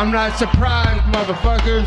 I'm 0.00 0.10
not 0.10 0.34
surprised, 0.38 1.04
motherfuckers. 1.12 1.84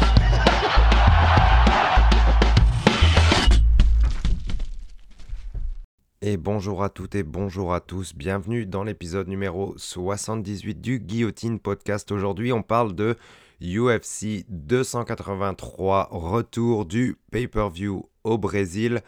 Et 6.21 6.37
bonjour 6.37 6.83
à 6.83 6.89
toutes 6.89 7.15
et 7.15 7.23
bonjour 7.23 7.73
à 7.73 7.79
tous, 7.79 8.13
bienvenue 8.13 8.67
dans 8.67 8.83
l'épisode 8.83 9.27
numéro 9.27 9.73
78 9.77 10.79
du 10.79 10.99
Guillotine 10.99 11.57
Podcast. 11.57 12.11
Aujourd'hui 12.11 12.53
on 12.53 12.61
parle 12.61 12.93
de 12.93 13.17
UFC 13.59 14.45
283, 14.47 16.09
retour 16.11 16.85
du 16.85 17.17
pay-per-view 17.31 18.07
au 18.23 18.37
Brésil 18.37 19.01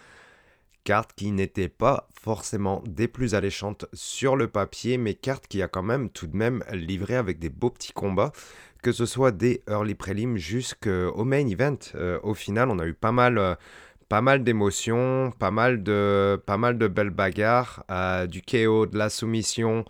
carte 0.86 1.14
qui 1.16 1.32
n'était 1.32 1.68
pas 1.68 2.08
forcément 2.14 2.82
des 2.86 3.10
plus 3.10 3.36
alléchantes 3.36 3.86
sur 3.92 4.38
le 4.38 4.48
papier, 4.48 4.98
mais 4.98 5.16
carte 5.16 5.48
qui 5.48 5.62
a 5.62 5.68
quand 5.68 5.84
même 5.84 6.10
tout 6.10 6.28
de 6.28 6.38
même 6.38 6.64
livré 6.72 7.16
avec 7.16 7.40
des 7.40 7.50
beaux 7.50 7.72
petits 7.72 7.92
combats, 7.92 8.32
que 8.86 8.92
ce 8.92 9.08
soit 9.08 9.32
des 9.32 9.64
early 9.68 9.96
prelims 9.96 10.38
jusqu'au 10.38 11.24
main 11.24 11.48
event. 11.48 11.80
Euh, 11.96 12.20
au 12.22 12.36
final, 12.36 12.70
on 12.70 12.78
a 12.78 12.86
eu 12.86 12.94
pas 12.94 13.12
mal, 13.12 13.40
euh, 13.40 13.56
pas 14.10 14.22
mal 14.22 14.44
d'émotions, 14.44 15.34
pas 15.40 15.50
mal 15.50 15.82
de, 15.82 16.40
pas 16.46 16.58
mal 16.58 16.78
de 16.78 16.88
belles 16.88 17.10
bagarres, 17.10 17.84
euh, 17.90 18.28
du 18.28 18.44
KO, 18.44 18.86
de 18.86 18.96
la 18.96 19.10
soumission. 19.10 19.86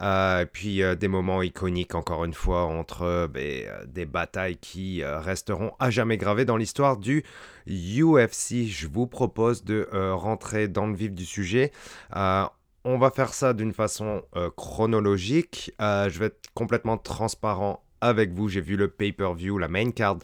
Et 0.00 0.46
puis 0.52 0.80
des 0.98 1.06
moments 1.06 1.42
iconiques, 1.42 1.94
encore 1.94 2.24
une 2.24 2.34
fois, 2.34 2.64
entre 2.64 3.28
ben, 3.28 3.68
des 3.86 4.06
batailles 4.06 4.56
qui 4.56 5.04
resteront 5.04 5.74
à 5.78 5.90
jamais 5.90 6.16
gravées 6.16 6.44
dans 6.44 6.56
l'histoire 6.56 6.96
du 6.96 7.22
UFC. 7.68 8.66
Je 8.66 8.88
vous 8.88 9.06
propose 9.06 9.62
de 9.62 9.86
rentrer 9.92 10.66
dans 10.66 10.86
le 10.86 10.96
vif 10.96 11.12
du 11.12 11.26
sujet. 11.26 11.70
on 12.10 12.98
va 12.98 13.10
faire 13.10 13.34
ça 13.34 13.52
d'une 13.52 13.74
façon 13.74 14.22
chronologique. 14.56 15.72
je 15.78 16.18
vais 16.18 16.26
être 16.26 16.50
complètement 16.54 16.96
transparent 16.96 17.81
avec 18.02 18.32
vous. 18.32 18.50
J'ai 18.50 18.60
vu 18.60 18.76
le 18.76 18.88
pay-per-view, 18.88 19.56
la 19.56 19.68
main 19.68 19.90
card 19.90 20.18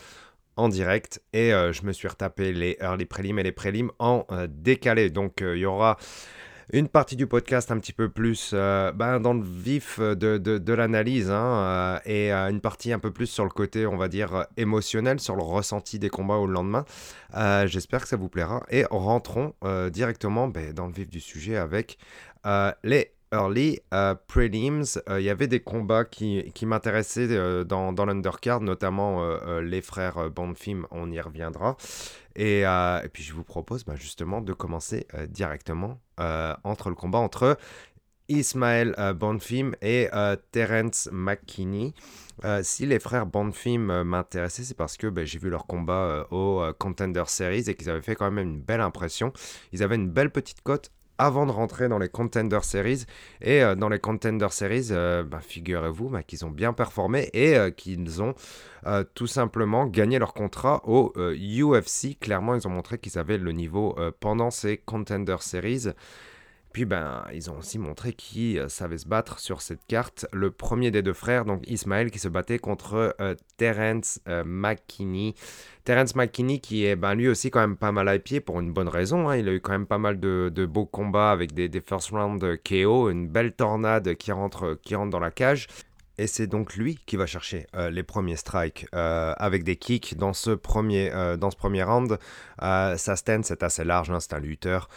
en 0.56 0.68
direct 0.68 1.22
et 1.32 1.50
je 1.50 1.86
me 1.86 1.92
suis 1.92 2.08
retapé 2.08 2.52
les 2.52 2.76
early 2.80 3.06
prelims 3.06 3.38
et 3.38 3.44
les 3.44 3.52
prelims 3.52 3.92
en 4.00 4.26
décalé. 4.48 5.08
Donc 5.08 5.36
il 5.40 5.58
y 5.58 5.66
aura 5.66 5.96
une 6.72 6.88
partie 6.88 7.16
du 7.16 7.26
podcast 7.26 7.70
un 7.70 7.78
petit 7.78 7.92
peu 7.92 8.10
plus 8.10 8.50
euh, 8.52 8.92
ben, 8.92 9.20
dans 9.20 9.32
le 9.32 9.42
vif 9.42 10.00
de, 10.00 10.36
de, 10.36 10.72
l'analyse 10.72 11.30
hein, 11.30 11.44
euh, 11.44 11.98
et 12.04 12.32
euh, 12.32 12.50
une 12.50 12.60
partie 12.60 12.92
un 12.92 12.98
peu 12.98 13.10
plus 13.10 13.26
sur 13.26 13.44
le 13.44 13.50
côté, 13.50 13.86
on 13.86 13.96
va 13.96 14.08
dire, 14.08 14.46
émotionnel, 14.56 15.18
sur 15.18 15.34
le 15.34 15.42
ressenti 15.42 15.98
des 15.98 16.10
combats 16.10 16.36
au 16.36 16.46
lendemain. 16.46 16.84
J'espère 17.66 18.02
que 18.02 18.08
ça 18.08 18.16
vous 18.16 18.28
plaira 18.28 18.64
et 18.70 18.84
rentrons 18.90 19.54
directement 19.90 20.48
ben, 20.48 20.72
dans 20.72 20.86
le 20.86 20.92
vif 20.92 21.08
du 21.08 21.20
sujet 21.20 21.56
avec 21.56 21.98
les 22.82 23.12
early 23.32 23.80
prelims. 24.26 25.00
Il 25.08 25.22
y 25.22 25.30
avait 25.30 25.46
des 25.46 25.60
combats 25.60 26.04
qui, 26.04 26.50
qui 26.54 26.66
m'intéressaient 26.66 27.64
dans, 27.64 27.92
dans 27.92 28.06
l'undercard, 28.06 28.60
notamment 28.60 29.22
les 29.60 29.82
frères 29.82 30.30
Bonfim, 30.30 30.86
on 30.90 31.10
y 31.10 31.20
reviendra. 31.20 31.76
Et, 32.36 32.60
et, 32.60 33.08
puis 33.12 33.22
je 33.22 33.32
vous 33.32 33.44
propose 33.44 33.84
ben, 33.84 33.96
justement 33.96 34.40
de 34.40 34.52
commencer 34.52 35.06
directement 35.28 36.00
euh, 36.20 36.54
entre 36.64 36.88
le 36.88 36.96
combat 36.96 37.18
entre 37.18 37.56
Ismaël 38.28 38.94
euh, 38.98 39.14
Bonfim 39.14 39.72
et 39.80 40.08
euh, 40.12 40.36
Terence 40.50 41.08
McKinney. 41.12 41.94
si 42.62 42.86
les 42.86 42.98
frères 42.98 43.26
Bonfim 43.26 44.04
m'intéressaient, 44.04 44.64
c'est 44.64 44.76
parce 44.76 44.96
que 44.96 45.06
ben, 45.06 45.24
j'ai 45.24 45.38
vu 45.38 45.48
leur 45.48 45.66
combat 45.66 46.26
au 46.30 46.62
Contender 46.78 47.24
Series 47.26 47.64
et 47.68 47.74
qu'ils 47.74 47.88
avaient 47.88 48.02
fait 48.02 48.16
quand 48.16 48.30
même 48.30 48.46
une 48.46 48.60
belle 48.60 48.80
impression. 48.80 49.32
Ils 49.72 49.82
avaient 49.82 49.96
une 49.96 50.10
belle 50.10 50.30
petite 50.30 50.60
cote 50.62 50.90
avant 51.18 51.46
de 51.46 51.50
rentrer 51.50 51.88
dans 51.88 51.98
les 51.98 52.08
Contender 52.08 52.60
Series. 52.62 53.04
Et 53.40 53.62
dans 53.76 53.88
les 53.88 53.98
Contender 53.98 54.48
Series, 54.50 54.88
ben, 54.90 55.40
figurez-vous 55.40 56.08
ben, 56.10 56.22
qu'ils 56.22 56.44
ont 56.44 56.50
bien 56.50 56.72
performé 56.72 57.28
et 57.32 57.56
qu'ils 57.76 58.22
ont 58.22 58.34
tout 59.14 59.26
simplement 59.26 59.86
gagné 59.86 60.18
leur 60.18 60.32
contrat 60.34 60.80
au 60.84 61.12
UFC. 61.16 62.18
Clairement, 62.20 62.54
ils 62.54 62.66
ont 62.66 62.70
montré 62.70 62.98
qu'ils 62.98 63.18
avaient 63.18 63.38
le 63.38 63.52
niveau 63.52 63.96
pendant 64.20 64.50
ces 64.50 64.78
Contender 64.78 65.36
Series. 65.40 65.88
Puis 66.72 66.84
ben, 66.84 67.24
ils 67.32 67.50
ont 67.50 67.58
aussi 67.58 67.78
montré 67.78 68.12
qu'ils 68.12 68.58
euh, 68.58 68.68
savaient 68.68 68.98
se 68.98 69.08
battre 69.08 69.38
sur 69.38 69.62
cette 69.62 69.84
carte. 69.86 70.26
Le 70.32 70.50
premier 70.50 70.90
des 70.90 71.02
deux 71.02 71.12
frères, 71.12 71.44
donc 71.44 71.68
Ismaël, 71.68 72.10
qui 72.10 72.18
se 72.18 72.28
battait 72.28 72.58
contre 72.58 73.14
euh, 73.20 73.34
Terence 73.56 74.20
euh, 74.28 74.44
McKinney. 74.44 75.34
Terence 75.84 76.14
McKinney 76.14 76.60
qui 76.60 76.84
est 76.84 76.96
ben, 76.96 77.14
lui 77.14 77.28
aussi 77.28 77.50
quand 77.50 77.60
même 77.60 77.76
pas 77.76 77.92
mal 77.92 78.08
à 78.08 78.18
pied 78.18 78.40
pour 78.40 78.60
une 78.60 78.72
bonne 78.72 78.88
raison. 78.88 79.28
Hein. 79.28 79.36
Il 79.36 79.48
a 79.48 79.52
eu 79.52 79.60
quand 79.60 79.72
même 79.72 79.86
pas 79.86 79.98
mal 79.98 80.20
de, 80.20 80.66
beaux 80.66 80.86
combats 80.86 81.30
avec 81.30 81.52
des, 81.52 81.68
des 81.68 81.80
first 81.80 82.10
round 82.10 82.44
KO, 82.62 83.08
une 83.08 83.28
belle 83.28 83.52
tornade 83.52 84.14
qui 84.16 84.32
rentre, 84.32 84.78
qui 84.82 84.94
rentre 84.94 85.10
dans 85.10 85.20
la 85.20 85.30
cage. 85.30 85.66
Et 86.18 86.26
c'est 86.26 86.48
donc 86.48 86.74
lui 86.74 86.98
qui 87.06 87.16
va 87.16 87.26
chercher 87.26 87.68
euh, 87.76 87.90
les 87.90 88.02
premiers 88.02 88.34
strikes 88.34 88.86
euh, 88.92 89.34
avec 89.36 89.62
des 89.62 89.76
kicks 89.76 90.16
dans 90.16 90.32
ce 90.32 90.50
premier, 90.50 91.12
euh, 91.14 91.36
dans 91.36 91.52
ce 91.52 91.56
premier 91.56 91.84
round. 91.84 92.18
sa 92.60 93.16
stand, 93.16 93.44
c'est 93.44 93.62
assez 93.62 93.84
large, 93.84 94.10
hein, 94.10 94.18
c'est 94.18 94.34
un 94.34 94.40
lutteur. 94.40 94.88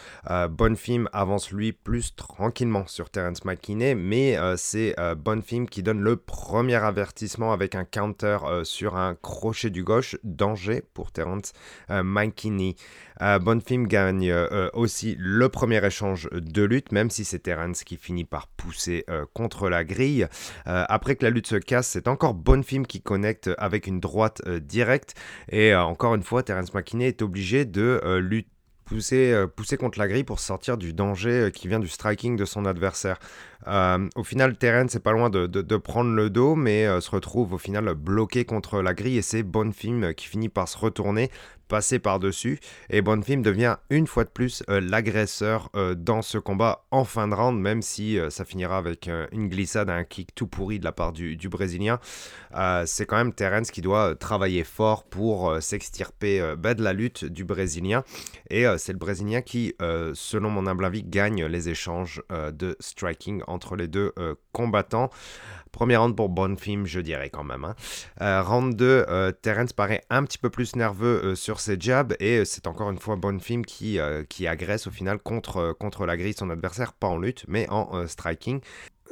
Bonfim 0.50 1.08
avance 1.12 1.52
lui 1.52 1.72
plus 1.72 2.16
tranquillement 2.16 2.88
sur 2.88 3.08
Terence 3.08 3.44
McKinney, 3.44 3.94
mais 3.94 4.36
c'est 4.56 4.96
Bonfim 5.16 5.66
qui 5.66 5.84
donne 5.84 6.00
le 6.00 6.16
premier 6.16 6.74
avertissement 6.74 7.52
avec 7.52 7.76
un 7.76 7.84
counter 7.84 8.38
sur 8.64 8.96
un 8.96 9.14
crochet 9.14 9.70
du 9.70 9.84
gauche. 9.84 10.16
Danger 10.24 10.82
pour 10.92 11.12
Terence 11.12 11.52
McKinney. 11.88 12.74
Bonfim 13.20 13.84
gagne 13.84 14.34
aussi 14.72 15.14
le 15.20 15.48
premier 15.48 15.84
échange 15.86 16.28
de 16.32 16.62
lutte, 16.64 16.90
même 16.90 17.10
si 17.10 17.24
c'est 17.24 17.38
Terence 17.38 17.84
qui 17.84 17.96
finit 17.96 18.24
par 18.24 18.48
pousser 18.48 19.06
contre 19.34 19.68
la 19.68 19.84
grille. 19.84 20.26
après 20.64 21.11
que 21.16 21.24
la 21.24 21.30
lutte 21.30 21.46
se 21.46 21.56
casse, 21.56 21.88
c'est 21.88 22.08
encore 22.08 22.34
Bonfim 22.34 22.82
qui 22.84 23.00
connecte 23.00 23.50
avec 23.58 23.86
une 23.86 24.00
droite 24.00 24.42
euh, 24.46 24.60
directe. 24.60 25.14
Et 25.50 25.72
euh, 25.72 25.82
encore 25.82 26.14
une 26.14 26.22
fois, 26.22 26.42
Terence 26.42 26.74
McKinney 26.74 27.06
est 27.06 27.22
obligé 27.22 27.64
de 27.64 28.00
euh, 28.04 28.20
lutter 28.20 28.48
Pousser, 28.84 29.48
contre 29.78 29.98
la 29.98 30.06
grille 30.06 30.24
pour 30.24 30.38
sortir 30.38 30.76
du 30.76 30.92
danger 30.92 31.50
qui 31.54 31.66
vient 31.66 31.78
du 31.78 31.88
striking 31.88 32.36
de 32.36 32.44
son 32.44 32.66
adversaire. 32.66 33.18
au 33.64 34.24
final, 34.24 34.58
Terence 34.58 34.92
n'est 34.92 35.00
pas 35.00 35.12
loin 35.12 35.30
de, 35.30 35.46
de, 35.46 35.76
prendre 35.78 36.10
le 36.10 36.28
dos, 36.28 36.56
mais 36.56 37.00
se 37.00 37.10
retrouve 37.10 37.54
au 37.54 37.58
final 37.58 37.94
bloqué 37.94 38.44
contre 38.44 38.82
la 38.82 38.92
grille 38.92 39.16
et 39.16 39.22
c'est 39.22 39.44
Bonfim 39.44 40.12
qui 40.14 40.26
finit 40.26 40.50
par 40.50 40.68
se 40.68 40.76
retourner, 40.76 41.30
passer 41.72 41.98
par-dessus. 41.98 42.60
Et 42.90 43.00
Bonfim 43.00 43.40
devient 43.40 43.76
une 43.88 44.06
fois 44.06 44.24
de 44.24 44.28
plus 44.28 44.62
euh, 44.68 44.78
l'agresseur 44.78 45.70
euh, 45.74 45.94
dans 45.94 46.20
ce 46.20 46.36
combat 46.36 46.84
en 46.90 47.04
fin 47.04 47.28
de 47.28 47.34
round, 47.34 47.58
même 47.58 47.80
si 47.80 48.18
euh, 48.18 48.28
ça 48.28 48.44
finira 48.44 48.76
avec 48.76 49.08
une 49.32 49.48
glissade, 49.48 49.88
un 49.88 50.04
kick 50.04 50.34
tout 50.34 50.46
pourri 50.46 50.78
de 50.78 50.84
la 50.84 50.92
part 50.92 51.12
du, 51.12 51.38
Brésilien. 51.48 51.98
c'est 52.84 53.06
quand 53.06 53.16
même 53.16 53.32
Terence 53.32 53.70
qui 53.70 53.80
doit 53.80 54.14
travailler 54.14 54.64
fort 54.64 55.04
pour 55.04 55.56
s'extirper 55.62 56.54
bah, 56.58 56.74
de 56.74 56.82
la 56.82 56.92
lutte 56.92 57.24
du 57.24 57.44
Brésilien. 57.44 58.04
Et 58.50 58.64
c'est 58.76 58.92
le 58.92 58.98
Brésilien 58.98 59.40
qui, 59.40 59.74
selon 60.14 60.50
mon 60.50 60.66
humble 60.66 60.84
avis, 60.84 61.02
gagne 61.02 61.44
les 61.46 61.68
échanges 61.68 62.22
de 62.30 62.76
striking 62.80 63.42
entre 63.46 63.76
les 63.76 63.88
deux 63.88 64.12
combattants. 64.52 65.10
Premier 65.72 65.96
round 65.96 66.14
pour 66.14 66.28
Bonfim, 66.28 66.84
je 66.84 67.00
dirais 67.00 67.30
quand 67.30 67.44
même. 67.44 67.64
Hein. 67.64 68.42
Round 68.42 68.76
2, 68.76 69.06
euh, 69.08 69.32
Terence 69.32 69.72
paraît 69.72 70.02
un 70.10 70.22
petit 70.24 70.36
peu 70.36 70.50
plus 70.50 70.76
nerveux 70.76 71.34
sur 71.34 71.60
ses 71.62 71.76
jabs 71.78 72.14
et 72.20 72.44
c'est 72.44 72.66
encore 72.66 72.90
une 72.90 72.98
fois 72.98 73.16
Bonfim 73.16 73.62
qui, 73.62 73.98
qui 74.28 74.46
agresse 74.46 74.86
au 74.86 74.90
final 74.90 75.18
contre, 75.18 75.74
contre 75.78 76.06
la 76.06 76.16
grille 76.16 76.34
son 76.36 76.50
adversaire, 76.50 76.92
pas 76.92 77.08
en 77.08 77.18
lutte 77.18 77.44
mais 77.48 77.68
en 77.70 78.06
striking. 78.06 78.60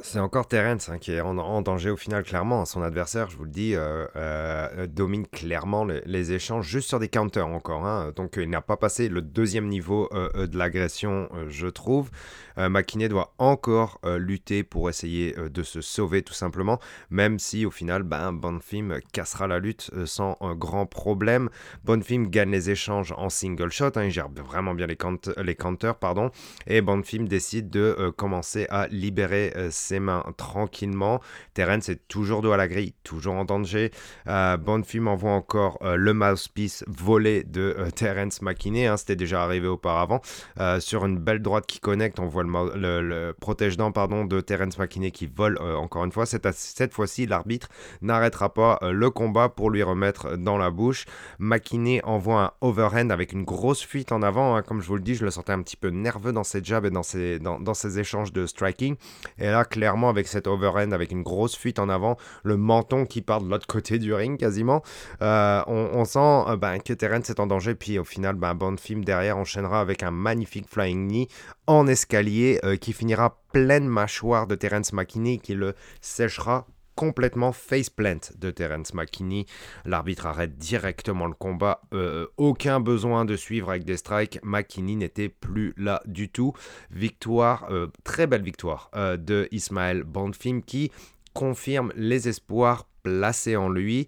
C'est 0.03 0.19
encore 0.19 0.47
Terence 0.47 0.89
hein, 0.89 0.97
qui 0.97 1.11
est 1.11 1.21
en, 1.21 1.61
danger 1.61 1.91
au 1.91 1.95
final, 1.95 2.23
clairement. 2.23 2.65
Son 2.65 2.81
adversaire, 2.81 3.29
je 3.29 3.37
vous 3.37 3.43
le 3.43 3.51
dis, 3.51 3.75
euh, 3.75 4.07
euh, 4.15 4.87
domine 4.87 5.27
clairement 5.27 5.85
les, 5.85 6.31
échanges 6.31 6.67
juste 6.67 6.89
sur 6.89 6.99
des 6.99 7.07
counters 7.07 7.47
encore. 7.47 7.85
Hein. 7.85 8.11
Donc 8.15 8.37
il 8.37 8.49
n'a 8.49 8.61
pas 8.61 8.77
passé 8.77 9.09
le 9.09 9.21
deuxième 9.21 9.67
niveau 9.67 10.09
euh, 10.13 10.47
de 10.47 10.57
l'agression, 10.57 11.29
je 11.49 11.67
trouve. 11.67 12.09
McKinney 12.57 13.07
doit 13.07 13.33
encore 13.37 13.99
lutter 14.03 14.63
pour 14.63 14.89
essayer 14.89 15.33
de 15.33 15.63
se 15.63 15.81
sauver 15.81 16.21
tout 16.21 16.33
simplement, 16.33 16.79
même 17.09 17.39
si 17.39 17.65
au 17.65 17.71
final, 17.71 18.03
ben, 18.03 18.33
Bonfim 18.33 18.99
cassera 19.13 19.47
la 19.47 19.57
lutte 19.57 19.89
sans 20.05 20.37
grand 20.57 20.85
problème. 20.85 21.49
Bonfim 21.85 22.23
gagne 22.27 22.51
les 22.51 22.69
échanges 22.69 23.13
en 23.17 23.29
single 23.29 23.71
shot, 23.71 23.91
hein. 23.95 24.03
il 24.03 24.11
gère 24.11 24.29
vraiment 24.29 24.75
bien 24.75 24.85
les, 24.85 24.97
les 25.43 25.55
counters, 25.55 25.95
pardon, 25.95 26.29
et 26.67 26.81
Bonfim 26.81 27.23
décide 27.23 27.69
de 27.69 28.13
commencer 28.17 28.67
à 28.69 28.87
libérer 28.87 29.53
ses 29.71 29.90
mains 29.99 30.23
tranquillement. 30.37 31.19
Terence 31.53 31.89
est 31.89 32.07
toujours 32.07 32.41
dos 32.41 32.51
à 32.51 32.57
la 32.57 32.67
grille, 32.67 32.93
toujours 33.03 33.35
en 33.35 33.45
danger. 33.45 33.91
Euh, 34.27 34.57
Bonfim 34.57 35.07
envoie 35.07 35.31
encore 35.31 35.77
euh, 35.81 35.95
le 35.95 36.13
mouthpiece 36.13 36.83
volé 36.87 37.43
de 37.43 37.75
euh, 37.77 37.89
Terence 37.89 38.41
McKinney. 38.41 38.85
Hein, 38.85 38.97
C'était 38.97 39.15
déjà 39.15 39.43
arrivé 39.43 39.67
auparavant. 39.67 40.21
Euh, 40.59 40.79
sur 40.79 41.05
une 41.05 41.17
belle 41.17 41.41
droite 41.41 41.65
qui 41.65 41.79
connecte, 41.79 42.19
on 42.19 42.27
voit 42.27 42.43
le, 42.43 43.01
le, 43.01 43.33
protège-dent 43.39 43.91
pardon, 43.91 44.25
de 44.25 44.41
Terence 44.41 44.77
McKinney 44.77 45.11
qui 45.11 45.27
vole 45.27 45.59
encore 45.59 46.05
une 46.05 46.11
fois. 46.11 46.25
Cette, 46.25 46.47
cette 46.53 46.93
fois-ci, 46.93 47.25
l'arbitre 47.25 47.69
n'arrêtera 48.01 48.53
pas 48.53 48.79
le 48.81 49.09
combat 49.09 49.49
pour 49.49 49.69
lui 49.69 49.83
remettre 49.83 50.37
dans 50.37 50.57
la 50.57 50.71
bouche. 50.71 51.05
McKinney 51.39 52.01
envoie 52.03 52.41
un 52.41 52.51
overhand 52.61 53.11
avec 53.11 53.33
une 53.33 53.43
grosse 53.43 53.83
fuite 53.83 54.11
en 54.11 54.21
avant. 54.21 54.55
Hein. 54.55 54.61
Comme 54.61 54.81
je 54.81 54.87
vous 54.87 54.95
le 54.95 55.01
dis, 55.01 55.15
je 55.15 55.25
le 55.25 55.31
sentais 55.31 55.53
un 55.53 55.61
petit 55.61 55.77
peu 55.77 55.89
nerveux 55.89 56.33
dans 56.33 56.43
ses 56.43 56.63
jabs 56.63 56.85
et 56.85 56.89
dans 56.89 57.03
ses, 57.03 57.39
dans, 57.39 57.59
dans 57.59 57.73
ses 57.73 57.99
échanges 57.99 58.31
de 58.33 58.45
striking. 58.45 58.95
Et 59.37 59.45
là, 59.47 59.65
clairement 59.81 60.09
avec 60.09 60.27
cet 60.27 60.45
overhand, 60.45 60.91
avec 60.91 61.11
une 61.11 61.23
grosse 61.23 61.55
fuite 61.55 61.79
en 61.79 61.89
avant, 61.89 62.15
le 62.43 62.55
menton 62.55 63.05
qui 63.05 63.23
part 63.23 63.41
de 63.41 63.49
l'autre 63.49 63.65
côté 63.65 63.97
du 63.97 64.13
ring 64.13 64.37
quasiment. 64.39 64.83
Euh, 65.23 65.63
on, 65.65 66.05
sent 66.05 66.55
ben, 66.59 66.77
que 66.77 66.93
Terence 66.93 67.31
est 67.31 67.39
en 67.39 67.47
danger, 67.47 67.73
puis 67.73 67.97
au 67.97 68.03
final, 68.03 68.35
ben, 68.35 68.53
Bonfim 68.53 68.99
derrière 68.99 69.37
enchaînera 69.37 69.81
avec 69.81 70.03
un 70.03 70.11
magnifique 70.11 70.69
flying 70.69 71.07
knee 71.07 71.27
en 71.65 71.87
escalier 71.87 72.59
qui 72.79 72.93
finira 72.93 73.39
pleine 73.53 73.87
mâchoire 73.87 74.45
de 74.45 74.53
Terence 74.53 74.93
McKinney 74.93 75.39
qui 75.39 75.55
le 75.55 75.73
séchera 75.99 76.67
complètement 77.01 77.51
faceplant 77.51 78.19
de 78.37 78.51
Terence 78.51 78.93
McKinney. 78.93 79.47
L'arbitre 79.85 80.27
arrête 80.27 80.59
directement 80.59 81.25
le 81.25 81.33
combat. 81.33 81.81
Euh, 81.95 82.27
aucun 82.37 82.79
besoin 82.79 83.25
de 83.25 83.35
suivre 83.35 83.71
avec 83.71 83.85
des 83.85 83.97
strikes. 83.97 84.37
McKinney 84.43 84.97
n'était 84.97 85.27
plus 85.27 85.73
là 85.77 86.03
du 86.05 86.29
tout. 86.29 86.53
Victoire, 86.91 87.65
euh, 87.71 87.87
très 88.03 88.27
belle 88.27 88.43
victoire 88.43 88.91
euh, 88.95 89.17
de 89.17 89.47
Ismaël 89.49 90.03
Bonfim 90.03 90.61
qui 90.63 90.91
confirme 91.33 91.91
les 91.95 92.29
espoirs 92.29 92.85
placés 93.01 93.55
en 93.55 93.69
lui. 93.69 94.05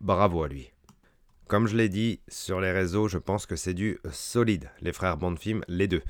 Bravo 0.00 0.42
à 0.42 0.48
lui. 0.48 0.72
Comme 1.46 1.68
je 1.68 1.76
l'ai 1.76 1.88
dit 1.88 2.18
sur 2.26 2.60
les 2.60 2.72
réseaux, 2.72 3.06
je 3.06 3.18
pense 3.18 3.46
que 3.46 3.54
c'est 3.54 3.74
du 3.74 4.00
solide, 4.10 4.68
les 4.80 4.92
frères 4.92 5.16
Bonfim, 5.16 5.60
les 5.68 5.86
deux. 5.86 6.02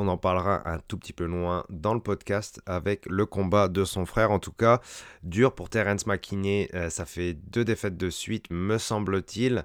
On 0.00 0.06
en 0.06 0.16
parlera 0.16 0.62
un 0.64 0.78
tout 0.78 0.96
petit 0.96 1.12
peu 1.12 1.24
loin 1.24 1.64
dans 1.70 1.92
le 1.92 1.98
podcast 1.98 2.62
avec 2.66 3.04
le 3.06 3.26
combat 3.26 3.66
de 3.66 3.84
son 3.84 4.06
frère. 4.06 4.30
En 4.30 4.38
tout 4.38 4.52
cas, 4.52 4.80
dur 5.24 5.56
pour 5.56 5.70
Terence 5.70 6.06
McKinney. 6.06 6.68
Euh, 6.72 6.88
ça 6.88 7.04
fait 7.04 7.32
deux 7.34 7.64
défaites 7.64 7.96
de 7.96 8.08
suite, 8.08 8.46
me 8.50 8.78
semble-t-il. 8.78 9.64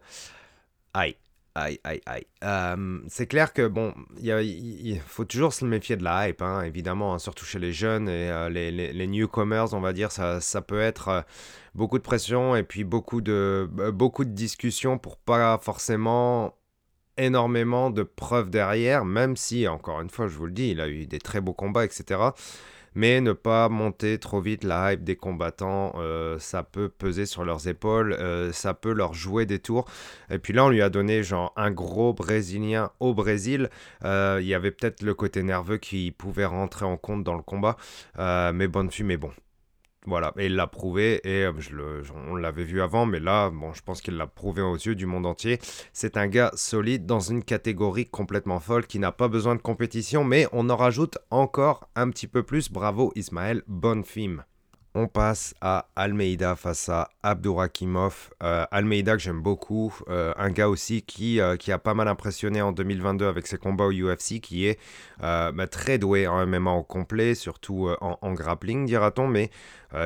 Aïe. 0.96 1.18
Aïe, 1.54 1.80
aïe, 1.84 2.02
aïe. 2.08 2.26
Euh, 2.44 3.00
c'est 3.10 3.28
clair 3.28 3.54
que, 3.54 3.68
bon, 3.68 3.94
il 4.20 5.00
faut 5.06 5.24
toujours 5.24 5.54
se 5.54 5.66
méfier 5.66 5.98
de 5.98 6.04
la 6.04 6.28
hype, 6.28 6.42
hein, 6.42 6.64
évidemment, 6.64 7.14
hein, 7.14 7.20
surtout 7.20 7.46
chez 7.46 7.60
les 7.60 7.72
jeunes 7.72 8.10
et 8.10 8.32
euh, 8.32 8.50
les, 8.50 9.06
newcomers, 9.08 9.72
on 9.76 9.82
va 9.82 9.94
dire, 9.94 10.12
ça, 10.12 10.42
ça 10.42 10.64
peut 10.64 10.82
être 10.82 11.28
beaucoup 11.76 12.00
de 12.00 12.04
pression 12.04 12.56
et 12.56 12.64
puis 12.64 12.84
beaucoup 12.84 13.22
de, 13.22 13.70
beaucoup 13.94 14.26
de 14.26 14.32
discussions 14.32 14.98
pour 14.98 15.16
pas 15.18 15.60
forcément 15.60 16.56
énormément 17.18 17.90
de 17.90 18.04
preuves 18.04 18.50
derrière, 18.50 19.06
même 19.06 19.36
si, 19.38 19.68
encore 19.68 20.02
une 20.02 20.10
fois, 20.10 20.28
je 20.28 20.38
vous 20.38 20.46
le 20.46 20.52
dis, 20.52 20.72
il 20.72 20.82
a 20.82 20.88
eu 20.88 21.06
des 21.06 21.20
très 21.20 21.42
beaux 21.42 21.54
combats, 21.54 21.86
etc. 21.86 22.20
Mais 22.96 23.22
ne 23.22 23.34
pas 23.34 23.70
monter 23.70 24.20
trop 24.20 24.40
vite 24.40 24.64
la 24.64 24.94
hype 24.94 25.04
des 25.04 25.16
combattants, 25.16 25.94
euh, 25.98 26.38
ça 26.40 26.64
peut 26.64 26.90
peser 26.90 27.26
sur 27.26 27.44
leurs 27.44 27.68
épaules, 27.68 28.14
euh, 28.14 28.52
ça 28.52 28.74
peut 28.74 28.94
leur 28.94 29.14
jouer 29.14 29.46
des 29.46 29.60
tours. 29.60 29.86
Et 30.30 30.38
puis 30.38 30.54
là, 30.54 30.66
on 30.66 30.70
lui 30.70 30.82
a 30.82 30.90
donné 30.90 31.24
genre 31.24 31.54
un 31.56 31.72
gros 31.72 32.14
Brésilien 32.14 32.92
au 33.00 33.14
Brésil. 33.14 33.70
Euh, 34.04 34.40
il 34.42 34.48
y 34.48 34.54
avait 34.54 34.72
peut-être 34.72 35.02
le 35.02 35.14
côté 35.16 35.42
nerveux 35.44 35.78
qui 35.78 36.12
pouvait 36.12 36.46
rentrer 36.46 36.86
en 36.86 36.98
compte 36.98 37.24
dans 37.24 37.36
le 37.36 37.42
combat. 37.42 37.78
mais 38.18 38.68
bonne 38.68 38.92
fumée, 38.92 39.18
bon. 39.18 39.32
Voilà, 40.06 40.34
et 40.38 40.48
il 40.48 40.56
l'a 40.56 40.68
prouvé, 40.68 41.22
et 41.24 41.46
euh, 41.46 42.02
on 42.30 42.36
l'avait 42.36 42.66
vu 42.66 42.82
avant, 42.82 43.06
mais 43.06 43.22
là, 43.22 43.50
bon, 43.50 43.74
je 43.74 43.82
pense 43.82 44.02
qu'il 44.02 44.18
l'a 44.18 44.28
prouvé 44.28 44.62
aux 44.62 44.76
yeux 44.76 44.96
du 44.96 45.06
monde 45.06 45.26
entier. 45.26 45.60
C'est 45.94 46.18
un 46.18 46.28
gars 46.28 46.52
solide 46.56 47.06
dans 47.06 47.22
une 47.22 47.44
catégorie 47.44 48.06
complètement 48.06 48.60
folle 48.60 48.86
qui 48.86 49.00
n'a 49.00 49.14
pas 49.14 49.30
besoin 49.30 49.56
de 49.56 49.62
compétition, 49.62 50.26
mais 50.26 50.48
on 50.52 50.70
en 50.70 50.76
rajoute 50.76 51.18
encore 51.32 51.90
un 51.96 52.10
petit 52.10 52.28
peu 52.28 52.44
plus. 52.44 52.70
Bravo 52.70 53.14
Ismaël, 53.16 53.64
bonne 53.68 54.04
film. 54.04 54.44
On 54.96 55.08
passe 55.08 55.56
à 55.60 55.88
Almeida 55.96 56.56
face 56.56 56.88
à 56.88 57.10
Abdourakimov. 57.24 58.30
Euh, 58.44 58.66
Almeida 58.70 59.14
que 59.14 59.24
j'aime 59.24 59.42
beaucoup, 59.42 59.92
euh, 60.08 60.36
un 60.38 60.52
gars 60.52 60.70
aussi 60.70 61.02
qui, 61.02 61.42
euh, 61.42 61.58
qui 61.58 61.72
a 61.72 61.80
pas 61.80 61.96
mal 61.96 62.08
impressionné 62.08 62.62
en 62.62 62.72
2022 62.72 63.26
avec 63.26 63.48
ses 63.48 63.58
combats 63.58 63.86
au 63.86 63.92
UFC, 63.92 64.40
qui 64.40 64.68
est 64.68 64.78
bah, 65.20 65.68
très 65.68 65.98
doué 65.98 66.28
en 66.28 66.46
MMA 66.46 66.72
au 66.74 66.84
complet, 66.84 67.34
surtout 67.34 67.90
en, 68.02 68.34
grappling 68.34 68.86
dira-t-on, 68.86 69.28
mais 69.28 69.50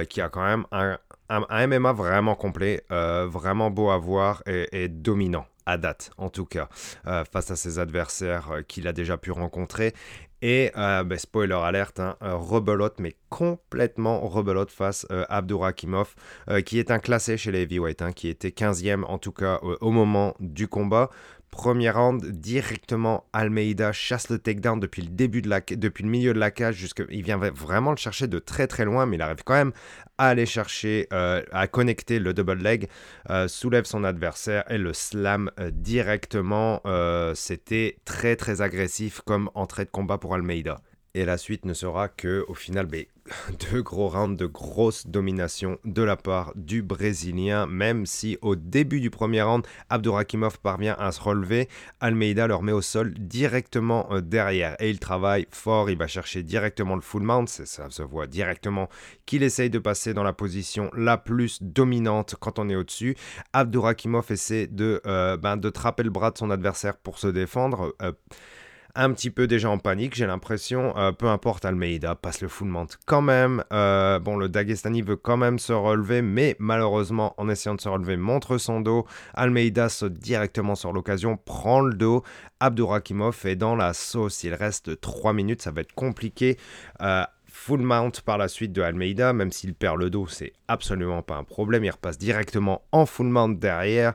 qui 0.09 0.21
a 0.21 0.29
quand 0.29 0.43
même 0.43 0.65
un, 0.71 0.97
un, 1.29 1.67
MMA 1.67 1.91
vraiment 1.91 2.35
complet, 2.35 2.85
vraiment 2.89 3.69
beau 3.69 3.89
à 3.89 3.97
voir 3.97 4.41
et 4.45 4.87
dominant 4.87 5.45
à 5.65 5.77
date 5.77 6.11
en 6.17 6.29
tout 6.29 6.45
cas, 6.45 6.69
face 7.31 7.51
à 7.51 7.55
ses 7.55 7.79
adversaires 7.79 8.61
qu'il 8.67 8.87
a 8.87 8.93
déjà 8.93 9.17
pu 9.17 9.31
rencontrer. 9.31 9.93
Et 10.41 10.71
euh, 10.77 11.03
ben, 11.03 11.17
spoiler 11.17 11.55
alerte, 11.55 11.99
hein, 11.99 12.15
euh, 12.21 12.35
rebelote, 12.35 12.99
mais 12.99 13.15
complètement 13.29 14.19
rebelote 14.19 14.69
face 14.69 15.07
euh, 15.11 15.25
à 15.29 15.37
Abdourakimov, 15.37 16.15
qui 16.65 16.79
est 16.79 16.91
un 16.91 16.99
classé 16.99 17.37
chez 17.37 17.51
les 17.51 17.63
heavyweights, 17.63 18.01
hein, 18.01 18.11
qui 18.11 18.27
était 18.27 18.49
15e 18.49 19.03
en 19.05 19.17
tout 19.17 19.31
cas 19.31 19.59
au 19.81 19.91
moment 19.91 20.35
du 20.39 20.67
combat. 20.67 21.09
Premier 21.51 21.89
round, 21.89 22.23
directement 22.25 23.25
Almeida 23.33 23.91
chasse 23.91 24.29
le 24.29 24.37
takedown 24.37 24.79
depuis 24.79 25.01
le 25.01 25.09
début 25.09 25.41
de 25.41 25.49
la, 25.49 25.61
depuis 25.61 26.03
le 26.03 26.09
milieu 26.09 26.33
de 26.33 26.39
la 26.39 26.51
cage 26.51 26.75
jusqu'à, 26.75 27.03
il 27.09 27.23
vient 27.23 27.37
vraiment 27.37 27.91
le 27.91 27.97
chercher 27.97 28.27
de 28.27 28.37
très 28.39 28.67
très 28.67 28.85
loin, 28.85 29.05
mais 29.05 29.17
il 29.17 29.21
arrive 29.21 29.43
quand 29.43 29.53
même 29.53 29.71
à 30.17 30.29
aller 30.29 30.45
chercher, 30.45 31.07
euh, 31.13 31.41
à 31.51 31.67
connecter 31.67 32.19
le 32.19 32.33
double 32.33 32.61
leg, 32.61 32.89
euh, 33.29 33.47
soulève 33.47 33.85
son 33.85 34.03
adversaire 34.03 34.63
et 34.69 34.77
le 34.77 34.93
slam 34.93 35.49
euh, 35.59 35.71
directement. 35.71 36.81
C'était 37.33 37.97
très 38.05 38.35
très 38.35 38.61
agressif 38.61 39.21
comme 39.21 39.49
entrée 39.55 39.85
de 39.85 39.89
combat 39.89 40.17
pour 40.17 40.35
Almeida. 40.35 40.81
Et 41.13 41.25
la 41.25 41.37
suite 41.37 41.65
ne 41.65 41.73
sera 41.73 42.09
que, 42.09 42.45
au 42.47 42.53
final, 42.53 42.87
mais, 42.91 43.07
deux 43.71 43.81
gros 43.81 44.07
rounds 44.07 44.37
de 44.37 44.45
grosse 44.45 45.07
domination 45.07 45.77
de 45.85 46.01
la 46.01 46.15
part 46.15 46.53
du 46.55 46.81
Brésilien, 46.81 47.65
même 47.67 48.05
si 48.05 48.37
au 48.41 48.55
début 48.55 48.99
du 48.99 49.09
premier 49.09 49.41
round, 49.41 49.65
Abdurakimov 49.89 50.59
parvient 50.59 50.95
à 50.97 51.11
se 51.11 51.21
relever, 51.21 51.67
Almeida 51.99 52.47
leur 52.47 52.63
met 52.63 52.71
au 52.71 52.81
sol 52.81 53.13
directement 53.13 54.07
euh, 54.11 54.21
derrière. 54.21 54.75
Et 54.79 54.89
il 54.89 54.99
travaille 54.99 55.47
fort, 55.51 55.89
il 55.89 55.97
va 55.97 56.07
chercher 56.07 56.43
directement 56.43 56.95
le 56.95 57.01
full 57.01 57.23
mount, 57.23 57.47
ça 57.47 57.89
se 57.89 58.03
voit 58.03 58.27
directement 58.27 58.89
qu'il 59.25 59.43
essaye 59.43 59.69
de 59.69 59.79
passer 59.79 60.13
dans 60.13 60.23
la 60.23 60.33
position 60.33 60.89
la 60.95 61.17
plus 61.17 61.61
dominante 61.61 62.35
quand 62.39 62.59
on 62.59 62.69
est 62.69 62.75
au-dessus. 62.75 63.15
Abdurakimov 63.53 64.31
essaie 64.31 64.67
de, 64.67 65.01
euh, 65.05 65.37
ben, 65.37 65.57
de 65.57 65.69
trapper 65.69 66.03
le 66.03 66.09
bras 66.09 66.31
de 66.31 66.37
son 66.37 66.49
adversaire 66.49 66.97
pour 66.97 67.19
se 67.19 67.27
défendre. 67.27 67.95
Euh, 68.01 68.11
un 68.97 69.13
petit 69.13 69.29
peu 69.29 69.45
déjà 69.45 69.69
en 69.69 69.77
panique, 69.77 70.15
j'ai 70.15 70.25
l'impression. 70.25 70.97
Euh, 70.97 71.11
peu 71.11 71.27
importe, 71.27 71.65
Almeida 71.65 72.15
passe 72.15 72.41
le 72.41 72.47
full 72.47 72.67
mount 72.67 72.87
quand 73.05 73.21
même. 73.21 73.63
Euh, 73.71 74.17
bon, 74.17 74.37
le 74.37 74.49
Dagestani 74.49 75.03
veut 75.03 75.15
quand 75.15 75.37
même 75.37 75.59
se 75.59 75.71
relever, 75.71 76.23
mais 76.23 76.55
malheureusement, 76.57 77.35
en 77.37 77.47
essayant 77.47 77.75
de 77.75 77.81
se 77.81 77.89
relever, 77.89 78.17
montre 78.17 78.57
son 78.57 78.81
dos. 78.81 79.05
Almeida 79.35 79.87
saute 79.89 80.13
directement 80.13 80.73
sur 80.73 80.93
l'occasion, 80.93 81.37
prend 81.37 81.81
le 81.81 81.93
dos. 81.93 82.23
Abdurakimov 82.59 83.39
est 83.45 83.55
dans 83.55 83.75
la 83.75 83.93
sauce. 83.93 84.43
Il 84.43 84.55
reste 84.55 84.99
3 84.99 85.31
minutes, 85.31 85.61
ça 85.61 85.69
va 85.69 85.81
être 85.81 85.93
compliqué. 85.93 86.57
Euh, 87.01 87.23
full 87.45 87.81
mount 87.81 88.21
par 88.25 88.39
la 88.39 88.47
suite 88.47 88.73
de 88.73 88.81
Almeida, 88.81 89.31
même 89.31 89.51
s'il 89.51 89.75
perd 89.75 89.99
le 89.99 90.09
dos, 90.09 90.27
c'est 90.27 90.53
absolument 90.67 91.21
pas 91.21 91.35
un 91.35 91.43
problème. 91.43 91.83
Il 91.83 91.91
repasse 91.91 92.17
directement 92.17 92.81
en 92.91 93.05
full 93.05 93.27
mount 93.27 93.59
derrière. 93.59 94.13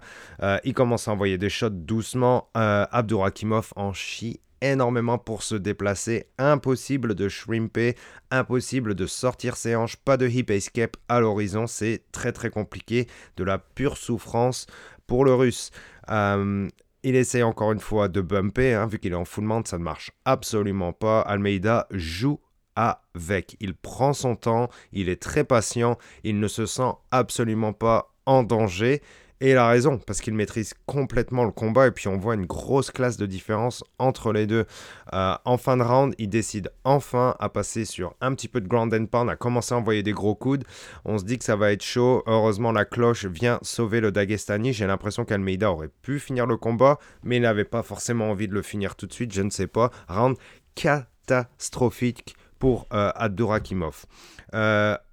il 0.65 0.75
commence 0.75 1.07
à 1.07 1.13
envoyer 1.13 1.39
des 1.39 1.51
shots 1.51 1.71
doucement. 1.71 2.49
Abdurakimov 2.55 3.73
en 3.77 3.93
chie 3.93 4.41
énormément 4.63 5.19
pour 5.19 5.43
se 5.43 5.55
déplacer, 5.55 6.27
impossible 6.39 7.15
de 7.15 7.29
shrimper, 7.29 7.97
impossible 8.31 8.95
de 8.95 9.07
sortir 9.07 9.57
ses 9.57 9.77
hanches, 9.77 9.97
pas 9.97 10.17
de 10.17 10.29
hip 10.29 10.47
escape 10.49 10.97
à 11.09 11.21
l'horizon, 11.21 11.67
c'est 11.67 12.05
très 12.13 12.33
très 12.33 12.51
compliqué, 12.51 13.09
de 13.37 13.45
la 13.45 13.59
pure 13.59 13.97
souffrance 13.97 14.67
pour 15.07 15.25
le 15.25 15.35
russe. 15.35 15.71
Euh, 16.11 16.69
il 17.03 17.17
essaie 17.17 17.43
encore 17.43 17.73
une 17.73 17.81
fois 17.81 18.09
de 18.09 18.21
bumper, 18.21 18.75
hein, 18.75 18.87
vu 18.87 18.99
qu'il 18.99 19.13
est 19.13 19.17
en 19.17 19.25
full 19.25 19.45
mount, 19.45 19.67
ça 19.67 19.79
ne 19.79 19.83
marche 19.83 20.13
absolument 20.25 20.93
pas. 20.93 21.21
Almeida 21.21 21.89
joue 21.91 22.39
avec. 22.77 23.57
Il 23.61 23.75
prend 23.75 24.13
son 24.13 24.37
temps, 24.37 24.69
il 24.93 25.09
est 25.09 25.21
très 25.21 25.45
patient, 25.45 25.99
il 26.25 26.39
ne 26.39 26.49
se 26.49 26.65
sent 26.65 26.93
absolument 27.11 27.73
pas 27.73 28.15
en 28.25 28.43
danger. 28.45 29.03
Et 29.43 29.51
il 29.51 29.57
a 29.57 29.67
raison, 29.67 29.99
parce 29.99 30.21
qu'il 30.21 30.35
maîtrise 30.35 30.73
complètement 30.87 31.45
le 31.45 31.51
combat, 31.51 31.89
et 31.89 31.91
puis 31.91 32.07
on 32.07 32.17
voit 32.17 32.37
une 32.37 32.47
grosse 32.47 32.93
classe 32.93 33.17
de 33.17 33.27
différence 33.27 33.83
entre 33.99 34.33
les 34.33 34.47
deux. 34.47 34.67
Euh, 35.15 35.35
en 35.45 35.57
fin 35.57 35.77
de 35.77 35.83
round, 35.83 36.15
il 36.19 36.29
décide 36.29 36.71
enfin 36.85 37.35
à 37.41 37.49
passer 37.49 37.85
sur 37.85 38.15
un 38.21 38.37
petit 38.37 38.47
peu 38.47 38.61
de 38.61 38.69
ground 38.69 38.95
and 38.95 39.07
pound, 39.07 39.29
à 39.29 39.35
commencer 39.35 39.75
à 39.75 39.79
envoyer 39.79 40.05
des 40.05 40.13
gros 40.13 40.37
coudes. 40.37 40.63
On 41.05 41.19
se 41.19 41.25
dit 41.25 41.39
que 41.39 41.45
ça 41.45 41.57
va 41.57 41.73
être 41.73 41.83
chaud. 41.83 42.23
Heureusement, 42.27 42.71
la 42.71 42.85
cloche 42.85 43.25
vient 43.25 43.59
sauver 43.63 43.99
le 43.99 44.13
Dagestani. 44.13 44.73
J'ai 44.73 44.87
l'impression 44.87 45.25
qu'Almeida 45.25 45.73
aurait 45.73 45.91
pu 46.03 46.21
finir 46.21 46.47
le 46.47 46.57
combat, 46.57 47.01
mais 47.25 47.39
il 47.39 47.43
n'avait 47.43 47.65
pas 47.65 47.83
forcément 47.83 48.31
envie 48.31 48.47
de 48.47 48.55
le 48.55 48.63
finir 48.63 48.95
tout 48.95 49.09
de 49.09 49.13
suite, 49.13 49.33
je 49.33 49.43
ne 49.43 49.51
sais 49.51 49.67
pas. 49.67 49.91
Round 50.09 50.37
catastrophique 50.77 52.37
pour 52.61 52.87
euh, 52.93 53.11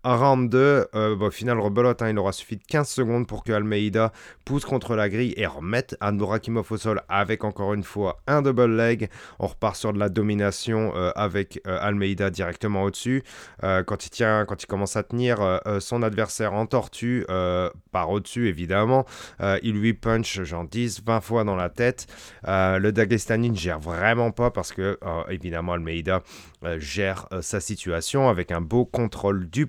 round 0.03 0.49
2, 0.49 0.87
au 0.93 1.31
final, 1.31 1.59
rebelote, 1.59 2.01
hein, 2.01 2.09
il 2.09 2.17
aura 2.17 2.31
suffi 2.31 2.55
de 2.55 2.63
15 2.63 2.87
secondes 2.87 3.27
pour 3.27 3.43
que 3.43 3.51
Almeida 3.51 4.11
pousse 4.45 4.65
contre 4.65 4.95
la 4.95 5.09
grille 5.09 5.33
et 5.37 5.45
remette 5.45 5.97
Abdurakimov 5.99 6.71
au 6.71 6.77
sol 6.77 7.01
avec 7.09 7.43
encore 7.43 7.73
une 7.73 7.83
fois 7.83 8.19
un 8.25 8.41
double 8.41 8.75
leg. 8.75 9.09
On 9.39 9.47
repart 9.47 9.75
sur 9.75 9.93
de 9.93 9.99
la 9.99 10.09
domination 10.09 10.93
avec 11.15 11.61
Almeida 11.65 12.29
directement 12.29 12.83
au-dessus. 12.83 13.23
quand, 13.61 14.05
il 14.05 14.09
tient, 14.09 14.45
quand 14.45 14.63
il 14.63 14.67
commence 14.67 14.95
à 14.95 15.03
tenir 15.03 15.61
son 15.79 16.01
adversaire 16.01 16.53
en 16.53 16.65
tortue, 16.65 17.25
par 17.91 18.09
au-dessus 18.09 18.47
évidemment, 18.47 19.05
il 19.61 19.79
lui 19.79 19.93
punch 19.93 20.41
genre 20.43 20.65
10, 20.65 21.03
20 21.05 21.21
fois 21.21 21.43
dans 21.43 21.55
la 21.55 21.69
tête. 21.69 22.07
le 22.45 22.91
Dagestani 22.91 23.49
ne 23.51 23.55
gère 23.55 23.79
vraiment 23.79 24.31
pas 24.31 24.49
parce 24.49 24.71
que 24.71 24.97
évidemment 25.29 25.73
Almeida 25.73 26.21
gère 26.77 27.27
sa 27.41 27.59
situation 27.59 28.29
avec 28.29 28.51
un 28.51 28.61
beau 28.61 28.85
contrôle 28.85 29.49
du 29.49 29.67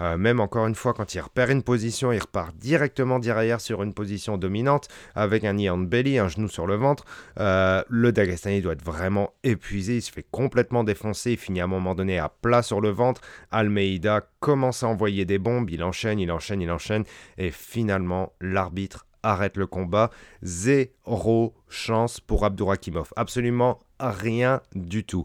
Euh, 0.00 0.16
même 0.16 0.40
encore 0.40 0.66
une 0.66 0.74
fois, 0.74 0.94
quand 0.94 1.14
il 1.14 1.20
repère 1.20 1.50
une 1.50 1.62
position, 1.62 2.12
il 2.12 2.20
repart 2.20 2.54
directement 2.56 3.18
derrière 3.18 3.60
sur 3.60 3.82
une 3.82 3.94
position 3.94 4.38
dominante 4.38 4.88
avec 5.14 5.44
un 5.44 5.52
knee 5.54 5.70
on 5.70 5.78
belly, 5.78 6.18
un 6.18 6.28
genou 6.28 6.48
sur 6.48 6.66
le 6.66 6.74
ventre. 6.74 7.04
Euh, 7.38 7.82
le 7.88 8.12
Dagestani 8.12 8.60
doit 8.60 8.72
être 8.72 8.84
vraiment 8.84 9.32
épuisé. 9.42 9.96
Il 9.96 10.02
se 10.02 10.12
fait 10.12 10.26
complètement 10.30 10.84
défoncer. 10.84 11.32
Il 11.32 11.38
finit 11.38 11.60
à 11.60 11.64
un 11.64 11.68
moment 11.68 11.94
donné 11.94 12.18
à 12.18 12.28
plat 12.28 12.62
sur 12.62 12.80
le 12.80 12.90
ventre. 12.90 13.20
Almeida 13.50 14.22
commence 14.40 14.82
à 14.82 14.88
envoyer 14.88 15.24
des 15.24 15.38
bombes. 15.38 15.70
Il 15.70 15.82
enchaîne, 15.82 16.18
il 16.18 16.30
enchaîne, 16.30 16.60
il 16.60 16.70
enchaîne. 16.70 17.04
Et 17.38 17.50
finalement, 17.50 18.32
l'arbitre 18.40 19.06
arrête 19.22 19.56
le 19.56 19.66
combat. 19.66 20.10
Zéro 20.42 21.54
chance 21.68 22.20
pour 22.20 22.44
Abdurakimov. 22.44 23.12
Absolument 23.16 23.80
rien 23.98 24.60
du 24.74 25.04
tout. 25.04 25.24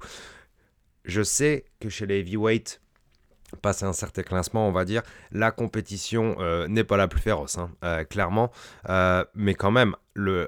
Je 1.06 1.22
sais 1.22 1.66
que 1.80 1.90
chez 1.90 2.08
les 2.08 2.20
heavyweights, 2.20 2.82
passer 3.56 3.86
un 3.86 3.94
certain 3.94 4.24
classement, 4.24 4.68
on 4.68 4.72
va 4.72 4.86
dire, 4.86 5.02
la 5.32 5.52
compétition 5.52 6.36
euh, 6.40 6.68
n'est 6.68 6.84
pas 6.84 6.98
la 6.98 7.08
plus 7.08 7.22
féroce, 7.22 7.58
hein, 7.58 7.72
euh, 7.84 8.04
clairement. 8.04 8.52
Euh, 8.90 9.24
mais 9.36 9.54
quand 9.54 9.72
même, 9.72 9.96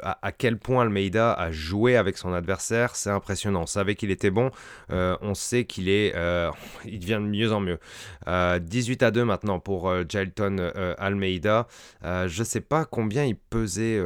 à, 0.01 0.31
quel 0.31 0.57
point 0.57 0.83
Almeida 0.83 1.33
a 1.33 1.51
joué 1.51 1.97
avec 1.97 2.17
son 2.17 2.31
adversaire, 2.31 2.95
c'est 2.95 3.09
impressionnant. 3.09 3.63
On 3.63 3.65
savait 3.65 3.95
qu'il 3.95 4.11
était 4.11 4.31
bon, 4.31 4.49
on 4.89 5.33
sait 5.33 5.65
qu'il 5.65 5.89
est, 5.89 6.15
il 6.85 6.99
devient 6.99 7.19
de 7.21 7.27
mieux 7.27 7.51
en 7.51 7.59
mieux. 7.59 7.77
18 8.25 9.03
à 9.03 9.11
2 9.11 9.25
maintenant 9.25 9.59
pour 9.59 9.93
Jailton 10.07 10.71
Almeida. 10.97 11.67
je 12.01 12.39
ne 12.39 12.45
sais 12.45 12.61
pas 12.61 12.85
combien 12.85 13.25
il 13.25 13.35
pesait 13.35 14.01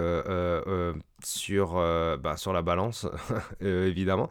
sur, 1.26 1.78
euh, 1.78 2.18
bah, 2.18 2.38
sur 2.38 2.54
la 2.54 2.62
balance, 2.62 3.08
euh, 3.64 3.88
évidemment. 3.88 4.30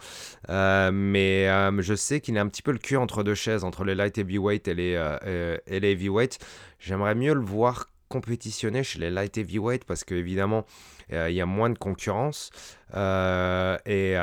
Euh, 0.49 0.91
mais 0.93 1.47
je 1.83 1.95
sais 1.95 2.21
qu'il 2.21 2.37
a 2.39 2.41
un 2.41 2.49
petit 2.49 2.63
peu 2.63 2.73
le 2.73 2.79
cul 2.79 2.97
entre 2.97 3.23
deux 3.23 3.35
chaises, 3.35 3.65
entre 3.65 3.85
les 3.85 3.95
light 3.95 4.17
heavyweight 4.19 4.69
et 4.69 4.75
les, 4.75 5.61
et 5.67 5.77
heavyweight. 5.77 6.39
J'aimerais 6.79 7.15
mieux 7.15 7.35
le 7.35 7.41
voir 7.41 7.87
compétitionner 8.09 8.83
chez 8.83 8.99
les 8.99 9.11
light 9.11 9.37
heavyweight 9.39 9.85
parce 9.85 10.05
qu'évidemment, 10.05 10.65
il 11.11 11.33
y 11.33 11.41
a 11.41 11.47
moins 11.47 11.71
de 11.71 11.79
concurrence. 11.79 12.51
et, 12.95 14.15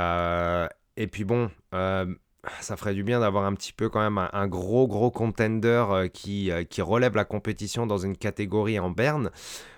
et 0.97 1.07
puis 1.07 1.23
bon 1.23 1.49
ça 2.61 2.77
ferait 2.77 2.93
du 2.93 3.03
bien 3.03 3.19
d'avoir 3.19 3.45
un 3.45 3.53
petit 3.53 3.73
peu 3.73 3.89
quand 3.89 3.99
même 3.99 4.17
un, 4.31 4.47
gros 4.47 4.87
gros 4.87 5.11
contender 5.11 5.85
euh, 5.89 6.07
qui, 6.07 6.51
euh, 6.51 6.63
qui 6.63 6.81
relève 6.81 7.15
la 7.15 7.25
compétition 7.25 7.87
dans 7.87 7.97
une 7.97 8.17
catégorie 8.17 8.79
en 8.79 8.89
berne. 8.89 9.31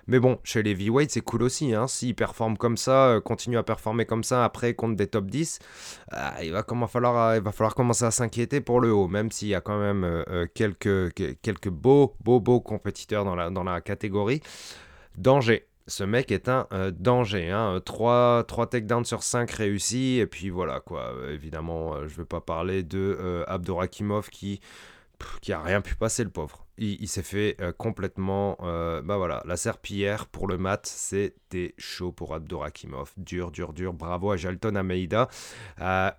Mais 0.06 0.18
bon, 0.18 0.38
chez 0.42 0.62
les 0.62 0.74
V-Weight, 0.74 1.10
c'est 1.10 1.20
cool 1.20 1.42
aussi. 1.42 1.74
Hein. 1.74 1.86
S'il 1.86 2.14
performe 2.14 2.56
comme 2.56 2.76
ça, 2.76 3.06
euh, 3.06 3.20
continue 3.20 3.58
à 3.58 3.62
performer 3.62 4.06
comme 4.06 4.24
ça 4.24 4.44
après 4.44 4.74
contre 4.74 4.96
des 4.96 5.06
top 5.06 5.26
10, 5.26 5.58
il, 6.42 6.52
va 6.52 6.62
comment 6.62 6.86
falloir, 6.86 7.36
il 7.36 7.42
va 7.42 7.52
falloir 7.52 7.74
commencer 7.74 8.04
à 8.04 8.10
s'inquiéter 8.10 8.60
pour 8.60 8.80
le 8.80 8.92
haut, 8.92 9.08
même 9.08 9.30
s'il 9.30 9.48
y 9.48 9.54
a 9.54 9.60
quand 9.60 9.78
même 9.78 10.24
quelques, 10.54 11.14
quelques 11.42 11.68
beaux, 11.68 12.16
beaux, 12.24 12.40
beaux 12.40 12.60
compétiteurs 12.60 13.24
dans 13.24 13.36
la, 13.36 13.50
dans 13.50 13.64
la 13.64 13.80
catégorie. 13.80 14.40
Danger 15.16 15.69
ce 15.90 16.04
mec 16.04 16.30
est 16.30 16.48
un 16.48 16.66
euh, 16.72 16.90
danger. 16.90 17.50
Hein. 17.50 17.80
3, 17.84 18.44
3 18.44 18.66
takedowns 18.68 19.04
sur 19.04 19.22
5 19.22 19.50
réussis. 19.50 20.18
Et 20.18 20.26
puis 20.26 20.48
voilà, 20.48 20.80
quoi. 20.80 21.12
évidemment, 21.28 21.94
euh, 21.94 22.06
je 22.06 22.14
ne 22.14 22.18
veux 22.18 22.24
pas 22.24 22.40
parler 22.40 22.82
de 22.82 23.18
euh, 23.20 23.44
qui, 24.30 24.60
qui 25.42 25.52
a 25.52 25.60
rien 25.60 25.80
pu 25.80 25.96
passer, 25.96 26.24
le 26.24 26.30
pauvre. 26.30 26.66
Il, 26.78 27.08
s'est 27.08 27.22
fait 27.22 27.58
complètement. 27.76 28.56
bah 28.62 29.18
voilà, 29.18 29.42
la 29.44 29.58
serpillière 29.58 30.26
pour 30.28 30.48
le 30.48 30.56
mat, 30.56 30.86
c'était 30.86 31.74
chaud 31.76 32.10
pour 32.10 32.34
Abdurakimov. 32.34 33.12
Dur, 33.18 33.50
dur, 33.50 33.74
dur. 33.74 33.92
Bravo 33.92 34.30
à 34.30 34.38
Jalton 34.38 34.76
Ameida. 34.76 35.28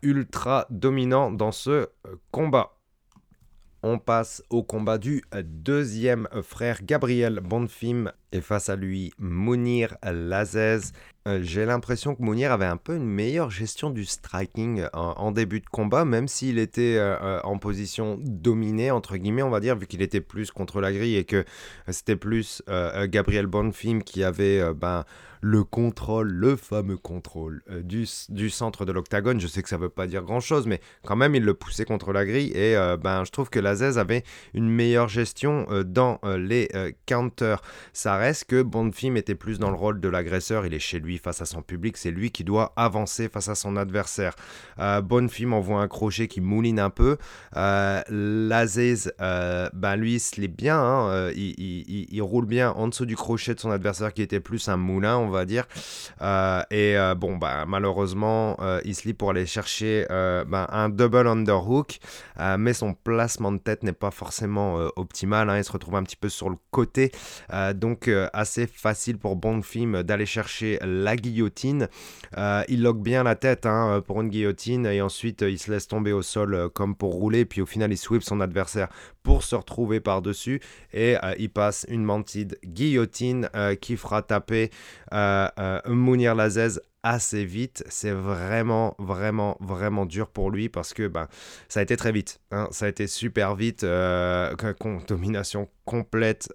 ultra 0.04 0.68
dominant 0.70 1.32
dans 1.32 1.52
ce 1.52 1.90
combat. 2.30 2.76
On 3.84 3.98
passe 3.98 4.44
au 4.52 4.62
combat 4.62 5.00
du 5.00 5.24
deuxième 5.44 6.28
frère 6.44 6.82
Gabriel 6.84 7.40
Bonfim 7.40 8.12
et 8.32 8.40
face 8.40 8.70
à 8.70 8.76
lui 8.76 9.12
Mounir 9.18 9.98
Lazez. 10.04 10.92
Euh, 11.28 11.40
j'ai 11.42 11.66
l'impression 11.66 12.14
que 12.14 12.22
Mounir 12.22 12.52
avait 12.52 12.66
un 12.66 12.78
peu 12.78 12.96
une 12.96 13.08
meilleure 13.08 13.50
gestion 13.50 13.90
du 13.90 14.06
striking 14.06 14.86
en, 14.94 15.32
début 15.32 15.62
de 15.62 15.66
combat, 15.66 16.06
même 16.06 16.28
s'il 16.28 16.60
était 16.60 16.98
euh, 16.98 17.16
euh, 17.22 17.40
en 17.44 17.58
position 17.58 18.20
dominée, 18.22 18.92
entre 18.92 19.18
guillemets, 19.18 19.44
on 19.44 19.50
va 19.50 19.60
dire, 19.60 19.76
vu 19.76 19.88
qu'il 19.88 20.04
était 20.04 20.22
plus 20.22 20.52
contre 20.52 20.80
la 20.80 20.92
grille 20.92 21.16
et 21.16 21.26
que 21.26 21.44
c'était 21.90 22.16
plus 22.16 22.62
Gabriel 23.06 23.48
Bonfim 23.48 24.02
qui 24.06 24.24
avait 24.24 24.74
ben, 24.76 25.06
le 25.42 25.64
contrôle, 25.64 26.30
le 26.30 26.56
fameux 26.56 26.98
contrôle 26.98 27.64
euh, 27.70 27.82
du, 27.82 28.08
du, 28.30 28.50
centre 28.50 28.86
de 28.86 28.92
l'octagone. 28.92 29.40
Je 29.40 29.48
sais 29.48 29.64
que 29.64 29.70
ça 29.70 29.78
ne 29.78 29.82
veut 29.82 29.90
pas 29.90 30.06
dire 30.06 30.22
grand-chose, 30.22 30.68
mais 30.68 30.80
quand 31.04 31.16
même, 31.16 31.34
il 31.34 31.44
le 31.44 31.56
poussait 31.56 31.84
contre 31.86 32.14
la 32.14 32.26
grille. 32.26 32.52
Et 32.52 32.78
euh, 32.78 32.96
ben, 32.96 33.24
je 33.26 33.32
trouve 33.32 33.50
que 33.50 33.60
Lazez 33.60 33.98
avait 33.98 34.24
une 34.54 34.70
meilleure 34.70 35.10
gestion 35.10 35.66
euh, 35.70 35.84
dans 35.84 36.20
les 36.38 36.70
counters. 37.08 37.62
Ça 37.94 38.16
reste 38.18 38.46
que 38.46 38.62
Bonfim 38.62 39.16
était 39.16 39.36
plus 39.36 39.58
dans 39.58 39.72
le 39.72 39.76
rôle 39.76 40.00
de 40.00 40.08
l'agresseur. 40.08 40.66
Il 40.66 40.74
est 40.74 40.80
chez 40.80 41.00
lui 41.00 41.18
face 41.18 41.42
à 41.42 41.46
son 41.46 41.62
public. 41.62 41.98
C'est 41.98 42.12
lui 42.12 42.32
qui 42.32 42.44
doit 42.44 42.74
avancer 42.76 43.28
face 43.28 43.48
à 43.48 43.56
son 43.56 43.76
adversaire. 43.76 44.36
Bonfim 44.78 45.54
envoie 45.54 45.82
un 45.82 45.88
crochet 45.88 46.28
qui 46.28 46.42
mouline 46.42 46.80
un 46.80 46.90
peu. 46.90 47.18
Lazez, 47.54 49.10
ben, 49.20 49.96
lui, 49.96 50.16
il 50.16 50.20
se 50.20 50.42
bien. 50.48 50.80
Hein. 50.80 51.32
Il, 51.36 52.22
roule 52.22 52.46
bien 52.46 52.72
en 52.72 52.88
dessous 52.88 53.06
du 53.06 53.16
crochet 53.16 53.56
de 53.56 53.60
son 53.60 53.72
adversaire 53.72 54.14
qui 54.14 54.22
était 54.22 54.40
plus 54.40 54.70
un 54.70 54.78
moulin, 54.78 55.18
on 55.18 55.31
va 55.32 55.46
dire. 55.46 55.68
Euh, 56.22 56.62
et 56.70 56.98
euh, 56.98 57.16
bon, 57.16 57.38
bah, 57.38 57.66
malheureusement, 57.68 58.58
euh, 58.62 58.82
Isley 58.86 59.14
pour 59.14 59.32
aller 59.32 59.46
chercher 59.46 60.06
bah, 60.10 60.68
un 60.72 60.90
double 60.90 61.28
underhook, 61.28 62.00
mais 62.58 62.74
son 62.74 62.94
placement 62.94 63.52
de 63.52 63.58
tête 63.58 63.84
n'est 63.84 63.94
pas 63.94 64.12
forcément 64.12 64.76
optimal. 64.96 65.50
Hein. 65.50 65.58
il 65.58 65.64
se 65.64 65.72
retrouve 65.72 65.96
un 65.96 66.04
petit 66.04 66.16
peu 66.16 66.30
sur 66.30 66.50
le 66.50 66.58
côté, 66.72 67.12
donc 67.76 68.10
assez 68.34 68.68
facile 68.68 69.18
pour 69.18 69.36
Bonfim 69.36 70.04
d'aller 70.04 70.26
chercher 70.26 70.80
la 70.82 71.16
guillotine. 71.16 71.88
il 72.68 72.82
lock 72.82 73.00
bien 73.00 73.24
la 73.24 73.36
tête 73.36 73.66
hein, 73.66 74.02
pour 74.06 74.22
une 74.22 74.30
guillotine 74.30 74.86
et 74.86 75.02
ensuite 75.02 75.42
il 75.42 75.60
se 75.60 75.72
laisse 75.72 75.88
tomber 75.88 76.12
au 76.12 76.22
sol 76.22 76.70
comme 76.74 76.96
pour 76.96 77.14
rouler. 77.14 77.46
Puis 77.46 77.62
au 77.62 77.66
final, 77.66 77.92
il 77.92 77.98
sweep 77.98 78.24
son 78.24 78.42
adversaire 78.42 78.90
pour 79.24 79.44
se 79.44 79.56
retrouver 79.56 80.00
par-dessus 80.00 80.62
et 80.94 81.16
il 81.38 81.50
passe 81.50 81.86
une 81.90 82.04
mantide 82.04 82.58
guillotine 82.66 83.50
qui 83.80 83.98
fera 83.98 84.22
taper 84.22 84.72
Mounir 85.88 86.36
Lazez 86.36 86.80
assez 87.04 87.46
vite. 87.46 87.84
C'est 87.90 88.12
vraiment, 88.12 88.96
vraiment, 89.00 89.58
vraiment 89.60 90.06
dur 90.06 90.28
pour 90.28 90.52
lui 90.52 90.70
parce 90.70 90.94
que 90.94 91.08
ben, 91.08 91.28
ça 91.68 91.80
a 91.80 91.84
été 91.84 91.98
très 91.98 92.12
vite. 92.12 92.40
Hein. 92.52 92.68
Ça 92.72 92.86
a 92.86 92.90
été 92.90 93.08
super 93.08 93.56
vite. 93.56 93.84
Euh, 93.84 94.54
domination 95.08 95.68
complète 95.86 96.54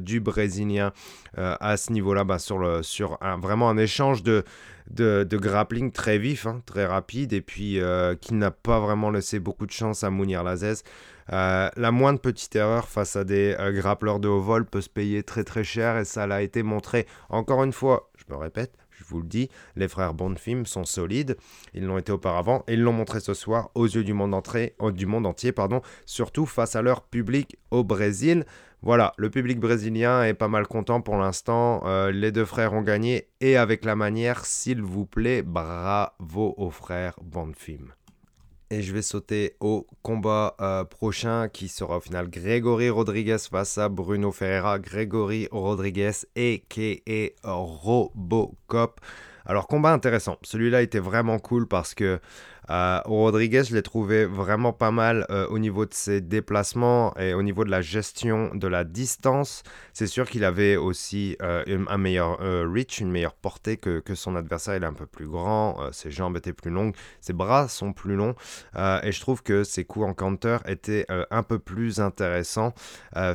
du 0.00 0.20
Brésilien 0.20 0.92
à 1.36 1.76
ce 1.76 1.92
niveau-là, 1.92 2.24
ben, 2.24 2.38
sur, 2.38 2.58
le, 2.58 2.82
sur 2.82 3.18
un, 3.20 3.38
vraiment 3.38 3.68
un 3.68 3.76
échange 3.76 4.22
de, 4.22 4.44
de, 4.90 5.36
grappling 5.36 5.90
très 5.92 6.18
vif, 6.18 6.46
hein, 6.46 6.62
très 6.66 6.86
rapide, 6.86 7.32
et 7.32 7.40
puis 7.40 7.80
qui 8.20 8.34
n'a 8.34 8.50
pas 8.50 8.80
vraiment 8.80 9.10
laissé 9.10 9.38
beaucoup 9.40 9.66
de 9.66 9.72
chance 9.72 10.04
à 10.04 10.10
Mounir 10.10 10.44
Lazez. 11.28 11.70
la 11.76 11.90
moindre 11.90 12.20
petite 12.20 12.54
erreur 12.56 12.88
face 12.88 13.16
à 13.16 13.24
des 13.24 13.56
grappleurs 13.74 14.20
de 14.20 14.28
haut 14.28 14.40
vol 14.40 14.66
peut 14.66 14.80
se 14.80 14.88
payer 14.88 15.22
très 15.22 15.44
très 15.44 15.64
cher 15.64 15.98
et 15.98 16.04
ça 16.04 16.26
l'a 16.26 16.42
été 16.42 16.62
montré 16.62 17.06
encore 17.28 17.64
une 17.64 17.72
fois 17.72 18.10
je 18.26 18.34
me 18.34 18.38
répète, 18.38 18.72
je 18.90 19.04
vous 19.04 19.20
le 19.20 19.26
dis, 19.26 19.50
les 19.76 19.88
frères 19.88 20.14
Bonfim 20.14 20.64
sont 20.64 20.84
solides. 20.84 21.36
Ils 21.74 21.84
l'ont 21.84 21.98
été 21.98 22.12
auparavant 22.12 22.64
et 22.66 22.74
ils 22.74 22.82
l'ont 22.82 22.92
montré 22.92 23.20
ce 23.20 23.34
soir 23.34 23.70
aux 23.74 23.86
yeux 23.86 24.04
du 24.04 24.14
monde, 24.14 24.34
du 24.94 25.06
monde 25.06 25.26
entier, 25.26 25.52
pardon, 25.52 25.82
surtout 26.06 26.46
face 26.46 26.76
à 26.76 26.82
leur 26.82 27.02
public 27.02 27.58
au 27.70 27.84
Brésil. 27.84 28.44
Voilà, 28.82 29.12
le 29.16 29.30
public 29.30 29.58
brésilien 29.58 30.24
est 30.24 30.34
pas 30.34 30.48
mal 30.48 30.66
content 30.66 31.00
pour 31.00 31.16
l'instant. 31.16 31.82
Euh, 31.86 32.10
les 32.12 32.30
deux 32.30 32.44
frères 32.44 32.72
ont 32.72 32.82
gagné 32.82 33.28
et 33.40 33.56
avec 33.56 33.84
la 33.84 33.96
manière, 33.96 34.44
s'il 34.44 34.82
vous 34.82 35.06
plaît, 35.06 35.42
bravo 35.42 36.54
aux 36.56 36.70
frères 36.70 37.14
Bonfim. 37.22 37.92
Et 38.68 38.82
je 38.82 38.92
vais 38.92 39.02
sauter 39.02 39.54
au 39.60 39.86
combat 40.02 40.56
euh, 40.60 40.82
prochain 40.82 41.48
qui 41.48 41.68
sera 41.68 41.98
au 41.98 42.00
final 42.00 42.28
Grégory 42.28 42.90
Rodriguez 42.90 43.36
face 43.48 43.78
à 43.78 43.88
Bruno 43.88 44.32
Ferreira. 44.32 44.80
Grégory 44.80 45.46
Rodriguez 45.52 46.10
a.k.a. 46.36 47.52
Robocop. 47.52 49.00
Alors 49.44 49.68
combat 49.68 49.92
intéressant. 49.92 50.36
Celui-là 50.42 50.82
était 50.82 50.98
vraiment 50.98 51.38
cool 51.38 51.68
parce 51.68 51.94
que 51.94 52.18
Euh, 52.70 53.00
Rodriguez, 53.04 53.64
je 53.64 53.74
l'ai 53.74 53.82
trouvé 53.82 54.26
vraiment 54.26 54.72
pas 54.72 54.90
mal 54.90 55.26
euh, 55.30 55.46
au 55.48 55.58
niveau 55.58 55.86
de 55.86 55.94
ses 55.94 56.20
déplacements 56.20 57.16
et 57.16 57.34
au 57.34 57.42
niveau 57.42 57.64
de 57.64 57.70
la 57.70 57.80
gestion 57.80 58.50
de 58.54 58.66
la 58.66 58.84
distance. 58.84 59.62
C'est 59.92 60.06
sûr 60.06 60.28
qu'il 60.28 60.44
avait 60.44 60.76
aussi 60.76 61.36
euh, 61.42 61.84
un 61.88 61.98
meilleur 61.98 62.38
reach, 62.40 63.00
une 63.00 63.10
meilleure 63.10 63.34
portée 63.34 63.76
que, 63.76 64.00
que, 64.00 64.14
son 64.14 64.36
adversaire. 64.36 64.76
Il 64.76 64.82
est 64.82 64.86
un 64.86 64.92
peu 64.92 65.06
plus 65.06 65.28
grand, 65.28 65.92
ses 65.92 66.10
jambes 66.10 66.36
étaient 66.36 66.52
plus 66.52 66.70
longues, 66.70 66.94
ses 67.20 67.32
bras 67.32 67.68
sont 67.68 67.92
plus 67.92 68.16
longs. 68.16 68.34
et 68.76 69.12
je 69.12 69.20
trouve 69.20 69.42
que 69.42 69.64
ses 69.64 69.84
coups 69.84 70.06
en 70.06 70.14
counter 70.14 70.58
étaient 70.66 71.06
un 71.30 71.42
peu 71.42 71.58
plus 71.58 72.00
intéressants. 72.00 72.74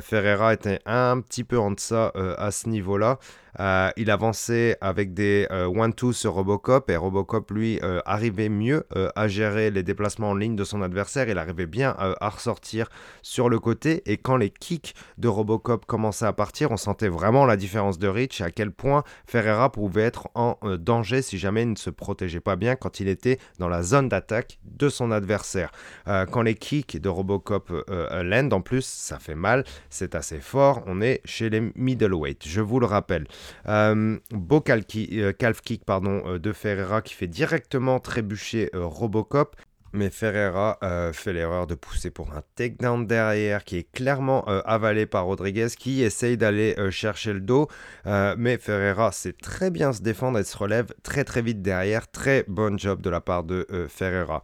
Ferreira 0.02 0.54
était 0.54 0.80
un 0.86 1.20
petit 1.20 1.44
peu 1.44 1.58
en 1.58 1.70
deçà 1.70 2.12
à 2.38 2.50
ce 2.50 2.68
niveau-là. 2.68 3.18
Euh, 3.60 3.90
il 3.96 4.10
avançait 4.10 4.76
avec 4.80 5.12
des 5.14 5.46
euh, 5.50 5.66
one-two 5.66 6.12
sur 6.12 6.34
Robocop 6.34 6.88
et 6.90 6.96
Robocop, 6.96 7.50
lui, 7.50 7.78
euh, 7.82 8.00
arrivait 8.06 8.48
mieux 8.48 8.86
à 9.16 9.28
gérer 9.28 9.70
les 9.70 9.82
déplacements 9.82 10.30
en 10.30 10.34
ligne 10.34 10.56
de 10.56 10.64
son 10.64 10.82
adversaire. 10.82 11.28
Il 11.28 11.38
arrivait 11.38 11.66
bien 11.66 11.94
à 11.98 12.28
ressortir 12.28 12.88
sur 13.22 13.48
le 13.48 13.58
côté 13.58 14.02
et 14.06 14.16
quand 14.16 14.36
les 14.36 14.50
kicks 14.50 14.94
de 15.18 15.28
Robocop 15.28 15.86
commençaient 15.86 16.26
à 16.26 16.32
partir, 16.32 16.70
on 16.70 16.76
sentait 16.76 17.08
vraiment 17.08 17.46
la 17.46 17.56
différence 17.56 17.98
de 17.98 18.08
reach 18.08 18.40
et 18.40 18.44
à 18.44 18.50
quel 18.50 18.70
point 18.70 19.02
Ferreira 19.26 19.70
pouvait 19.70 20.02
être 20.02 20.28
en 20.34 20.58
danger 20.78 21.22
si 21.22 21.38
jamais 21.38 21.62
il 21.62 21.70
ne 21.70 21.76
se 21.76 21.90
protégeait 21.90 22.40
pas 22.40 22.56
bien 22.56 22.76
quand 22.76 23.00
il 23.00 23.08
était 23.08 23.38
dans 23.58 23.68
la 23.68 23.82
zone 23.82 24.08
d'attaque 24.08 24.58
de 24.64 24.88
son 24.88 25.10
adversaire. 25.10 25.72
quand 26.06 26.42
les 26.42 26.54
kicks 26.54 27.00
de 27.00 27.08
Robocop 27.08 27.72
land, 27.88 28.50
en 28.50 28.60
plus, 28.60 28.84
ça 28.84 29.18
fait 29.18 29.34
mal, 29.34 29.64
c'est 29.90 30.14
assez 30.14 30.40
fort. 30.40 30.82
On 30.86 31.00
est 31.00 31.20
chez 31.24 31.50
les 31.50 31.72
middleweight, 31.76 32.46
je 32.46 32.60
vous 32.60 32.80
le 32.80 32.86
rappelle. 32.86 33.26
Euh, 33.68 34.18
beau 34.30 34.62
euh, 34.66 35.32
calf 35.32 35.60
kick 35.60 35.84
pardon, 35.84 36.22
euh, 36.26 36.38
de 36.38 36.52
Ferreira 36.52 37.02
qui 37.02 37.14
fait 37.14 37.26
directement 37.26 38.00
trébucher 38.00 38.70
Robocop. 38.74 39.56
Mais 39.94 40.08
Ferreira 40.08 40.78
euh, 40.82 41.12
fait 41.12 41.34
l'erreur 41.34 41.66
de 41.66 41.74
pousser 41.74 42.10
pour 42.10 42.32
un 42.32 42.42
takedown 42.56 43.06
derrière 43.06 43.62
qui 43.62 43.76
est 43.76 43.92
clairement 43.92 44.48
euh, 44.48 44.62
avalé 44.64 45.04
par 45.04 45.26
Rodriguez 45.26 45.68
qui 45.78 46.02
essaye 46.02 46.38
d'aller 46.38 46.74
euh, 46.78 46.90
chercher 46.90 47.34
le 47.34 47.40
dos. 47.40 47.68
mais 48.06 48.56
Ferreira 48.56 49.12
sait 49.12 49.34
très 49.34 49.70
bien 49.70 49.92
se 49.92 50.00
défendre 50.00 50.38
et 50.38 50.44
se 50.44 50.56
relève 50.56 50.86
très 51.02 51.24
très 51.24 51.42
vite 51.42 51.60
derrière. 51.60 52.10
Très 52.10 52.44
bon 52.48 52.78
job 52.78 53.02
de 53.02 53.10
la 53.10 53.20
part 53.20 53.44
de 53.44 53.66
Ferreira. 53.88 54.42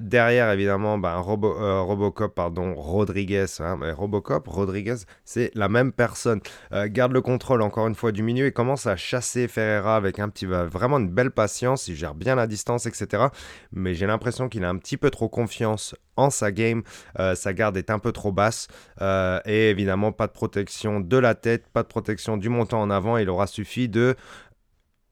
derrière 0.00 0.50
évidemment 0.50 0.98
ben, 0.98 1.18
Robocop, 1.18 2.34
pardon, 2.34 2.74
Rodriguez. 2.74 3.46
Hein, 3.60 3.76
mais 3.80 3.92
Robocop, 3.92 4.48
Rodriguez, 4.48 4.96
c'est 5.24 5.50
la 5.54 5.68
même 5.68 5.92
personne. 5.92 6.40
garde 6.86 7.12
le 7.12 7.20
contrôle 7.20 7.62
encore 7.62 7.86
une 7.86 7.94
fois 7.94 8.12
du 8.12 8.22
milieu 8.22 8.46
et 8.46 8.52
commence 8.52 8.86
à 8.86 8.96
chasser 8.96 9.48
Ferreira 9.48 9.96
avec 9.96 10.18
un 10.18 10.28
petit, 10.28 10.46
vraiment 10.46 10.98
une 10.98 11.10
belle 11.10 11.30
patience. 11.30 11.88
Il 11.88 11.96
gère 11.96 12.14
bien 12.14 12.34
la 12.34 12.46
distance, 12.46 12.86
etc. 12.86 13.24
Mais 13.72 13.94
j'ai 13.94 14.06
l'impression 14.06 14.48
il 14.54 14.64
a 14.64 14.68
un 14.68 14.76
petit 14.76 14.96
peu 14.96 15.10
trop 15.10 15.28
confiance 15.28 15.94
en 16.16 16.30
sa 16.30 16.52
game. 16.52 16.82
Euh, 17.18 17.34
sa 17.34 17.52
garde 17.52 17.76
est 17.76 17.90
un 17.90 17.98
peu 17.98 18.12
trop 18.12 18.32
basse. 18.32 18.68
Euh, 19.00 19.40
et 19.44 19.70
évidemment, 19.70 20.12
pas 20.12 20.26
de 20.26 20.32
protection 20.32 21.00
de 21.00 21.16
la 21.16 21.34
tête, 21.34 21.68
pas 21.68 21.82
de 21.82 21.88
protection 21.88 22.36
du 22.36 22.48
montant 22.48 22.80
en 22.80 22.90
avant. 22.90 23.16
Il 23.16 23.28
aura 23.28 23.46
suffi 23.46 23.88
de 23.88 24.14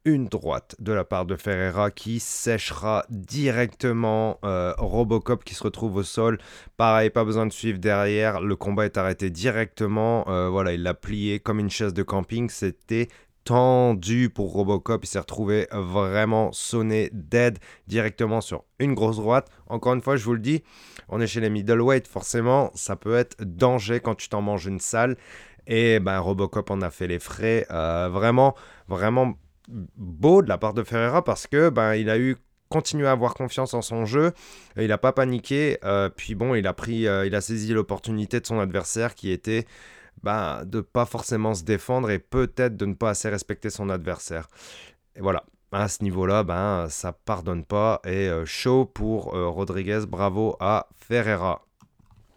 une 0.04 0.26
droite 0.26 0.74
de 0.80 0.92
la 0.92 1.04
part 1.04 1.26
de 1.26 1.36
Ferreira 1.36 1.92
qui 1.92 2.18
sèchera 2.18 3.06
directement 3.08 4.40
euh, 4.44 4.74
Robocop 4.76 5.44
qui 5.44 5.54
se 5.54 5.62
retrouve 5.62 5.94
au 5.94 6.02
sol. 6.02 6.38
Pareil, 6.76 7.10
pas 7.10 7.24
besoin 7.24 7.46
de 7.46 7.52
suivre 7.52 7.78
derrière. 7.78 8.40
Le 8.40 8.56
combat 8.56 8.84
est 8.84 8.96
arrêté 8.96 9.30
directement. 9.30 10.24
voilà, 10.50 10.72
il 10.72 10.82
l'a 10.82 10.94
plié 10.94 11.38
comme 11.38 11.60
une 11.60 11.70
chaise 11.70 11.94
de 11.94 12.02
camping. 12.02 12.50
C'était 12.50 13.08
tendu 13.44 14.30
pour 14.30 14.52
Robocop. 14.52 15.04
Il 15.04 15.06
s'est 15.06 15.18
retrouvé 15.18 15.66
vraiment 15.72 16.52
sonné 16.52 17.10
dead 17.12 17.58
directement 17.86 18.40
sur 18.40 18.64
une 18.78 18.94
grosse 18.94 19.16
droite. 19.16 19.48
Encore 19.66 19.94
une 19.94 20.02
fois, 20.02 20.16
je 20.16 20.24
vous 20.24 20.34
le 20.34 20.40
dis, 20.40 20.62
on 21.08 21.20
est 21.20 21.26
chez 21.26 21.40
les 21.40 21.50
middleweight. 21.50 22.06
Forcément, 22.06 22.70
ça 22.74 22.96
peut 22.96 23.16
être 23.16 23.42
danger 23.42 24.00
quand 24.00 24.14
tu 24.14 24.28
t'en 24.28 24.42
manges 24.42 24.66
une 24.66 24.80
salle. 24.80 25.16
Et 25.66 26.00
ben, 26.00 26.18
Robocop 26.18 26.70
en 26.70 26.80
a 26.80 26.90
fait 26.90 27.06
les 27.06 27.18
frais. 27.18 27.66
Euh, 27.70 28.08
vraiment, 28.10 28.54
vraiment 28.88 29.34
beau 29.68 30.42
de 30.42 30.48
la 30.48 30.58
part 30.58 30.74
de 30.74 30.82
Ferreira 30.82 31.22
parce 31.24 31.46
que 31.46 31.70
ben, 31.70 31.94
il 31.94 32.10
a 32.10 32.18
eu 32.18 32.36
continué 32.68 33.06
à 33.06 33.12
avoir 33.12 33.34
confiance 33.34 33.74
en 33.74 33.82
son 33.82 34.04
jeu. 34.04 34.32
Il 34.76 34.88
n'a 34.88 34.98
pas 34.98 35.12
paniqué. 35.12 35.78
Euh, 35.84 36.08
puis 36.08 36.34
bon, 36.34 36.54
il 36.54 36.66
a 36.66 36.72
pris, 36.72 37.06
euh, 37.06 37.26
il 37.26 37.34
a 37.34 37.40
saisi 37.40 37.72
l'opportunité 37.72 38.40
de 38.40 38.46
son 38.46 38.58
adversaire 38.58 39.14
qui 39.14 39.30
était 39.30 39.66
bah, 40.22 40.62
de 40.64 40.80
pas 40.80 41.06
forcément 41.06 41.54
se 41.54 41.64
défendre 41.64 42.10
et 42.10 42.18
peut-être 42.18 42.76
de 42.76 42.86
ne 42.86 42.94
pas 42.94 43.10
assez 43.10 43.28
respecter 43.28 43.70
son 43.70 43.90
adversaire. 43.90 44.48
Et 45.16 45.20
voilà, 45.20 45.44
à 45.72 45.88
ce 45.88 46.02
niveau-là, 46.02 46.42
ben, 46.44 46.86
ça 46.88 47.12
pardonne 47.12 47.64
pas. 47.64 48.00
Et 48.04 48.28
euh, 48.28 48.44
chaud 48.44 48.84
pour 48.84 49.34
euh, 49.34 49.48
Rodriguez, 49.48 50.00
bravo 50.06 50.56
à 50.60 50.88
Ferreira. 50.96 51.64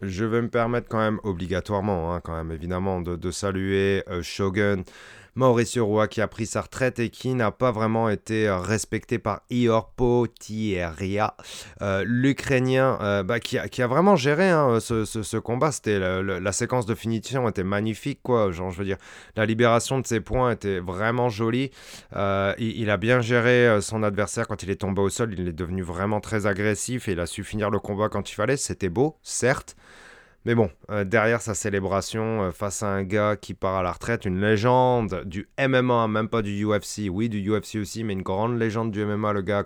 Je 0.02 0.24
vais 0.24 0.42
me 0.42 0.48
permettre 0.48 0.88
quand 0.88 0.98
même 0.98 1.20
obligatoirement, 1.22 2.14
hein, 2.14 2.20
quand 2.20 2.34
même 2.34 2.52
évidemment, 2.52 3.00
de, 3.00 3.30
saluer 3.30 4.04
euh, 4.08 4.22
Shogun, 4.22 4.82
Mauricio 5.36 5.84
Roy 5.84 6.08
qui 6.08 6.22
a 6.22 6.28
pris 6.28 6.46
sa 6.46 6.62
retraite 6.62 6.98
et 6.98 7.10
qui 7.10 7.34
n'a 7.34 7.50
pas 7.50 7.70
vraiment 7.70 8.08
été 8.08 8.48
euh, 8.48 8.58
respecté 8.58 9.18
par 9.18 9.42
Ior 9.50 9.90
Potieria, 9.90 11.36
euh, 11.82 12.04
l'Ukrainien 12.06 12.98
euh, 13.02 13.22
bah, 13.22 13.38
qui, 13.38 13.58
a, 13.58 13.86
vraiment 13.86 14.16
géré 14.16 14.48
hein, 14.48 14.80
ce, 14.80 15.36
combat. 15.36 15.72
C'était 15.72 15.98
la, 15.98 16.52
séquence 16.52 16.86
de 16.86 16.94
finition 16.94 17.48
était 17.48 17.64
magnifique, 17.64 18.20
quoi. 18.22 18.50
Genre, 18.50 18.70
je 18.70 18.78
veux 18.78 18.84
dire, 18.86 18.96
la 19.36 19.44
libération 19.44 20.00
de 20.00 20.06
ses 20.06 20.20
points 20.20 20.52
était 20.52 20.80
vraiment 20.80 21.28
jolie. 21.28 21.70
il, 22.58 22.90
a 22.90 22.96
bien 22.96 23.20
géré 23.20 23.80
son 23.82 24.02
adversaire 24.02 24.48
quand 24.48 24.62
il 24.62 24.70
est 24.70 24.76
tombé 24.76 25.02
au 25.02 25.10
sol. 25.10 25.34
Il 25.34 25.48
est 25.48 25.52
devenu 25.52 25.82
vraiment 25.82 26.20
très 26.20 26.46
agressif 26.46 27.08
et 27.08 27.12
il 27.12 27.20
a 27.20 27.26
su 27.26 27.44
finir 27.44 27.68
le 27.70 27.78
combat 27.78 28.08
quand 28.08 28.30
il 28.30 28.34
fallait. 28.34 28.56
C'était 28.56 28.88
beau, 28.88 29.18
certes. 29.22 29.76
Mais 30.46 30.54
bon, 30.54 30.70
euh, 30.92 31.02
derrière 31.02 31.42
sa 31.42 31.54
célébration, 31.54 32.44
euh, 32.44 32.50
face 32.52 32.84
à 32.84 32.86
un 32.86 33.02
gars 33.02 33.34
qui 33.34 33.52
part 33.52 33.74
à 33.74 33.82
la 33.82 33.90
retraite, 33.90 34.26
une 34.26 34.40
légende 34.40 35.24
du 35.26 35.48
MMA, 35.58 36.06
même 36.06 36.28
pas 36.28 36.40
du 36.40 36.64
UFC, 36.64 37.08
oui 37.10 37.28
du 37.28 37.50
UFC 37.50 37.80
aussi, 37.80 38.04
mais 38.04 38.12
une 38.12 38.22
grande 38.22 38.56
légende 38.56 38.92
du 38.92 39.04
MMA, 39.04 39.32
le 39.32 39.42
gars 39.42 39.64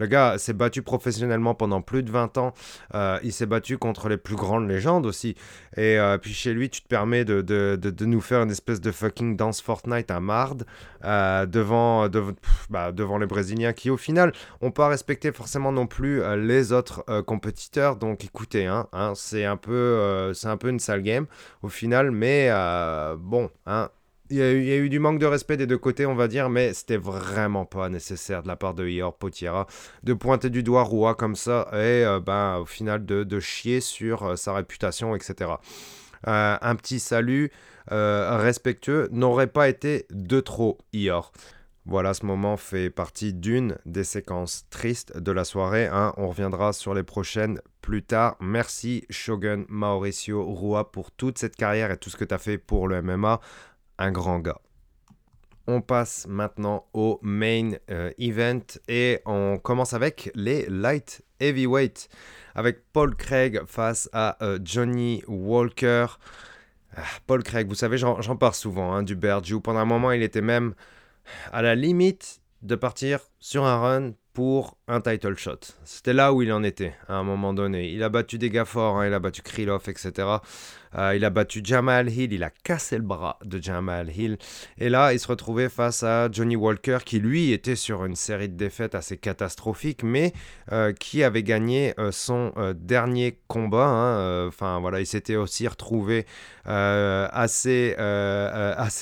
le 0.00 0.06
gars 0.06 0.38
s'est 0.38 0.54
battu 0.54 0.80
professionnellement 0.80 1.54
pendant 1.54 1.82
plus 1.82 2.02
de 2.02 2.10
20 2.10 2.38
ans. 2.38 2.54
Euh, 2.94 3.18
il 3.22 3.34
s'est 3.34 3.44
battu 3.44 3.76
contre 3.76 4.08
les 4.08 4.16
plus 4.16 4.34
grandes 4.34 4.66
légendes 4.66 5.04
aussi. 5.04 5.36
Et 5.76 5.98
euh, 5.98 6.16
puis 6.16 6.32
chez 6.32 6.54
lui, 6.54 6.70
tu 6.70 6.80
te 6.80 6.88
permets 6.88 7.26
de, 7.26 7.42
de, 7.42 7.76
de, 7.76 8.04
nous 8.06 8.22
faire 8.22 8.42
une 8.42 8.50
espèce 8.50 8.80
de 8.80 8.90
fucking 8.92 9.36
dance 9.36 9.60
Fortnite 9.60 10.10
à 10.10 10.18
marde 10.20 10.64
euh, 11.04 11.44
devant, 11.44 12.08
bah, 12.70 12.92
devant 12.92 13.18
les 13.18 13.26
Brésiliens 13.26 13.74
qui, 13.74 13.90
au 13.90 13.98
final, 13.98 14.32
n'ont 14.62 14.70
pas 14.70 14.88
respecté 14.88 15.32
forcément 15.32 15.70
non 15.70 15.86
plus 15.86 16.22
les 16.38 16.72
autres 16.72 17.04
compétiteurs. 17.26 17.96
Donc 17.96 18.24
écoutez, 18.24 18.64
hein, 18.64 18.88
hein, 18.94 19.12
c'est 19.14 19.44
un, 19.44 19.58
peu, 19.58 20.32
c'est 20.32 20.48
un 20.48 20.56
peu 20.56 20.70
une 20.70 20.80
sale 20.80 21.02
game 21.02 21.26
au 21.62 21.68
final. 21.68 22.10
Mais 22.10 22.50
bon, 23.18 23.50
hein, 23.66 23.90
il 24.30 24.36
y, 24.36 24.42
a 24.42 24.76
eu, 24.76 24.88
du 24.88 25.00
manque 25.00 25.18
de 25.18 25.26
respect 25.26 25.56
des 25.56 25.66
deux 25.66 25.78
côtés, 25.78 26.06
on 26.06 26.14
va 26.14 26.28
dire, 26.28 26.50
mais 26.50 26.72
c'était 26.72 26.96
vraiment 26.96 27.64
pas 27.64 27.88
nécessaire 27.88 28.42
de 28.42 28.48
la 28.48 28.56
part 28.56 28.74
de 28.74 28.86
Ior 28.86 29.16
Potiera 29.16 29.66
de 30.04 30.14
pointer 30.14 30.50
du 30.50 30.62
doigt 30.62 30.84
Roua 30.84 31.14
comme 31.14 31.34
ça 31.34 31.68
et 31.72 32.04
euh, 32.04 32.20
ben, 32.20 32.58
au 32.58 32.64
final 32.64 33.04
de, 33.04 33.40
chier 33.40 33.80
sur 33.80 34.22
euh, 34.22 34.36
sa 34.36 34.54
réputation, 34.54 35.16
etc. 35.16 35.52
Euh, 36.28 36.56
un 36.60 36.76
petit 36.76 37.00
salut 37.00 37.50
respectueux 37.88 39.08
n'aurait 39.10 39.48
pas 39.48 39.68
été 39.68 40.06
de 40.10 40.38
trop, 40.38 40.78
Ior. 40.92 41.32
Voilà, 41.86 42.14
ce 42.14 42.24
moment 42.24 42.56
fait 42.56 42.88
partie 42.88 43.32
d'une 43.32 43.76
des 43.84 44.04
séquences 44.04 44.66
tristes 44.70 45.16
de 45.16 45.32
la 45.32 45.44
soirée. 45.44 45.86
Hein. 45.86 46.12
On 46.18 46.28
reviendra 46.28 46.72
sur 46.72 46.94
les 46.94 47.02
prochaines 47.02 47.60
plus 47.80 48.04
tard. 48.04 48.36
Merci 48.38 49.04
Shogun 49.10 49.64
Mauricio 49.68 50.44
Rua 50.54 50.92
pour 50.92 51.10
toute 51.10 51.38
cette 51.38 51.56
carrière 51.56 51.90
et 51.90 51.96
tout 51.96 52.10
ce 52.10 52.16
que 52.16 52.24
tu 52.24 52.34
as 52.34 52.38
fait 52.38 52.58
pour 52.58 52.86
le 52.86 53.02
MMA 53.02 53.40
un 54.00 54.10
grand 54.10 54.40
gars. 54.40 54.60
On 55.68 55.82
passe 55.82 56.26
maintenant 56.28 56.86
au 56.92 57.20
main 57.22 57.72
euh, 57.90 58.10
event 58.18 58.64
et 58.88 59.20
on 59.24 59.58
commence 59.58 59.92
avec 59.92 60.32
les 60.34 60.66
light 60.68 61.22
heavyweight 61.38 62.08
avec 62.56 62.82
Paul 62.92 63.14
Craig 63.14 63.60
face 63.66 64.08
à 64.12 64.42
euh, 64.42 64.58
Johnny 64.64 65.22
Walker. 65.28 66.06
Ah, 66.96 67.02
Paul 67.26 67.44
Craig, 67.44 67.68
vous 67.68 67.76
savez, 67.76 67.98
j'en 67.98 68.36
parle 68.36 68.54
souvent 68.54 68.92
hein, 68.92 69.04
du 69.04 69.14
Berju. 69.14 69.60
Pendant 69.60 69.78
un 69.78 69.84
moment, 69.84 70.10
il 70.10 70.22
était 70.22 70.40
même 70.40 70.74
à 71.52 71.62
la 71.62 71.76
limite 71.76 72.40
de 72.62 72.74
partir 72.74 73.20
sur 73.38 73.64
un 73.64 73.78
run 73.78 74.12
pour 74.32 74.76
un 74.88 75.00
title 75.00 75.36
shot. 75.36 75.60
C'était 75.84 76.12
là 76.12 76.32
où 76.32 76.42
il 76.42 76.52
en 76.52 76.62
était 76.62 76.94
à 77.08 77.14
un 77.14 77.22
moment 77.22 77.52
donné. 77.52 77.90
Il 77.90 78.02
a 78.02 78.08
battu 78.08 78.38
des 78.38 78.50
gars 78.50 78.64
forts, 78.64 78.98
hein, 78.98 79.06
il 79.06 79.14
a 79.14 79.18
battu 79.18 79.42
Krylov, 79.42 79.88
etc. 79.88 80.28
Euh, 80.96 81.14
il 81.14 81.24
a 81.24 81.30
battu 81.30 81.60
Jamal 81.62 82.10
Hill, 82.10 82.32
il 82.32 82.42
a 82.42 82.50
cassé 82.50 82.96
le 82.96 83.02
bras 83.02 83.38
de 83.44 83.62
Jamal 83.62 84.10
Hill. 84.16 84.38
Et 84.78 84.88
là, 84.88 85.12
il 85.12 85.20
se 85.20 85.28
retrouvait 85.28 85.68
face 85.68 86.02
à 86.02 86.30
Johnny 86.30 86.56
Walker, 86.56 86.98
qui 87.04 87.20
lui 87.20 87.52
était 87.52 87.76
sur 87.76 88.04
une 88.04 88.16
série 88.16 88.48
de 88.48 88.56
défaites 88.56 88.94
assez 88.94 89.16
catastrophiques, 89.16 90.02
mais 90.02 90.32
euh, 90.72 90.92
qui 90.92 91.22
avait 91.22 91.42
gagné 91.42 91.94
son 92.10 92.52
dernier 92.74 93.38
combat. 93.48 93.86
Hein. 93.86 94.48
Enfin 94.48 94.80
voilà, 94.80 95.00
il 95.00 95.06
s'était 95.06 95.36
aussi 95.36 95.68
retrouvé 95.68 96.26
assez, 96.64 97.94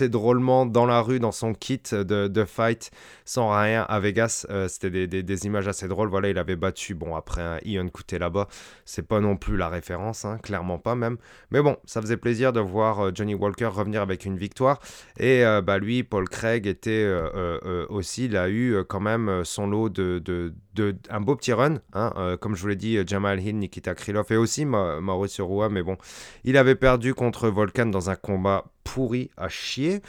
drôlement 0.08 0.66
dans 0.66 0.86
la 0.86 1.00
rue, 1.00 1.20
dans 1.20 1.32
son 1.32 1.54
kit 1.54 1.82
de, 1.92 2.44
fight, 2.44 2.90
sans 3.24 3.50
rien 3.50 3.82
à 3.88 4.00
Vegas. 4.00 4.46
C'était 4.68 5.06
des, 5.06 5.46
images 5.46 5.68
assez 5.68 5.88
drôles. 5.88 6.08
Voilà, 6.08 6.28
il 6.28 6.38
avait 6.38 6.56
battu, 6.56 6.94
bon, 6.94 7.14
après 7.16 7.42
un 7.42 7.58
Ian 7.64 7.88
Couté 7.88 8.18
là-bas, 8.18 8.48
c'est 8.84 9.06
pas 9.06 9.20
non 9.20 9.36
plus 9.36 9.56
la 9.56 9.68
référence, 9.68 10.24
hein, 10.24 10.38
clairement 10.42 10.78
pas 10.78 10.94
même. 10.94 11.16
Mais 11.50 11.62
bon, 11.62 11.77
ça 11.84 12.00
faisait 12.00 12.16
plaisir 12.16 12.52
de 12.52 12.60
voir 12.60 13.00
euh, 13.00 13.10
Johnny 13.14 13.34
Walker 13.34 13.66
revenir 13.66 14.02
avec 14.02 14.24
une 14.24 14.36
victoire. 14.36 14.80
Et 15.18 15.44
euh, 15.44 15.62
bah, 15.62 15.78
lui, 15.78 16.02
Paul 16.02 16.28
Craig, 16.28 16.66
était 16.66 17.04
euh, 17.04 17.86
aussi, 17.88 18.26
il 18.26 18.36
a 18.36 18.48
eu 18.48 18.84
quand 18.88 19.00
même 19.00 19.44
son 19.44 19.66
lot 19.66 19.88
de, 19.88 20.18
de, 20.18 20.96
un 21.10 21.20
beau 21.20 21.36
petit 21.36 21.52
run. 21.52 21.76
Hein, 21.92 22.36
comme 22.40 22.54
je 22.54 22.62
vous 22.62 22.68
l'ai 22.68 22.76
dit, 22.76 22.98
Jamal 23.06 23.40
Hill, 23.40 23.58
Nikita 23.58 23.94
Krylov 23.94 24.26
et 24.30 24.36
aussi 24.36 24.64
Mauricio 24.64 25.46
Rua. 25.46 25.68
Mais 25.68 25.82
bon, 25.82 25.96
il 26.44 26.56
avait 26.56 26.74
perdu 26.74 27.14
contre 27.14 27.48
Volkan 27.48 27.86
dans 27.86 28.10
un 28.10 28.16
combat 28.16 28.64
pourri 28.84 29.30
à 29.36 29.48
chier. 29.48 30.00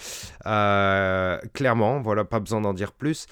clairement, 0.44 2.02
voilà, 2.02 2.24
pas 2.26 2.40
besoin 2.40 2.62
d'en 2.62 2.74
dire 2.74 2.92
plus. 2.92 3.28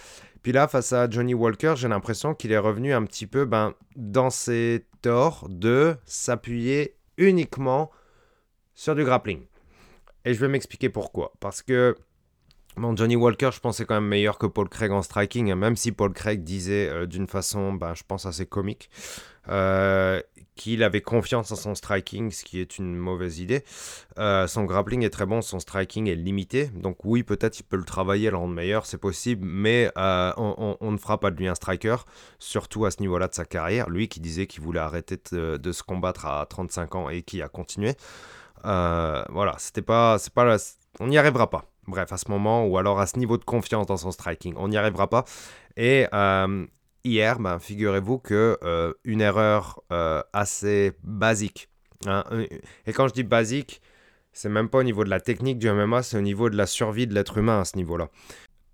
Puis 0.48 0.54
là, 0.54 0.68
face 0.68 0.94
à 0.94 1.10
Johnny 1.10 1.34
Walker, 1.34 1.74
j'ai 1.76 1.90
l'impression 1.90 2.34
qu'il 2.34 2.52
est 2.52 2.58
revenu 2.58 2.94
un 2.94 3.04
petit 3.04 3.28
peu 3.28 3.46
ben, 3.46 3.74
dans 3.98 4.30
ses 4.30 4.86
torts 5.02 5.48
de 5.50 5.98
s'appuyer 6.06 6.96
uniquement 7.18 7.92
sur 8.78 8.96
du 8.96 9.04
grappling. 9.04 9.42
Et 10.24 10.34
je 10.34 10.40
vais 10.40 10.48
m'expliquer 10.48 10.88
pourquoi. 10.88 11.34
Parce 11.42 11.62
que 11.62 11.98
Bon, 12.78 12.96
Johnny 12.96 13.16
Walker, 13.16 13.50
je 13.52 13.60
pense, 13.60 13.80
est 13.80 13.86
quand 13.86 13.96
même 13.96 14.08
meilleur 14.08 14.38
que 14.38 14.46
Paul 14.46 14.70
Craig 14.70 14.92
en 14.92 15.02
striking, 15.02 15.52
même 15.56 15.76
si 15.76 15.92
Paul 15.92 16.14
Craig 16.14 16.44
disait 16.44 16.88
euh, 16.88 17.08
d'une 17.08 17.26
façon, 17.26 17.74
ben, 17.74 17.96
je 17.96 18.04
pense, 18.08 18.28
assez 18.28 18.46
comique, 18.46 18.92
euh, 19.50 20.22
qu'il 20.56 20.84
avait 20.84 21.02
confiance 21.02 21.52
en 21.52 21.56
son 21.56 21.74
striking, 21.74 22.30
ce 22.30 22.44
qui 22.46 22.60
est 22.60 22.78
une 22.78 22.96
mauvaise 22.96 23.40
idée. 23.40 23.64
Euh, 24.20 24.46
son 24.46 24.64
grappling 24.66 25.02
est 25.04 25.10
très 25.10 25.26
bon, 25.26 25.42
son 25.42 25.60
striking 25.60 26.08
est 26.08 26.14
limité, 26.14 26.68
donc 26.68 27.04
oui, 27.04 27.24
peut-être 27.24 27.60
il 27.60 27.64
peut 27.64 27.78
le 27.78 27.84
travailler, 27.84 28.30
le 28.30 28.38
rendre 28.38 28.54
meilleur, 28.54 28.86
c'est 28.86 29.00
possible, 29.00 29.44
mais 29.44 29.92
on, 29.96 30.78
ne 30.80 30.98
fera 30.98 31.20
pas 31.20 31.32
de 31.32 31.38
lui 31.38 31.48
un 31.48 31.56
striker, 31.56 31.98
surtout 32.38 32.86
à 32.86 32.92
ce 32.92 33.00
niveau-là 33.00 33.28
de 33.28 33.34
sa 33.34 33.46
carrière. 33.46 33.90
Lui 33.90 34.08
qui 34.08 34.20
disait 34.20 34.46
qu'il 34.46 34.62
voulait 34.62 34.80
arrêter 34.80 35.18
de, 35.32 35.72
se 35.72 35.82
combattre 35.82 36.28
à 36.28 36.46
35 36.46 36.94
ans 36.94 37.10
et 37.10 37.24
qui 37.24 37.42
a 37.42 37.48
continué. 37.48 37.96
Voilà, 38.64 39.56
c'était 39.58 39.82
pas, 39.82 40.18
c'est 40.20 40.34
pas, 40.34 40.58
on 41.00 41.08
n'y 41.08 41.18
arrivera 41.18 41.50
pas. 41.50 41.66
Bref, 41.88 42.12
à 42.12 42.18
ce 42.18 42.30
moment, 42.30 42.66
ou 42.66 42.78
alors 42.78 43.00
à 43.00 43.08
ce 43.08 43.18
niveau 43.18 43.38
de 43.38 43.46
confiance 43.46 43.88
dans 43.88 43.98
son 43.98 44.12
striking, 44.12 44.54
on 44.58 44.68
n'y 44.68 44.78
arrivera 44.78 45.10
pas. 45.10 45.24
Et 45.78 46.06
euh, 46.14 46.66
hier, 47.06 47.40
ben, 47.40 47.60
figurez-vous 47.60 48.20
que 48.20 48.58
euh, 48.64 48.94
une 49.06 49.22
erreur 49.22 49.82
euh, 49.94 50.22
assez 50.34 50.92
basique. 51.04 51.70
Hein, 52.06 52.24
et 52.86 52.94
quand 52.94 53.08
je 53.08 53.14
dis 53.14 53.24
basique, 53.24 53.82
c'est 54.34 54.50
même 54.50 54.70
pas 54.70 54.80
au 54.80 54.84
niveau 54.84 55.04
de 55.06 55.10
la 55.10 55.22
technique 55.22 55.60
du 55.60 55.72
MMA, 55.72 56.04
c'est 56.04 56.18
au 56.18 56.22
niveau 56.22 56.50
de 56.50 56.58
la 56.58 56.68
survie 56.68 57.08
de 57.08 57.14
l'être 57.14 57.38
humain 57.38 57.62
à 57.62 57.66
ce 57.66 57.78
niveau-là. 57.78 58.10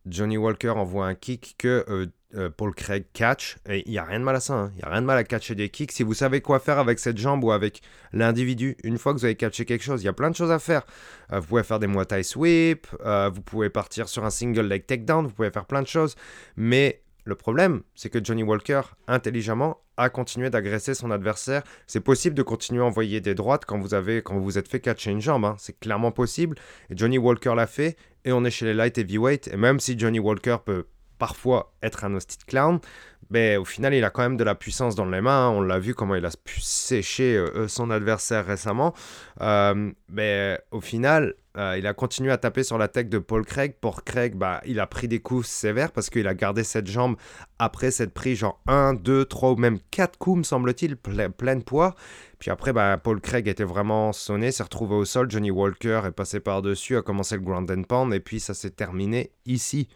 Johnny 0.08 0.38
Walker 0.38 0.72
envoie 0.72 1.06
un 1.06 1.16
kick 1.16 1.56
que 1.58 2.10
euh, 2.36 2.50
Paul 2.50 2.74
Craig 2.74 3.06
catch. 3.14 3.58
Il 3.70 3.90
n'y 3.92 3.98
a 3.98 4.04
rien 4.04 4.20
de 4.20 4.24
mal 4.24 4.36
à 4.36 4.40
ça. 4.40 4.54
Hein. 4.54 4.72
Il 4.74 4.78
n'y 4.78 4.84
a 4.84 4.90
rien 4.90 5.02
de 5.02 5.06
mal 5.06 5.18
à 5.18 5.24
catcher 5.24 5.56
des 5.56 5.70
kicks. 5.70 5.92
Si 5.92 6.04
vous 6.04 6.14
savez 6.14 6.42
quoi 6.42 6.60
faire 6.60 6.80
avec 6.80 7.00
cette 7.00 7.18
jambe 7.18 7.44
ou 7.44 7.52
avec 7.52 7.82
l'individu, 8.12 8.78
une 8.84 8.98
fois 8.98 9.14
que 9.14 9.20
vous 9.20 9.26
avez 9.26 9.36
catché 9.36 9.66
quelque 9.66 9.84
chose, 9.84 10.02
il 10.02 10.06
y 10.06 10.10
a 10.10 10.14
plein 10.14 10.30
de 10.30 10.36
choses 10.36 10.52
à 10.52 10.60
faire. 10.60 10.84
Euh, 11.32 11.40
vous 11.40 11.48
pouvez 11.48 11.64
faire 11.64 11.80
des 11.80 11.88
Muay 11.88 12.06
Thai 12.06 12.24
sweep, 12.24 12.88
euh, 13.06 13.30
vous 13.34 13.42
pouvez 13.42 13.70
partir 13.70 14.10
sur 14.10 14.26
un 14.26 14.30
single 14.30 14.68
leg 14.68 14.86
takedown, 14.86 15.26
vous 15.26 15.34
pouvez 15.34 15.52
faire 15.52 15.66
plein 15.66 15.82
de 15.82 15.88
choses. 15.88 16.16
Mais 16.56 17.02
le 17.26 17.36
problème, 17.36 17.84
c'est 17.96 18.10
que 18.10 18.24
Johnny 18.24 18.44
Walker, 18.44 18.82
intelligemment, 19.08 19.80
a 19.96 20.10
continué 20.10 20.50
d'agresser 20.50 20.94
son 20.94 21.12
adversaire. 21.12 21.64
C'est 21.88 22.02
possible 22.02 22.36
de 22.36 22.44
continuer 22.44 22.82
à 22.82 22.86
envoyer 22.86 23.22
des 23.22 23.36
droites 23.36 23.66
quand 23.66 23.80
vous 23.80 23.94
avez, 23.94 24.22
quand 24.22 24.36
vous, 24.36 24.44
vous 24.44 24.58
êtes 24.58 24.68
fait 24.68 24.80
catcher 24.80 25.12
une 25.12 25.22
jambe. 25.22 25.46
Hein. 25.46 25.56
C'est 25.60 25.80
clairement 25.80 26.12
possible. 26.12 26.58
Et 26.90 26.98
Johnny 26.98 27.18
Walker 27.18 27.54
l'a 27.56 27.68
fait. 27.68 27.96
Et 28.26 28.32
on 28.32 28.44
est 28.44 28.52
chez 28.52 28.66
les 28.66 28.74
light 28.74 28.98
heavyweight. 28.98 29.50
Et 29.50 29.58
même 29.58 29.80
si 29.80 29.98
Johnny 29.98 30.20
Walker 30.20 30.58
peut 30.66 30.86
parfois 31.24 31.72
être 31.82 32.04
un 32.04 32.14
hostile 32.16 32.44
clown, 32.46 32.82
mais 33.30 33.56
au 33.56 33.64
final, 33.64 33.94
il 33.94 34.04
a 34.04 34.10
quand 34.10 34.24
même 34.24 34.36
de 34.36 34.44
la 34.44 34.56
puissance 34.56 34.94
dans 34.94 35.06
les 35.06 35.22
mains. 35.22 35.48
On 35.52 35.62
l'a 35.62 35.80
vu 35.80 35.96
comment 35.96 36.16
il 36.16 36.26
a 36.26 36.32
pu 36.44 36.60
sécher 36.60 37.38
euh, 37.38 37.70
son 37.70 37.92
adversaire 37.92 38.46
récemment. 38.46 38.94
Euh, 39.40 39.90
mais 40.10 40.60
au 40.72 40.82
final, 40.82 41.36
euh, 41.58 41.78
il 41.80 41.88
a 41.88 41.94
continué 41.94 42.30
à 42.30 42.38
taper 42.38 42.64
sur 42.64 42.78
la 42.78 42.90
tête 42.90 43.08
de 43.08 43.20
Paul 43.20 43.46
Craig. 43.46 43.76
Pour 43.80 44.04
Craig, 44.04 44.36
bah, 44.36 44.60
il 44.66 44.82
a 44.82 44.86
pris 44.86 45.08
des 45.08 45.22
coups 45.22 45.48
sévères 45.48 45.94
parce 45.94 46.10
qu'il 46.10 46.28
a 46.28 46.34
gardé 46.34 46.66
cette 46.66 46.88
jambe 46.88 47.16
après 47.58 47.90
cette 47.90 48.14
prise, 48.14 48.40
genre 48.40 48.60
1, 48.68 48.96
2, 48.96 49.24
3 49.24 49.52
ou 49.52 49.56
même 49.56 49.80
4 49.92 50.20
coups, 50.20 50.40
me 50.40 50.44
semble-t-il, 50.44 50.98
plein 50.98 51.56
de 51.56 51.64
poids. 51.64 51.96
Puis 52.38 52.52
après, 52.52 52.74
bah, 52.74 52.98
Paul 53.02 53.22
Craig 53.22 53.48
était 53.48 53.64
vraiment 53.64 54.12
sonné, 54.12 54.52
s'est 54.52 54.64
retrouvé 54.64 54.96
au 54.96 55.06
sol. 55.06 55.32
Johnny 55.32 55.52
Walker 55.52 56.02
est 56.06 56.12
passé 56.12 56.42
par-dessus, 56.42 56.98
a 56.98 57.02
commencé 57.02 57.36
le 57.36 57.42
ground 57.44 57.72
and 57.72 57.84
pound, 57.84 58.14
et 58.14 58.20
puis 58.20 58.42
ça 58.42 58.54
s'est 58.54 58.72
terminé 58.72 59.32
ici 59.46 59.88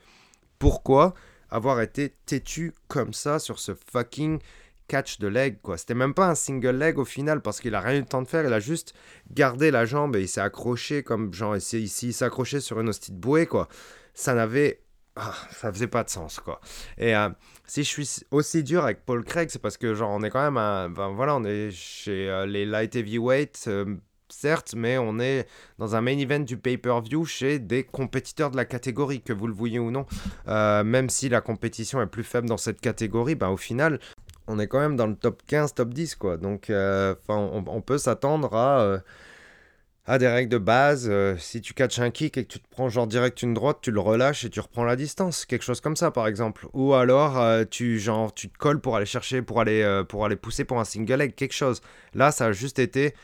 pourquoi 0.59 1.13
avoir 1.49 1.81
été 1.81 2.13
têtu 2.25 2.73
comme 2.87 3.13
ça 3.13 3.39
sur 3.39 3.59
ce 3.59 3.73
fucking 3.91 4.39
catch 4.87 5.19
de 5.19 5.27
leg 5.27 5.57
quoi. 5.61 5.77
C'était 5.77 5.93
même 5.93 6.13
pas 6.13 6.29
un 6.29 6.35
single 6.35 6.77
leg 6.77 6.97
au 6.97 7.05
final 7.05 7.41
parce 7.41 7.59
qu'il 7.59 7.75
a 7.75 7.81
rien 7.81 7.97
eu 7.97 8.01
le 8.01 8.05
temps 8.05 8.21
de 8.21 8.27
faire, 8.27 8.45
il 8.45 8.53
a 8.53 8.59
juste 8.59 8.93
gardé 9.31 9.71
la 9.71 9.85
jambe 9.85 10.15
et 10.15 10.21
il 10.21 10.27
s'est 10.27 10.41
accroché 10.41 11.03
comme 11.03 11.33
genre 11.33 11.55
ici, 11.55 11.81
ici 11.81 12.09
il 12.09 12.61
sur 12.61 12.79
une 12.79 12.89
hostie 12.89 13.11
de 13.11 13.17
bouée 13.17 13.45
quoi. 13.45 13.67
Ça 14.13 14.33
n'avait 14.33 14.81
ah, 15.19 15.33
ça 15.51 15.71
faisait 15.71 15.87
pas 15.87 16.03
de 16.03 16.09
sens 16.09 16.39
quoi. 16.39 16.61
Et 16.97 17.15
euh, 17.15 17.29
si 17.65 17.83
je 17.83 17.89
suis 17.89 18.25
aussi 18.31 18.63
dur 18.63 18.83
avec 18.83 19.03
Paul 19.03 19.23
Craig, 19.23 19.49
c'est 19.49 19.61
parce 19.61 19.77
que 19.77 19.95
genre 19.95 20.11
on 20.11 20.21
est 20.21 20.29
quand 20.29 20.43
même 20.43 20.57
un, 20.57 20.89
ben, 20.89 21.09
voilà, 21.09 21.35
on 21.35 21.43
est 21.43 21.71
chez 21.71 22.29
euh, 22.29 22.45
les 22.45 22.65
light 22.65 22.95
heavyweight 22.95 23.65
euh, 23.67 23.95
certes, 24.37 24.73
mais 24.75 24.97
on 24.97 25.19
est 25.19 25.47
dans 25.79 25.95
un 25.95 26.01
main 26.01 26.17
event 26.17 26.39
du 26.39 26.57
pay-per-view 26.57 27.25
chez 27.25 27.59
des 27.59 27.83
compétiteurs 27.83 28.51
de 28.51 28.57
la 28.57 28.65
catégorie, 28.65 29.21
que 29.21 29.33
vous 29.33 29.47
le 29.47 29.53
voyez 29.53 29.79
ou 29.79 29.91
non. 29.91 30.05
Euh, 30.47 30.83
même 30.83 31.09
si 31.09 31.27
la 31.29 31.41
compétition 31.41 32.01
est 32.01 32.07
plus 32.07 32.23
faible 32.23 32.47
dans 32.47 32.57
cette 32.57 32.79
catégorie, 32.79 33.35
ben, 33.35 33.49
au 33.49 33.57
final, 33.57 33.99
on 34.47 34.59
est 34.59 34.67
quand 34.67 34.79
même 34.79 34.95
dans 34.95 35.07
le 35.07 35.15
top 35.15 35.41
15, 35.47 35.73
top 35.73 35.93
10, 35.93 36.15
quoi. 36.15 36.37
Donc, 36.37 36.69
euh, 36.69 37.15
on, 37.27 37.81
peut 37.81 37.97
s'attendre 37.97 38.53
à, 38.55 38.81
euh, 38.81 38.99
à 40.05 40.19
des 40.19 40.27
règles 40.27 40.51
de 40.51 40.59
base. 40.59 41.11
si 41.39 41.59
tu 41.61 41.73
catches 41.73 41.99
un 41.99 42.11
kick 42.11 42.37
et 42.37 42.45
que 42.45 42.53
tu 42.53 42.59
te 42.59 42.69
prends 42.69 42.89
genre 42.89 43.07
direct 43.07 43.41
une 43.41 43.55
droite, 43.55 43.79
tu 43.81 43.89
le 43.89 43.99
relâches 43.99 44.45
et 44.45 44.51
tu 44.51 44.59
reprends 44.59 44.83
la 44.85 44.95
distance. 44.95 45.45
Quelque 45.45 45.63
chose 45.63 45.81
comme 45.81 45.95
ça, 45.95 46.11
par 46.11 46.27
exemple. 46.27 46.67
Ou 46.73 46.93
alors, 46.93 47.65
tu, 47.69 47.99
genre, 47.99 48.31
tu 48.33 48.49
te 48.49 48.57
colles 48.57 48.81
pour 48.81 48.95
aller 48.95 49.07
chercher, 49.07 49.41
pour 49.41 49.59
aller, 49.59 50.03
pour 50.07 50.25
aller 50.25 50.35
pousser 50.35 50.63
pour 50.63 50.79
un 50.79 50.85
single 50.85 51.15
leg, 51.15 51.33
quelque 51.33 51.55
chose. 51.55 51.81
Là, 52.13 52.31
ça 52.31 52.45
a 52.45 52.51
juste 52.51 52.77
été 52.77 53.15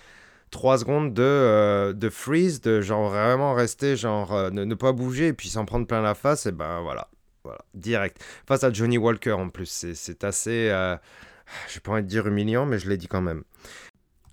3 0.53 0.77
secondes 0.77 1.13
de, 1.13 1.23
euh, 1.23 1.93
de 1.93 2.09
freeze, 2.09 2.61
de 2.61 2.79
genre 2.79 3.09
vraiment 3.09 3.53
rester, 3.53 3.97
genre 3.97 4.33
euh, 4.33 4.51
ne, 4.51 4.75
pas 4.75 4.93
bouger 4.93 5.29
et 5.29 5.33
puis 5.33 5.49
s'en 5.49 5.65
prendre 5.65 5.87
plein 5.87 6.01
la 6.01 6.13
face, 6.13 6.45
et 6.45 6.51
ben 6.51 6.79
voilà, 6.81 7.09
voilà, 7.43 7.59
direct. 7.73 8.23
Face 8.47 8.63
à 8.63 8.71
Johnny 8.71 8.97
Walker 8.97 9.33
en 9.33 9.49
plus, 9.49 9.93
c'est 9.95 10.23
assez, 10.23 10.69
euh, 10.69 10.95
je 11.67 11.79
pas 11.79 11.93
envie 11.93 12.03
de 12.03 12.07
dire 12.07 12.27
humiliant, 12.27 12.65
mais 12.67 12.77
je 12.77 12.87
l'ai 12.87 12.97
dit 12.97 13.07
quand 13.07 13.21
même. 13.21 13.43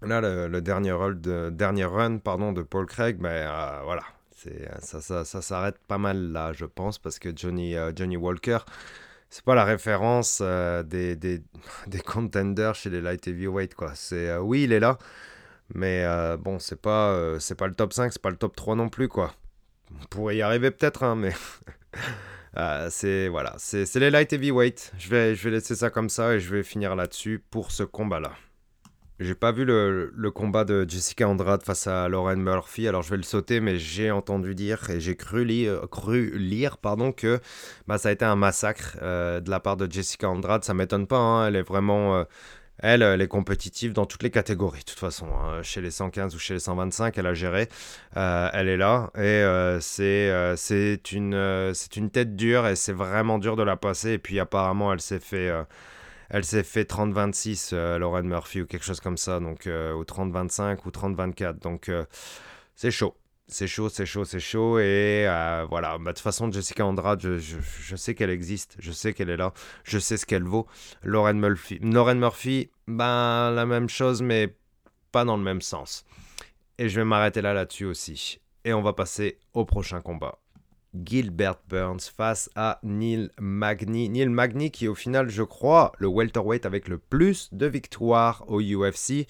Là, 0.02 0.20
le, 0.20 0.60
dernier, 0.60 0.92
rôle 0.92 1.20
de, 1.20 1.50
dernier 1.50 1.84
run 1.84 2.18
pardon, 2.18 2.52
de 2.52 2.62
Paul 2.62 2.86
Craig, 2.86 3.18
ben 3.18 3.28
euh, 3.30 3.80
voilà, 3.84 4.04
ça, 4.80 5.00
ça, 5.00 5.24
ça 5.24 5.42
s'arrête 5.42 5.78
pas 5.88 5.98
mal 5.98 6.32
là, 6.32 6.52
je 6.52 6.66
pense, 6.66 6.98
parce 6.98 7.18
que 7.18 7.30
Johnny, 7.34 7.74
Johnny 7.96 8.16
Walker, 8.16 8.58
c'est 9.30 9.44
pas 9.44 9.54
la 9.54 9.64
référence 9.64 10.42
des, 10.42 11.16
des, 11.16 11.42
des, 11.86 12.00
contenders 12.00 12.74
chez 12.74 12.90
les 12.90 13.00
light 13.00 13.26
heavyweight, 13.26 13.74
quoi. 13.74 13.92
C'est, 13.94 14.36
oui, 14.36 14.64
il 14.64 14.72
est 14.72 14.80
là, 14.80 14.98
mais 15.74 16.04
euh, 16.04 16.36
bon, 16.36 16.58
c'est 16.58 16.80
pas, 16.80 17.10
euh, 17.12 17.38
c'est 17.38 17.54
pas 17.54 17.66
le 17.66 17.74
top 17.74 17.92
5, 17.92 18.12
c'est 18.12 18.22
pas 18.22 18.30
le 18.30 18.36
top 18.36 18.56
3 18.56 18.74
non 18.76 18.88
plus, 18.88 19.08
quoi. 19.08 19.34
On 20.00 20.04
pourrait 20.06 20.36
y 20.36 20.42
arriver 20.42 20.70
peut-être, 20.70 21.02
hein, 21.02 21.16
mais. 21.16 21.32
Euh, 22.56 22.88
c'est 22.90 23.28
voilà, 23.28 23.54
c'est 23.58 23.94
les 23.94 24.10
light 24.10 24.32
heavyweight. 24.32 24.92
Je 24.98 25.08
vais, 25.08 25.36
je 25.36 25.44
vais 25.44 25.52
laisser 25.52 25.76
ça 25.76 25.88
comme 25.88 26.08
ça 26.08 26.34
et 26.34 26.40
je 26.40 26.52
vais 26.52 26.64
finir 26.64 26.96
là-dessus 26.96 27.40
pour 27.48 27.70
ce 27.70 27.84
combat-là. 27.84 28.32
J'ai 29.20 29.36
pas 29.36 29.52
vu 29.52 29.64
le, 29.64 30.12
le, 30.12 30.30
combat 30.32 30.64
de 30.64 30.84
Jessica 30.88 31.28
Andrade 31.28 31.62
face 31.62 31.86
à 31.86 32.08
Lauren 32.08 32.34
Murphy, 32.34 32.88
alors 32.88 33.02
je 33.02 33.10
vais 33.10 33.18
le 33.18 33.22
sauter, 33.22 33.60
mais 33.60 33.78
j'ai 33.78 34.10
entendu 34.10 34.56
dire 34.56 34.90
et 34.90 34.98
j'ai 34.98 35.14
cru 35.14 35.44
lire, 35.44 35.86
lire 36.34 36.78
pardon, 36.78 37.12
que 37.12 37.38
bah, 37.86 37.98
ça 37.98 38.08
a 38.08 38.12
été 38.12 38.24
un 38.24 38.34
massacre 38.34 38.98
de 39.00 39.48
la 39.48 39.60
part 39.60 39.76
de 39.76 39.88
Jessica 39.88 40.28
Andrade. 40.28 40.64
Ça 40.64 40.74
m'étonne 40.74 41.06
pas, 41.06 41.18
hein, 41.18 41.46
elle 41.46 41.54
est 41.54 41.62
vraiment 41.62 42.24
elle, 42.82 43.02
elle 43.02 43.20
est 43.20 43.28
compétitive 43.28 43.92
dans 43.92 44.06
toutes 44.06 44.22
les 44.22 44.30
catégories, 44.30 44.80
de 44.80 44.84
toute 44.84 44.98
façon. 44.98 45.26
Hein. 45.26 45.62
Chez 45.62 45.80
les 45.80 45.90
115 45.90 46.34
ou 46.34 46.38
chez 46.38 46.54
les 46.54 46.60
125, 46.60 47.16
elle 47.18 47.26
a 47.26 47.34
géré. 47.34 47.68
Euh, 48.16 48.48
elle 48.52 48.68
est 48.68 48.76
là. 48.76 49.10
Et 49.16 49.20
euh, 49.20 49.80
c'est 49.80 50.30
euh, 50.30 50.56
c'est 50.56 51.12
une, 51.12 51.72
c'est 51.74 51.96
une 51.96 52.10
tête 52.10 52.36
dure 52.36 52.66
et 52.66 52.76
c'est 52.76 52.92
vraiment 52.92 53.38
dur 53.38 53.56
de 53.56 53.62
la 53.62 53.76
passer. 53.76 54.12
Et 54.12 54.18
puis 54.18 54.40
apparemment, 54.40 54.92
elle 54.92 55.00
s'est 55.00 55.20
fait, 55.20 55.50
Elle 56.30 56.44
fait 56.44 56.88
30-26, 56.88 57.70
euh, 57.72 57.98
Lauren 57.98 58.22
Murphy, 58.22 58.62
ou 58.62 58.66
quelque 58.66 58.84
chose 58.84 59.00
comme 59.00 59.16
ça, 59.16 59.40
donc, 59.40 59.66
euh, 59.66 59.92
ou 59.94 60.04
30-25 60.04 60.78
ou 60.86 60.90
30-24. 60.90 61.58
Donc, 61.58 61.90
c'est 62.76 62.90
chaud. 62.90 63.14
C'est 63.52 63.66
chaud, 63.66 63.88
c'est 63.88 64.06
chaud, 64.06 64.24
c'est 64.24 64.40
chaud. 64.40 64.78
Et 64.78 65.26
euh, 65.26 65.66
voilà, 65.68 65.98
bah, 65.98 66.12
de 66.12 66.16
toute 66.16 66.20
façon, 66.20 66.50
Jessica 66.52 66.86
Andrade, 66.86 67.20
je, 67.20 67.96
sais 67.96 68.14
qu'elle 68.14 68.30
existe, 68.30 68.76
je 68.78 68.92
sais 68.92 69.12
qu'elle 69.12 69.28
est 69.28 69.36
là, 69.36 69.52
je 69.82 69.98
sais 69.98 70.16
ce 70.16 70.24
qu'elle 70.24 70.44
vaut. 70.44 70.66
Lauren 71.02 71.34
Murphy, 71.34 71.80
Lauren 71.82 72.14
Murphy, 72.14 72.70
ben 72.86 73.50
la 73.50 73.66
même 73.66 73.88
chose, 73.88 74.22
mais 74.22 74.54
pas 75.10 75.24
dans 75.24 75.36
le 75.36 75.42
même 75.42 75.60
sens. 75.60 76.04
Et 76.78 76.88
je 76.88 77.00
vais 77.00 77.04
m'arrêter 77.04 77.42
là 77.42 77.52
là-dessus 77.52 77.86
aussi. 77.86 78.40
Et 78.64 78.72
on 78.72 78.82
va 78.82 78.92
passer 78.92 79.38
au 79.52 79.64
prochain 79.64 80.00
combat. 80.00 80.38
Gilbert 80.94 81.60
Burns 81.68 82.00
face 82.16 82.50
à 82.54 82.78
Neil 82.82 83.30
Magny. 83.40 84.08
Neil 84.08 84.28
Magny 84.28 84.70
qui 84.70 84.84
est 84.84 84.88
au 84.88 84.94
final, 84.94 85.28
je 85.28 85.42
crois, 85.42 85.92
le 85.98 86.08
welterweight 86.08 86.66
avec 86.66 86.88
le 86.88 86.98
plus 86.98 87.48
de 87.52 87.66
victoires 87.66 88.44
au 88.48 88.60
UFC. 88.60 89.26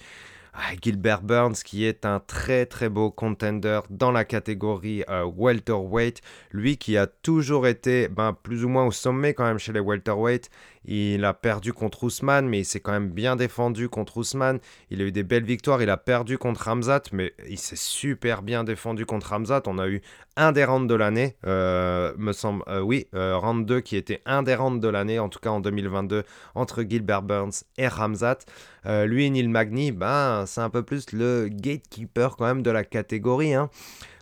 Ah, 0.53 0.73
Gilbert 0.81 1.21
Burns 1.21 1.63
qui 1.63 1.85
est 1.85 2.05
un 2.05 2.19
très 2.19 2.65
très 2.65 2.89
beau 2.89 3.09
contender 3.09 3.79
dans 3.89 4.11
la 4.11 4.25
catégorie 4.25 5.03
euh, 5.09 5.23
welterweight. 5.23 6.21
Lui 6.51 6.75
qui 6.77 6.97
a 6.97 7.07
toujours 7.07 7.67
été 7.67 8.09
ben, 8.09 8.33
plus 8.33 8.65
ou 8.65 8.69
moins 8.69 8.85
au 8.85 8.91
sommet 8.91 9.33
quand 9.33 9.45
même 9.45 9.59
chez 9.59 9.71
les 9.71 9.79
welterweight. 9.79 10.49
Il 10.85 11.23
a 11.25 11.33
perdu 11.33 11.73
contre 11.73 12.03
Ousmane, 12.03 12.47
mais 12.47 12.59
il 12.59 12.65
s'est 12.65 12.79
quand 12.79 12.91
même 12.91 13.09
bien 13.09 13.35
défendu 13.35 13.89
contre 13.89 14.17
Ousmane. 14.17 14.59
Il 14.89 15.01
a 15.01 15.05
eu 15.05 15.11
des 15.11 15.23
belles 15.23 15.43
victoires. 15.43 15.81
Il 15.81 15.89
a 15.89 15.97
perdu 15.97 16.37
contre 16.37 16.61
Ramzat, 16.61 17.03
mais 17.11 17.33
il 17.47 17.59
s'est 17.59 17.75
super 17.75 18.41
bien 18.41 18.63
défendu 18.63 19.05
contre 19.05 19.27
Ramzat. 19.29 19.63
On 19.67 19.77
a 19.77 19.87
eu 19.87 20.01
un 20.37 20.51
des 20.51 20.65
rounds 20.65 20.87
de 20.87 20.95
l'année, 20.95 21.35
euh, 21.45 22.13
me 22.17 22.31
semble. 22.33 22.63
euh, 22.67 22.79
oui, 22.81 23.07
euh, 23.13 23.37
round 23.37 23.65
2 23.65 23.81
qui 23.81 23.95
était 23.95 24.21
un 24.25 24.43
des 24.43 24.55
rounds 24.55 24.81
de 24.81 24.87
l'année, 24.87 25.19
en 25.19 25.29
tout 25.29 25.39
cas 25.39 25.49
en 25.49 25.59
2022, 25.59 26.23
entre 26.55 26.83
Gilbert 26.83 27.21
Burns 27.21 27.63
et 27.77 27.87
Ramzat. 27.87 28.39
Euh, 28.85 29.05
lui, 29.05 29.29
Neil 29.29 29.47
Magny, 29.47 29.91
ben, 29.91 30.45
c'est 30.47 30.61
un 30.61 30.69
peu 30.69 30.83
plus 30.83 31.11
le 31.11 31.47
gatekeeper 31.51 32.35
quand 32.37 32.45
même 32.45 32.63
de 32.63 32.71
la 32.71 32.83
catégorie. 32.83 33.53
Hein. 33.53 33.69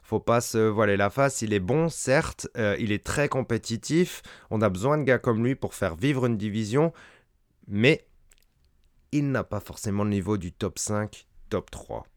Faut 0.09 0.19
pas 0.19 0.41
se 0.41 0.57
voiler 0.57 0.97
la 0.97 1.11
face. 1.11 1.43
Il 1.43 1.53
est 1.53 1.59
bon, 1.59 1.87
certes. 1.87 2.47
euh, 2.57 2.75
il 2.79 2.91
est 2.91 3.05
très 3.05 3.29
compétitif. 3.29 4.23
On 4.49 4.59
a 4.63 4.67
besoin 4.67 4.97
de 4.97 5.03
gars 5.03 5.19
comme 5.19 5.45
lui 5.45 5.53
pour 5.53 5.75
faire 5.75 5.95
vivre 5.95 6.25
une 6.25 6.35
division. 6.35 6.93
Mais 7.67 8.07
il 9.11 9.29
n'a 9.29 9.43
pas 9.43 9.59
forcément 9.59 10.03
le 10.03 10.09
niveau 10.09 10.37
du 10.37 10.51
top 10.51 10.79
5, 10.79 11.27
top 11.51 11.69
3. 11.69 12.07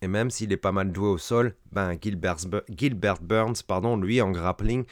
Et 0.00 0.08
même 0.08 0.30
s'il 0.30 0.50
est 0.52 0.56
pas 0.56 0.72
mal 0.72 0.92
joué 0.92 1.06
au 1.06 1.16
sol, 1.16 1.54
ben 1.70 1.96
Gilbert, 2.02 3.18
Burns, 3.22 3.62
pardon, 3.64 3.96
lui 3.96 4.20
en 4.20 4.32
grappling, 4.32 4.84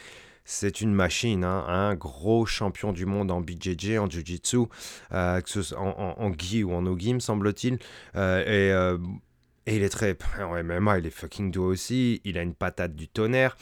c'est 0.44 0.80
une 0.80 0.94
machine, 0.94 1.42
hein, 1.42 1.64
un 1.66 1.96
gros 1.96 2.46
champion 2.46 2.92
du 2.92 3.06
monde 3.06 3.32
en 3.32 3.40
BJJ, 3.40 3.98
en 3.98 4.08
Jiu-Jitsu, 4.08 4.66
euh, 5.10 5.40
en, 5.76 6.14
en, 6.16 6.30
ou 6.30 6.72
en 6.74 6.82
no-gi, 6.82 7.14
me 7.14 7.18
semble-t-il. 7.18 7.74
Et, 7.74 7.78
euh, 8.14 8.98
il 9.70 9.82
est 9.82 9.88
très. 9.88 10.16
En 10.40 10.62
MMA, 10.62 10.98
il 10.98 11.06
est 11.06 11.10
fucking 11.10 11.50
doué 11.50 11.66
aussi. 11.66 12.20
Il 12.24 12.38
a 12.38 12.42
une 12.42 12.54
patate 12.54 12.94
du 12.94 13.08
tonnerre. 13.08 13.56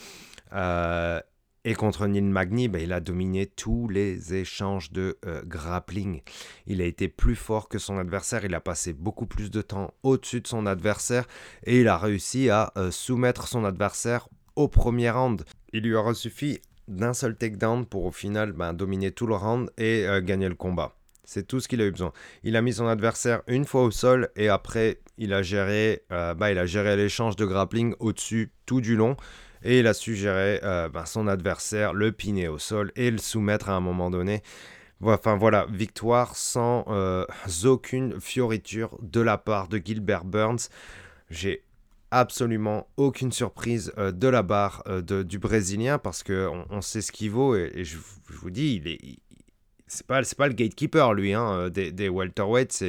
Euh, 0.52 1.20
et 1.64 1.74
contre 1.74 2.06
Neil 2.06 2.22
Magny, 2.22 2.68
ben, 2.68 2.80
il 2.80 2.92
a 2.92 3.00
dominé 3.00 3.46
tous 3.46 3.88
les 3.88 4.34
échanges 4.34 4.90
de 4.92 5.18
euh, 5.26 5.42
grappling. 5.44 6.22
Il 6.66 6.80
a 6.80 6.84
été 6.84 7.08
plus 7.08 7.36
fort 7.36 7.68
que 7.68 7.78
son 7.78 7.98
adversaire. 7.98 8.44
Il 8.44 8.54
a 8.54 8.60
passé 8.60 8.92
beaucoup 8.92 9.26
plus 9.26 9.50
de 9.50 9.60
temps 9.60 9.92
au-dessus 10.02 10.40
de 10.40 10.46
son 10.46 10.66
adversaire. 10.66 11.26
Et 11.64 11.80
il 11.80 11.88
a 11.88 11.98
réussi 11.98 12.48
à 12.48 12.72
euh, 12.76 12.90
soumettre 12.90 13.48
son 13.48 13.64
adversaire 13.64 14.28
au 14.56 14.68
premier 14.68 15.10
round. 15.10 15.44
Il 15.72 15.82
lui 15.82 15.94
aura 15.94 16.14
suffi 16.14 16.60
d'un 16.86 17.12
seul 17.12 17.36
takedown 17.36 17.84
pour 17.84 18.06
au 18.06 18.12
final 18.12 18.52
ben, 18.52 18.72
dominer 18.72 19.12
tout 19.12 19.26
le 19.26 19.34
round 19.34 19.70
et 19.76 20.06
gagner 20.22 20.48
le 20.48 20.54
combat. 20.54 20.94
C'est 21.28 21.46
tout 21.46 21.60
ce 21.60 21.68
qu'il 21.68 21.82
a 21.82 21.84
eu 21.84 21.90
besoin. 21.90 22.14
Il 22.42 22.56
a 22.56 22.62
mis 22.62 22.72
son 22.72 22.86
adversaire 22.86 23.42
une 23.48 23.66
fois 23.66 23.82
au 23.82 23.90
sol 23.90 24.30
et 24.34 24.48
après 24.48 24.98
il 25.18 25.34
a 25.34 25.42
géré, 25.42 26.02
euh, 26.10 26.32
bah, 26.32 26.50
il 26.50 26.56
a 26.56 26.64
géré 26.64 26.96
l'échange 26.96 27.36
de 27.36 27.44
grappling 27.44 27.94
au-dessus 28.00 28.50
tout 28.64 28.80
du 28.80 28.96
long 28.96 29.14
et 29.62 29.80
il 29.80 29.86
a 29.86 29.92
su 29.92 30.16
gérer 30.16 30.58
euh, 30.62 30.88
bah, 30.88 31.04
son 31.04 31.28
adversaire, 31.28 31.92
le 31.92 32.12
piner 32.12 32.48
au 32.48 32.56
sol 32.56 32.92
et 32.96 33.10
le 33.10 33.18
soumettre 33.18 33.68
à 33.68 33.74
un 33.74 33.80
moment 33.80 34.08
donné. 34.08 34.42
Enfin 35.02 35.36
voilà, 35.36 35.66
victoire 35.68 36.34
sans 36.34 36.86
euh, 36.88 37.26
aucune 37.64 38.18
fioriture 38.22 38.96
de 39.02 39.20
la 39.20 39.36
part 39.36 39.68
de 39.68 39.76
Gilbert 39.84 40.24
Burns. 40.24 40.70
J'ai 41.28 41.62
absolument 42.10 42.88
aucune 42.96 43.32
surprise 43.32 43.92
de 43.98 44.28
la 44.28 44.42
barre 44.42 44.82
de, 44.86 45.22
du 45.22 45.38
Brésilien 45.38 45.98
parce 45.98 46.22
qu'on 46.22 46.64
on 46.70 46.80
sait 46.80 47.02
ce 47.02 47.12
qu'il 47.12 47.32
vaut 47.32 47.54
et, 47.54 47.70
et 47.74 47.84
je, 47.84 47.98
je, 48.30 48.36
vous 48.38 48.48
dis, 48.48 48.76
il 48.76 48.88
est... 48.88 49.18
C'est 49.88 50.06
pas, 50.06 50.20
pas 50.36 50.48
le 50.48 50.54
gatekeeper, 50.54 51.14
lui, 51.14 51.34
hein, 51.34 51.68
des, 51.70 51.92
des 51.92 52.08
welterweights. 52.08 52.84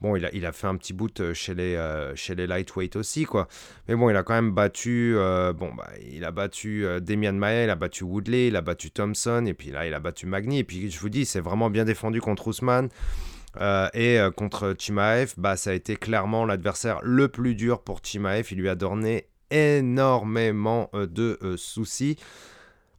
Bon, 0.00 0.14
il 0.14 0.26
a, 0.26 0.34
il 0.34 0.44
a 0.44 0.52
fait 0.52 0.66
un 0.66 0.76
petit 0.76 0.92
bout 0.92 1.32
chez 1.32 1.54
les, 1.54 1.74
euh, 1.74 2.14
chez 2.14 2.34
les 2.34 2.46
lightweights 2.46 2.96
aussi, 2.96 3.24
quoi. 3.24 3.48
Mais 3.88 3.94
bon, 3.94 4.10
il 4.10 4.16
a 4.16 4.22
quand 4.22 4.34
même 4.34 4.52
battu, 4.52 5.14
euh, 5.16 5.52
bon, 5.52 5.72
bah, 5.74 5.88
il 6.12 6.24
a 6.24 6.30
battu 6.30 6.84
euh, 6.84 7.00
Demian 7.00 7.32
Maia, 7.32 7.64
il 7.64 7.70
a 7.70 7.76
battu 7.76 8.04
Woodley, 8.04 8.48
il 8.48 8.56
a 8.56 8.60
battu 8.60 8.90
Thompson, 8.90 9.44
et 9.46 9.54
puis 9.54 9.70
là, 9.70 9.86
il 9.86 9.94
a 9.94 10.00
battu 10.00 10.26
Magny. 10.26 10.58
Et 10.58 10.64
puis, 10.64 10.90
je 10.90 11.00
vous 11.00 11.08
dis, 11.08 11.24
c'est 11.24 11.40
vraiment 11.40 11.70
bien 11.70 11.84
défendu 11.84 12.20
contre 12.20 12.48
Ousmane. 12.48 12.90
Euh, 13.58 13.88
et 13.94 14.20
euh, 14.20 14.30
contre 14.30 14.74
Chimaev, 14.78 15.32
bah, 15.38 15.56
ça 15.56 15.70
a 15.70 15.72
été 15.72 15.96
clairement 15.96 16.44
l'adversaire 16.44 17.00
le 17.02 17.28
plus 17.28 17.54
dur 17.54 17.80
pour 17.80 18.00
Chimaev. 18.04 18.48
Il 18.50 18.58
lui 18.58 18.68
a 18.68 18.74
donné 18.74 19.28
énormément 19.50 20.90
euh, 20.92 21.06
de 21.06 21.38
soucis. 21.56 22.16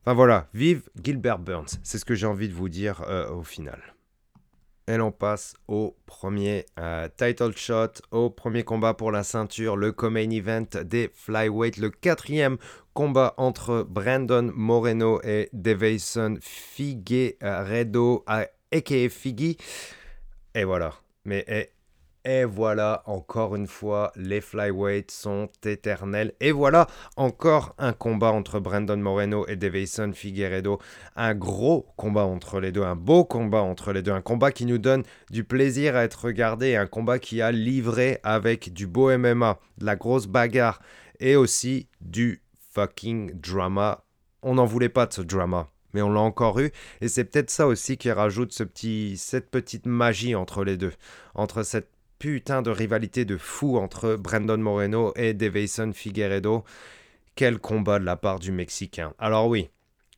Enfin 0.08 0.16
voilà, 0.16 0.48
vive 0.54 0.84
Gilbert 1.04 1.38
Burns, 1.38 1.82
c'est 1.84 1.98
ce 1.98 2.06
que 2.06 2.16
j'ai 2.16 2.28
envie 2.28 2.48
de 2.48 2.54
vous 2.54 2.70
dire 2.70 3.02
euh, 3.10 3.30
au 3.30 3.44
final. 3.44 3.94
Et 4.88 4.96
l'on 4.96 5.12
passe 5.12 5.54
au 5.68 5.98
premier 6.06 6.66
euh, 6.80 7.10
title 7.18 7.52
shot, 7.58 7.92
au 8.12 8.30
premier 8.30 8.64
combat 8.64 8.94
pour 8.94 9.12
la 9.12 9.26
ceinture, 9.26 9.76
le 9.76 9.92
co-main 9.92 10.30
event 10.30 10.66
des 10.86 11.12
flyweight, 11.14 11.76
le 11.76 11.90
quatrième 11.90 12.56
combat 12.94 13.34
entre 13.36 13.86
Brandon 13.86 14.50
Moreno 14.56 15.20
et 15.26 15.50
Davison 15.52 16.38
Figueiredo, 16.40 18.24
a.k.a. 18.28 19.10
Figgy. 19.10 19.58
Et 20.56 20.64
voilà, 20.64 20.94
mais 21.26 21.44
et, 21.50 21.72
et 22.30 22.44
voilà, 22.44 23.04
encore 23.06 23.56
une 23.56 23.68
fois, 23.68 24.12
les 24.18 24.42
flyweights 24.42 25.12
sont 25.12 25.48
éternels. 25.64 26.34
Et 26.42 26.52
voilà, 26.52 26.88
encore 27.16 27.74
un 27.78 27.94
combat 27.94 28.34
entre 28.34 28.60
Brandon 28.60 28.98
Moreno 28.98 29.48
et 29.48 29.56
Davison 29.56 30.12
Figueredo. 30.12 30.78
Un 31.16 31.34
gros 31.34 31.88
combat 31.96 32.26
entre 32.26 32.60
les 32.60 32.74
deux, 32.74 32.84
un 32.84 32.98
beau 32.98 33.24
combat 33.24 33.62
entre 33.62 33.94
les 33.94 34.02
deux. 34.02 34.12
Un 34.12 34.20
combat 34.20 34.52
qui 34.52 34.66
nous 34.66 34.78
donne 34.78 35.04
du 35.32 35.46
plaisir 35.46 35.96
à 35.96 36.04
être 36.04 36.26
regardé. 36.26 36.76
Un 36.76 36.86
combat 36.86 37.18
qui 37.18 37.42
a 37.42 37.54
livré 37.54 38.20
avec 38.24 38.74
du 38.74 38.88
beau 38.88 39.18
MMA, 39.18 39.58
de 39.78 39.86
la 39.86 39.96
grosse 39.96 40.28
bagarre 40.28 40.82
et 41.22 41.38
aussi 41.38 41.88
du 42.02 42.44
fucking 42.74 43.40
drama. 43.40 44.04
On 44.42 44.56
n'en 44.56 44.66
voulait 44.66 44.90
pas 44.90 45.06
de 45.06 45.14
ce 45.14 45.22
drama 45.22 45.70
mais 45.94 46.02
on 46.02 46.12
l'a 46.12 46.20
encore 46.20 46.60
eu. 46.60 46.72
Et 47.02 47.08
c'est 47.08 47.24
peut-être 47.24 47.50
ça 47.50 47.66
aussi 47.66 47.98
qui 47.98 48.12
rajoute 48.12 48.52
cette 48.52 49.50
petite 49.50 49.88
magie 49.88 50.36
entre 50.36 50.64
les 50.64 50.78
deux. 50.78 50.92
Entre 51.34 51.64
cette 51.64 51.90
putain 52.20 52.62
de 52.62 52.70
rivalité 52.70 53.26
de 53.26 53.38
fou 53.38 53.78
entre 53.78 54.16
Brandon 54.16 54.58
Moreno 54.58 55.14
et 55.16 55.34
Davison 55.34 55.92
Figueredo. 55.94 56.64
Quel 57.36 57.60
combat 57.60 58.00
de 58.00 58.06
la 58.06 58.16
part 58.16 58.40
du 58.40 58.52
Mexicain. 58.52 59.14
Alors 59.20 59.48
oui, 59.48 59.70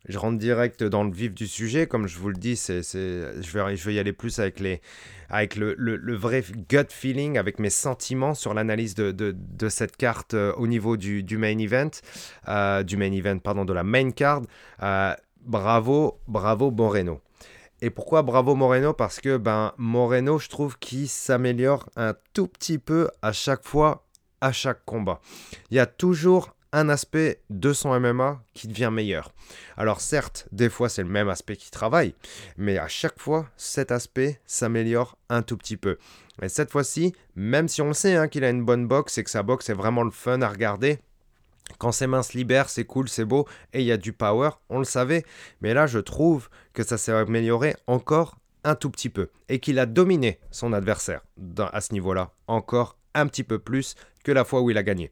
je 0.08 0.16
rentre 0.16 0.38
direct 0.38 0.82
dans 0.82 1.04
le 1.04 1.12
vif 1.12 1.34
du 1.34 1.46
sujet, 1.46 1.86
comme 1.86 2.06
je 2.06 2.18
vous 2.18 2.30
le 2.30 2.36
dis, 2.36 2.56
c'est, 2.56 2.82
je, 2.82 3.58
vais, 3.58 3.76
je 3.76 3.84
vais 3.84 3.94
y 3.94 3.98
aller 3.98 4.14
plus 4.14 4.38
avec, 4.38 4.58
les, 4.58 4.80
avec 5.28 5.56
le, 5.56 6.14
vrai 6.14 6.42
gut 6.68 6.86
feeling, 6.88 7.36
avec 7.36 7.58
mes 7.58 7.68
sentiments 7.68 8.32
sur 8.32 8.54
l'analyse 8.54 8.94
de, 8.94 9.68
cette 9.68 9.96
carte 9.98 10.32
euh, 10.32 10.54
au 10.54 10.66
niveau 10.66 10.96
du, 10.96 11.22
du 11.22 11.36
main 11.36 11.58
event, 11.58 11.90
euh, 12.48 12.82
du 12.82 12.96
main 12.96 13.12
event, 13.12 13.38
pardon, 13.38 13.66
de 13.66 13.74
la 13.74 13.84
main 13.84 14.10
card. 14.10 14.42
Euh, 14.82 15.14
bravo, 15.42 16.18
bravo 16.26 16.70
Moreno. 16.70 17.20
Et 17.82 17.88
pourquoi 17.88 18.22
bravo 18.22 18.54
Moreno? 18.54 18.92
Parce 18.92 19.20
que 19.20 19.38
ben, 19.38 19.72
Moreno, 19.78 20.38
je 20.38 20.48
trouve 20.48 20.78
qu'il 20.78 21.08
s'améliore 21.08 21.88
un 21.96 22.14
tout 22.34 22.46
petit 22.46 22.78
peu 22.78 23.08
à 23.22 23.32
chaque 23.32 23.64
fois, 23.64 24.06
à 24.42 24.52
chaque 24.52 24.84
combat. 24.84 25.20
Il 25.70 25.76
y 25.76 25.80
a 25.80 25.86
toujours 25.86 26.54
un 26.72 26.88
aspect 26.88 27.40
de 27.48 27.72
son 27.72 27.98
MMA 27.98 28.42
qui 28.54 28.68
devient 28.68 28.90
meilleur. 28.92 29.32
Alors 29.76 30.00
certes, 30.00 30.46
des 30.52 30.68
fois 30.68 30.88
c'est 30.88 31.02
le 31.02 31.08
même 31.08 31.28
aspect 31.28 31.56
qui 31.56 31.70
travaille, 31.70 32.14
mais 32.56 32.78
à 32.78 32.86
chaque 32.86 33.18
fois, 33.18 33.48
cet 33.56 33.90
aspect 33.90 34.40
s'améliore 34.46 35.16
un 35.30 35.42
tout 35.42 35.56
petit 35.56 35.76
peu. 35.76 35.98
Et 36.42 36.48
cette 36.48 36.70
fois-ci, 36.70 37.14
même 37.34 37.66
si 37.66 37.82
on 37.82 37.92
sait 37.92 38.14
hein, 38.14 38.28
qu'il 38.28 38.44
a 38.44 38.50
une 38.50 38.64
bonne 38.64 38.86
boxe 38.86 39.18
et 39.18 39.24
que 39.24 39.30
sa 39.30 39.42
boxe 39.42 39.68
est 39.68 39.74
vraiment 39.74 40.04
le 40.04 40.10
fun 40.10 40.42
à 40.42 40.48
regarder, 40.48 41.00
quand 41.78 41.92
ses 41.92 42.06
mains 42.06 42.22
se 42.22 42.36
libèrent, 42.36 42.68
c'est 42.68 42.84
cool, 42.84 43.08
c'est 43.08 43.24
beau, 43.24 43.46
et 43.72 43.80
il 43.80 43.86
y 43.86 43.92
a 43.92 43.96
du 43.96 44.12
power, 44.12 44.50
on 44.68 44.78
le 44.78 44.84
savait. 44.84 45.24
Mais 45.60 45.74
là, 45.74 45.86
je 45.86 45.98
trouve 45.98 46.48
que 46.72 46.82
ça 46.82 46.98
s'est 46.98 47.12
amélioré 47.12 47.74
encore 47.86 48.36
un 48.64 48.74
tout 48.74 48.90
petit 48.90 49.08
peu, 49.08 49.30
et 49.48 49.58
qu'il 49.58 49.78
a 49.78 49.86
dominé 49.86 50.38
son 50.50 50.72
adversaire 50.72 51.22
à 51.72 51.80
ce 51.80 51.92
niveau-là, 51.92 52.32
encore 52.46 52.96
un 53.14 53.26
petit 53.26 53.44
peu 53.44 53.58
plus 53.58 53.94
que 54.24 54.32
la 54.32 54.44
fois 54.44 54.60
où 54.60 54.70
il 54.70 54.78
a 54.78 54.82
gagné. 54.82 55.10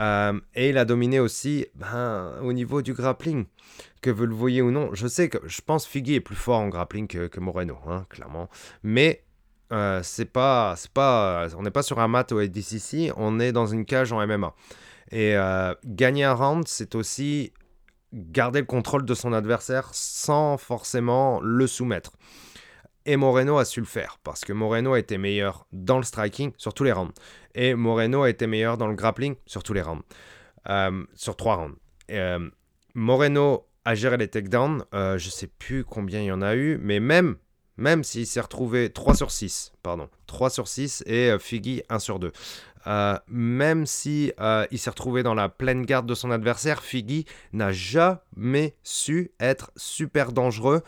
Euh, 0.00 0.40
et 0.54 0.70
il 0.70 0.78
a 0.78 0.84
dominé 0.84 1.20
aussi 1.20 1.66
ben, 1.74 2.32
au 2.42 2.52
niveau 2.52 2.82
du 2.82 2.94
grappling, 2.94 3.44
que 4.00 4.10
vous 4.10 4.26
le 4.26 4.34
voyez 4.34 4.62
ou 4.62 4.70
non. 4.70 4.90
Je 4.94 5.06
sais 5.06 5.28
que 5.28 5.38
je 5.46 5.60
pense 5.60 5.86
Figgy 5.86 6.14
est 6.14 6.20
plus 6.20 6.36
fort 6.36 6.60
en 6.60 6.68
grappling 6.68 7.06
que, 7.06 7.40
Moreno, 7.40 7.76
hein, 7.86 8.06
clairement. 8.08 8.48
Mais 8.82 9.24
euh, 9.72 10.00
c'est 10.02 10.26
pas, 10.26 10.74
c'est 10.76 10.90
pas, 10.90 11.48
on 11.56 11.62
n'est 11.62 11.70
pas 11.70 11.82
sur 11.82 11.98
un 11.98 12.08
mat 12.08 12.32
au 12.32 12.38
ADCC, 12.38 13.12
on 13.16 13.38
est 13.38 13.52
dans 13.52 13.66
une 13.66 13.84
cage 13.84 14.12
en 14.12 14.26
MMA. 14.26 14.54
Et 15.12 15.36
euh, 15.36 15.74
gagner 15.84 16.24
un 16.24 16.34
round, 16.34 16.66
c'est 16.66 16.94
aussi 16.94 17.52
garder 18.12 18.60
le 18.60 18.66
contrôle 18.66 19.04
de 19.04 19.14
son 19.14 19.32
adversaire 19.32 19.90
sans 19.92 20.56
forcément 20.56 21.40
le 21.40 21.66
soumettre. 21.66 22.12
Et 23.04 23.16
Moreno 23.16 23.58
a 23.58 23.64
su 23.64 23.80
le 23.80 23.86
faire, 23.86 24.18
parce 24.22 24.42
que 24.42 24.52
Moreno 24.52 24.94
été 24.96 25.18
meilleur 25.18 25.66
dans 25.72 25.98
le 25.98 26.04
striking 26.04 26.52
sur 26.56 26.72
tous 26.72 26.84
les 26.84 26.92
rounds. 26.92 27.12
Et 27.54 27.74
Moreno 27.74 28.24
été 28.26 28.46
meilleur 28.46 28.78
dans 28.78 28.86
le 28.86 28.94
grappling 28.94 29.34
sur 29.46 29.62
tous 29.62 29.72
les 29.72 29.82
rounds. 29.82 30.04
Euh, 30.68 31.04
sur 31.14 31.36
trois 31.36 31.56
rounds. 31.56 31.76
Euh, 32.10 32.48
Moreno 32.94 33.66
a 33.84 33.94
géré 33.94 34.16
les 34.16 34.28
takedowns. 34.28 34.84
Euh, 34.94 35.18
je 35.18 35.28
sais 35.30 35.48
plus 35.48 35.84
combien 35.84 36.20
il 36.20 36.26
y 36.26 36.32
en 36.32 36.42
a 36.42 36.54
eu, 36.54 36.78
mais 36.80 37.00
même, 37.00 37.36
même 37.76 38.04
s'il 38.04 38.26
s'est 38.26 38.40
retrouvé 38.40 38.90
3 38.90 39.14
sur 39.14 39.30
6, 39.30 39.72
pardon, 39.82 40.08
3 40.26 40.50
sur 40.50 40.68
6 40.68 41.04
et 41.06 41.30
euh, 41.30 41.38
Figgy 41.38 41.82
1 41.88 41.98
sur 41.98 42.18
2. 42.18 42.32
même 43.28 43.86
si 43.86 44.32
il 44.70 44.78
s'est 44.78 44.90
retrouvé 44.90 45.22
dans 45.22 45.34
la 45.34 45.48
pleine 45.48 45.84
garde 45.84 46.06
de 46.06 46.14
son 46.14 46.30
adversaire, 46.30 46.82
Figgy 46.82 47.26
n'a 47.52 47.72
jamais 47.72 48.76
su 48.82 49.30
être 49.40 49.70
super 49.76 50.32
dangereux 50.32 50.82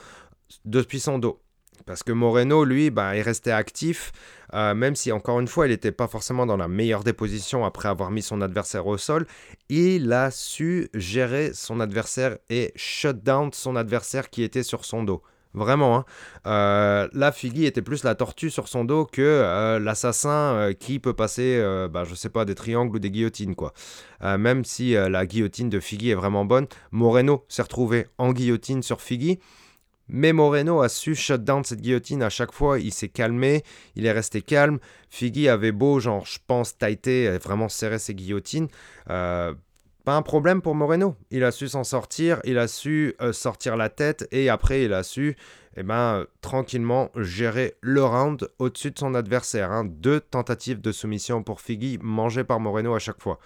depuis 0.65 1.01
son 1.01 1.19
dos. 1.19 1.41
Parce 1.87 2.03
que 2.03 2.13
Moreno, 2.13 2.65
lui, 2.65 2.91
bah, 2.91 3.17
il 3.17 3.21
restait 3.21 3.51
actif, 3.51 4.13
euh, 4.55 4.75
même 4.75 4.97
si 4.97 5.13
encore 5.13 5.41
une 5.41 5.49
fois, 5.49 5.67
il 5.67 5.71
n'était 5.71 5.93
pas 5.93 6.09
forcément 6.09 6.47
dans 6.47 6.57
la 6.57 6.69
meilleure 6.69 7.05
des 7.05 7.13
positions 7.13 7.65
après 7.65 7.89
avoir 7.89 8.11
mis 8.11 8.23
son 8.23 8.41
adversaire 8.41 8.87
au 8.87 8.97
sol. 8.97 9.27
Il 9.69 10.13
a 10.13 10.31
su 10.31 10.89
gérer 10.95 11.53
son 11.53 11.81
adversaire 11.81 12.39
et 12.49 12.73
shut 12.75 13.23
down 13.23 13.53
son 13.53 13.77
adversaire 13.77 14.31
qui 14.31 14.43
était 14.43 14.63
sur 14.63 14.85
son 14.85 15.03
dos. 15.03 15.23
Vraiment. 15.55 15.97
Hein. 15.97 16.05
Euh, 16.47 17.09
là, 17.13 17.33
Figgy 17.33 17.65
était 17.65 17.83
plus 17.83 18.05
la 18.05 18.15
tortue 18.15 18.51
sur 18.51 18.69
son 18.69 18.85
dos 18.85 19.07
que 19.07 19.23
euh, 19.23 19.79
l'assassin 19.79 20.73
qui 20.79 20.99
peut 20.99 21.15
passer, 21.15 21.63
bah, 21.91 22.05
je 22.05 22.15
sais 22.15 22.29
pas, 22.29 22.45
des 22.45 22.55
triangles 22.55 22.97
ou 22.97 22.99
des 22.99 23.11
guillotines, 23.11 23.55
quoi. 23.55 23.73
même 24.21 24.65
si 24.65 24.95
la 24.95 25.27
guillotine 25.27 25.71
de 25.71 25.81
Figgy 25.81 26.11
est 26.11 26.15
vraiment 26.15 26.45
bonne, 26.45 26.67
Moreno 26.91 27.45
s'est 27.49 27.63
retrouvé 27.63 28.07
en 28.19 28.33
guillotine 28.33 28.83
sur 28.83 29.01
Figgy. 29.01 29.39
Mais 30.09 30.35
Moreno 30.35 30.83
a 30.83 30.91
su 30.91 31.15
shut 31.15 31.45
down 31.45 31.65
cette 31.65 31.81
guillotine 31.81 32.23
à 32.23 32.29
chaque 32.29 32.53
fois. 32.53 32.79
Il 32.79 32.93
s'est 32.93 33.09
calmé, 33.09 33.63
il 33.97 34.05
est 34.05 34.13
resté 34.13 34.43
calme. 34.43 34.79
Figgy 35.09 35.49
avait 35.49 35.73
beau, 35.73 35.99
genre, 35.99 36.27
je 36.27 36.39
pense, 36.47 36.77
tighter, 36.77 37.39
vraiment 37.39 37.71
serrer 37.71 37.99
ses 37.99 38.15
guillotines. 38.15 38.69
Euh, 40.05 40.11
pas 40.13 40.17
un 40.17 40.23
problème 40.23 40.61
pour 40.61 40.75
Moreno. 40.75 41.17
Il 41.31 41.45
a 41.45 41.51
su 41.51 41.69
s'en 41.69 41.85
sortir, 41.85 42.41
il 42.45 42.59
a 42.59 42.69
su 42.69 43.15
euh, 43.21 43.33
sortir 43.33 43.77
la 43.77 43.89
tête 43.89 44.29
et 44.33 44.49
après 44.49 44.85
il 44.85 44.93
a 44.93 45.03
su, 45.03 45.37
eh 45.77 45.83
ben, 45.83 46.27
tranquillement 46.41 47.11
gérer 47.17 47.75
le 47.81 48.05
round 48.05 48.49
au-dessus 48.59 48.91
de 48.91 48.99
son 48.99 49.15
adversaire. 49.15 49.73
Hein. 49.73 49.85
Deux 49.85 50.21
tentatives 50.21 50.81
de 50.81 50.93
soumission 50.93 51.43
pour 51.43 51.61
Figgy 51.61 51.99
mangées 52.03 52.45
par 52.45 52.61
Moreno 52.61 52.95
à 52.95 52.99
chaque 52.99 53.23
fois. 53.23 53.39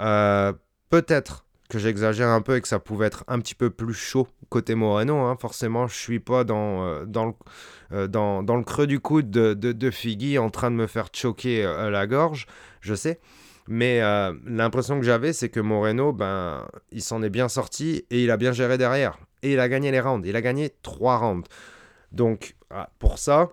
Euh, 0.00 0.52
peut-être 0.90 1.46
que 1.68 1.78
j'exagère 1.78 2.28
un 2.28 2.40
peu 2.40 2.56
et 2.56 2.60
que 2.60 2.68
ça 2.68 2.78
pouvait 2.78 3.06
être 3.06 3.24
un 3.28 3.40
petit 3.40 3.54
peu 3.54 3.70
plus 3.70 3.94
chaud 3.94 4.28
côté 4.48 4.74
Moreno. 4.74 5.18
Hein. 5.18 5.36
Forcément, 5.40 5.86
je 5.86 5.96
suis 5.96 6.20
pas 6.20 6.44
dans, 6.44 6.84
euh, 6.84 7.04
dans, 7.06 7.26
le, 7.26 7.32
euh, 7.92 8.62
creux 8.62 8.86
du 8.86 9.00
coude 9.00 9.30
de, 9.30 9.54
de, 9.54 10.38
en 10.38 10.50
train 10.50 10.70
de 10.70 10.76
me 10.76 10.86
faire 10.86 11.08
choquer 11.12 11.64
euh, 11.64 11.90
la 11.90 12.06
gorge, 12.06 12.46
je 12.80 12.94
sais. 12.94 13.20
Mais 13.68 14.00
l'impression 14.44 14.98
que 15.00 15.04
j'avais, 15.04 15.32
c'est 15.32 15.48
que 15.48 15.60
Moreno, 15.60 16.12
ben, 16.12 16.66
il 16.92 17.02
s'en 17.02 17.22
est 17.22 17.30
bien 17.30 17.48
sorti 17.48 18.04
et 18.10 18.22
il 18.22 18.30
a 18.30 18.36
bien 18.36 18.52
géré 18.52 18.78
derrière. 18.78 19.18
Et 19.42 19.52
il 19.52 19.60
a 19.60 19.68
gagné 19.68 19.90
les 19.90 20.00
rounds. 20.00 20.26
Il 20.26 20.36
a 20.36 20.40
gagné 20.40 20.70
trois 20.82 21.18
rounds. 21.18 21.48
Donc, 22.12 22.56
ah, 22.70 22.90
pour 22.98 23.18
ça, 23.18 23.50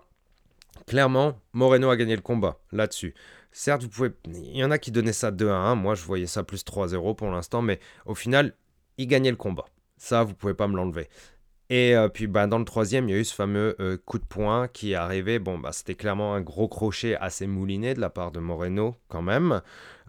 clairement, 0.86 1.40
Moreno 1.52 1.90
a 1.90 1.96
gagné 1.96 2.16
le 2.16 2.22
combat 2.22 2.58
là-dessus. 2.72 3.14
Certes, 3.52 3.82
vous 3.82 3.88
pouvez. 3.88 4.10
Il 4.26 4.56
y 4.56 4.64
en 4.64 4.70
a 4.70 4.78
qui 4.78 4.90
donnaient 4.90 5.12
ça 5.12 5.30
2 5.30 5.48
à 5.48 5.54
1. 5.54 5.76
Moi, 5.76 5.94
je 5.94 6.04
voyais 6.04 6.26
ça 6.26 6.42
plus 6.42 6.64
3-0 6.64 7.14
pour 7.14 7.30
l'instant. 7.30 7.62
Mais 7.62 7.78
au 8.06 8.14
final, 8.14 8.54
il 8.98 9.06
gagnait 9.06 9.30
le 9.30 9.36
combat. 9.36 9.66
Ça, 9.96 10.24
vous 10.24 10.34
pouvez 10.34 10.54
pas 10.54 10.66
me 10.66 10.76
l'enlever. 10.76 11.08
Et 11.70 11.94
euh, 11.96 12.08
puis 12.08 12.26
bah, 12.26 12.46
dans 12.46 12.58
le 12.58 12.64
troisième, 12.64 13.08
il 13.08 13.12
y 13.12 13.14
a 13.14 13.20
eu 13.20 13.24
ce 13.24 13.34
fameux 13.34 13.74
euh, 13.80 13.96
coup 13.96 14.18
de 14.18 14.24
poing 14.24 14.68
qui 14.68 14.92
est 14.92 14.96
arrivé. 14.96 15.38
Bon, 15.38 15.58
bah, 15.58 15.70
c'était 15.72 15.94
clairement 15.94 16.34
un 16.34 16.40
gros 16.40 16.68
crochet 16.68 17.16
assez 17.16 17.46
mouliné 17.46 17.94
de 17.94 18.00
la 18.00 18.10
part 18.10 18.32
de 18.32 18.40
Moreno 18.40 18.96
quand 19.08 19.22
même. 19.22 19.62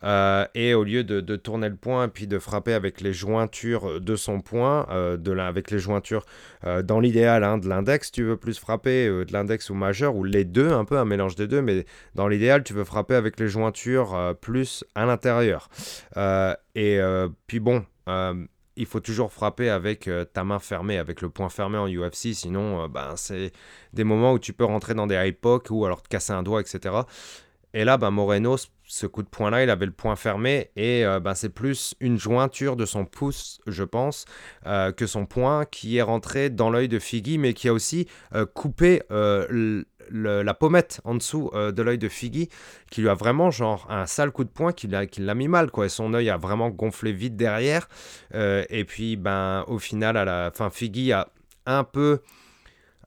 Euh, 0.03 0.45
et 0.53 0.73
au 0.73 0.83
lieu 0.83 1.03
de, 1.03 1.35
tourner 1.35 1.69
le 1.69 1.75
poing 1.75 2.09
puis 2.09 2.27
de 2.27 2.37
frapper 2.39 2.73
avec 2.73 3.01
les 3.01 3.13
jointures 3.13 4.01
de 4.01 4.15
son 4.15 4.41
poing, 4.41 4.87
euh, 4.91 5.17
de 5.17 5.35
avec 5.35 5.69
les 5.71 5.79
jointures 5.79 6.25
euh, 6.65 6.81
dans 6.81 6.99
l'idéal 6.99 7.43
hein, 7.43 7.57
de 7.57 7.67
l'index, 7.67 8.11
tu 8.11 8.23
veux 8.23 8.37
plus 8.37 8.57
frapper 8.57 9.07
de 9.07 9.33
l'index 9.33 9.69
ou 9.69 9.73
majeur, 9.73 10.15
ou 10.15 10.23
les 10.23 10.45
deux, 10.45 10.71
un 10.71 10.85
peu 10.85 10.97
un 10.97 11.05
mélange 11.05 11.35
des 11.35 11.47
deux, 11.47 11.61
mais 11.61 11.85
dans 12.15 12.27
l'idéal, 12.27 12.63
tu 12.63 12.73
veux 12.73 12.83
frapper 12.83 13.15
avec 13.15 13.39
les 13.39 13.47
jointures 13.47 14.35
plus 14.39 14.83
à 14.95 15.05
l'intérieur. 15.05 15.69
et 16.75 16.99
puis 17.47 17.59
bon, 17.59 17.85
il 18.77 18.85
faut 18.85 18.99
toujours 18.99 19.31
frapper 19.31 19.69
avec 19.69 20.09
ta 20.33 20.43
main 20.43 20.59
fermée, 20.59 20.97
avec 20.97 21.21
le 21.21 21.29
poing 21.29 21.49
fermé 21.49 21.77
en 21.77 21.87
UFC, 21.87 22.33
sinon 22.33 22.87
ben, 22.87 23.13
c'est 23.15 23.51
des 23.93 24.03
moments 24.03 24.33
où 24.33 24.39
tu 24.39 24.53
peux 24.53 24.65
rentrer 24.65 24.93
dans 24.93 25.07
des 25.07 25.15
high 25.15 25.35
ou 25.69 25.85
alors 25.85 26.01
te 26.01 26.07
casser 26.07 26.33
un 26.33 26.43
doigt, 26.43 26.61
etc. 26.61 26.95
Et 27.73 27.83
là, 27.83 27.97
ben, 27.97 28.09
Moreno, 28.09 28.55
ce 28.87 29.07
coup 29.07 29.23
de 29.23 29.27
poing-là, 29.27 29.63
il 29.63 29.69
avait 29.69 29.85
le 29.85 29.91
poing 29.91 30.15
fermé 30.15 30.69
et 30.75 31.03
ben, 31.21 31.33
c'est 31.33 31.49
plus 31.49 31.95
une 31.99 32.17
jointure 32.17 32.75
de 32.75 32.85
son 32.85 33.05
pouce, 33.05 33.59
je 33.67 33.83
pense, 33.83 34.25
euh, 34.65 34.91
que 34.91 35.07
son 35.07 35.25
poing 35.25 35.65
qui 35.65 35.97
est 35.97 36.01
rentré 36.01 36.49
dans 36.49 36.69
l'œil 36.69 36.87
de 36.87 36.99
Figgy, 36.99 37.37
mais 37.37 37.53
qui 37.53 37.67
a 37.67 37.73
aussi 37.73 38.07
euh, 38.33 38.45
coupé 38.45 39.01
la 39.09 40.53
pommette 40.53 41.01
en 41.03 41.15
dessous 41.15 41.49
de 41.53 41.81
l'œil 41.81 41.97
de 41.97 42.09
Figgy, 42.09 42.49
qui 42.91 43.01
lui 43.01 43.09
a 43.09 43.15
vraiment 43.15 43.51
genre 43.51 43.87
un 43.89 44.05
sale 44.05 44.31
coup 44.31 44.43
de 44.43 44.49
poing 44.49 44.71
qui 44.71 44.87
l'a 44.87 45.35
mis 45.35 45.47
mal, 45.47 45.71
quoi. 45.71 45.87
Et 45.87 45.89
son 45.89 46.13
œil 46.13 46.29
a 46.29 46.37
vraiment 46.37 46.69
gonflé 46.69 47.11
vite 47.11 47.35
derrière. 47.35 47.89
et 48.33 48.85
puis, 48.87 49.15
ben, 49.15 49.63
au 49.67 49.79
final, 49.79 50.17
à 50.17 50.25
la 50.25 50.51
fin, 50.53 50.69
Figgy 50.69 51.11
a 51.11 51.29
un 51.65 51.83
peu 51.83 52.19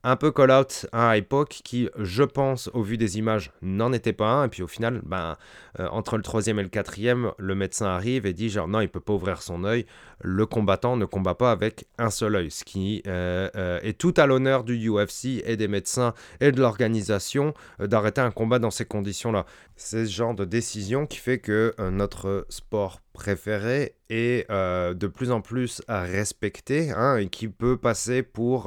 un 0.04 0.16
peu 0.16 0.30
call-out 0.30 0.86
à 0.92 1.16
époque 1.16 1.60
qui, 1.64 1.88
je 1.98 2.22
pense, 2.22 2.70
au 2.74 2.82
vu 2.82 2.96
des 2.96 3.18
images, 3.18 3.52
n'en 3.62 3.92
était 3.92 4.12
pas 4.12 4.28
un. 4.28 4.44
Et 4.46 4.48
puis 4.48 4.62
au 4.62 4.66
final, 4.66 5.00
ben, 5.04 5.36
euh, 5.80 5.88
entre 5.88 6.16
le 6.16 6.22
troisième 6.22 6.58
et 6.58 6.62
le 6.62 6.68
quatrième, 6.68 7.32
le 7.38 7.54
médecin 7.54 7.86
arrive 7.86 8.26
et 8.26 8.32
dit 8.32 8.48
genre 8.48 8.68
non, 8.68 8.80
il 8.80 8.88
peut 8.88 9.00
pas 9.00 9.12
ouvrir 9.12 9.42
son 9.42 9.64
œil. 9.64 9.86
Le 10.20 10.46
combattant 10.46 10.96
ne 10.96 11.04
combat 11.04 11.34
pas 11.34 11.52
avec 11.52 11.86
un 11.98 12.10
seul 12.10 12.36
œil, 12.36 12.50
ce 12.50 12.64
qui 12.64 13.02
euh, 13.06 13.48
euh, 13.56 13.78
est 13.82 13.98
tout 13.98 14.14
à 14.16 14.26
l'honneur 14.26 14.64
du 14.64 14.88
UFC 14.88 15.42
et 15.44 15.56
des 15.56 15.68
médecins 15.68 16.14
et 16.40 16.52
de 16.52 16.60
l'organisation 16.60 17.54
d'arrêter 17.78 18.20
un 18.20 18.30
combat 18.30 18.58
dans 18.58 18.70
ces 18.70 18.84
conditions-là. 18.84 19.46
C'est 19.76 20.06
ce 20.06 20.10
genre 20.10 20.34
de 20.34 20.44
décision 20.44 21.06
qui 21.06 21.18
fait 21.18 21.38
que 21.38 21.74
notre 21.90 22.46
sport 22.48 23.00
préféré 23.18 23.96
est 24.08 24.48
de 24.48 25.06
plus 25.08 25.32
en 25.32 25.40
plus 25.40 25.82
respecté 25.88 26.92
hein, 26.92 27.16
et 27.16 27.28
qui 27.28 27.48
peut 27.48 27.76
passer 27.76 28.22
pour, 28.22 28.64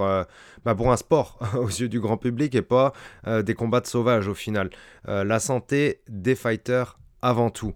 bah, 0.65 0.75
pour 0.75 0.91
un 0.91 0.97
sport 0.97 1.39
aux 1.57 1.69
yeux 1.69 1.87
du 1.87 2.01
grand 2.01 2.17
public 2.17 2.53
et 2.53 2.61
pas 2.61 2.91
des 3.25 3.53
combats 3.53 3.79
de 3.79 3.87
sauvages 3.87 4.27
au 4.27 4.35
final. 4.35 4.69
la 5.07 5.39
santé 5.39 6.01
des 6.09 6.35
fighters 6.35 6.99
avant 7.21 7.49
tout. 7.49 7.73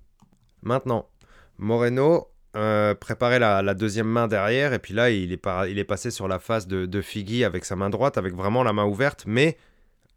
Maintenant, 0.64 1.08
Moreno 1.58 2.28
euh, 2.56 2.96
préparait 2.96 3.40
la, 3.40 3.74
deuxième 3.74 4.08
main 4.08 4.28
derrière, 4.28 4.72
et 4.72 4.80
puis 4.80 4.94
là, 4.94 5.10
il 5.10 5.34
est, 5.34 5.42
il 5.70 5.78
est 5.78 5.84
passé 5.84 6.10
sur 6.10 6.28
la 6.28 6.40
face 6.40 6.68
de, 6.68 6.86
de 6.86 7.02
Figgy 7.02 7.44
avec 7.44 7.66
sa 7.66 7.76
main 7.76 7.90
droite, 7.90 8.18
avec 8.18 8.34
vraiment 8.34 8.64
la 8.64 8.72
main 8.72 8.86
ouverte, 8.86 9.26
mais 9.28 9.58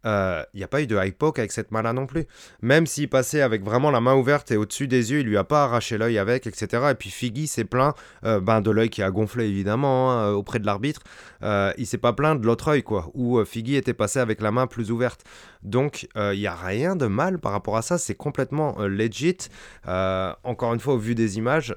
il 0.05 0.07
euh, 0.09 0.43
n'y 0.53 0.63
a 0.63 0.67
pas 0.67 0.81
eu 0.81 0.87
de 0.87 0.95
high 0.95 1.13
poke 1.13 1.39
avec 1.39 1.51
cette 1.51 1.71
main-là 1.71 1.91
non 1.91 2.05
plus. 2.05 2.25
Même 2.61 2.85
s'il 2.85 3.09
passait 3.09 3.41
avec 3.41 3.63
vraiment 3.63 3.91
la 3.91 3.99
main 3.99 4.15
ouverte 4.15 4.49
et 4.51 4.57
au-dessus 4.57 4.87
des 4.87 5.11
yeux, 5.11 5.19
il 5.19 5.25
lui 5.25 5.37
a 5.37 5.43
pas 5.43 5.65
arraché 5.65 5.97
l'œil 5.97 6.17
avec, 6.17 6.47
etc. 6.47 6.87
Et 6.91 6.95
puis 6.95 7.09
Figgy 7.09 7.47
s'est 7.47 7.65
plaint 7.65 7.93
euh, 8.23 8.39
ben, 8.39 8.61
de 8.61 8.71
l'œil 8.71 8.89
qui 8.89 9.03
a 9.03 9.11
gonflé 9.11 9.47
évidemment 9.47 10.11
hein, 10.11 10.31
auprès 10.31 10.59
de 10.59 10.65
l'arbitre. 10.65 11.01
Euh, 11.43 11.73
il 11.77 11.85
s'est 11.85 11.97
pas 11.97 12.13
plaint 12.13 12.39
de 12.39 12.45
l'autre 12.45 12.69
œil, 12.69 12.83
quoi, 12.83 13.11
où 13.13 13.43
Figgy 13.43 13.75
était 13.75 13.93
passé 13.93 14.19
avec 14.19 14.41
la 14.41 14.51
main 14.51 14.67
plus 14.67 14.89
ouverte. 14.91 15.23
Donc 15.63 16.07
il 16.15 16.39
n'y 16.39 16.47
a 16.47 16.55
rien 16.55 16.95
de 16.95 17.07
mal 17.07 17.39
par 17.39 17.51
rapport 17.51 17.75
à 17.75 17.81
ça, 17.81 17.97
c'est 17.97 18.15
complètement 18.15 18.77
legit. 18.79 19.49
encore 19.85 20.73
une 20.73 20.79
fois, 20.79 20.93
au 20.93 20.97
vu 20.97 21.15
des 21.15 21.37
images, 21.37 21.75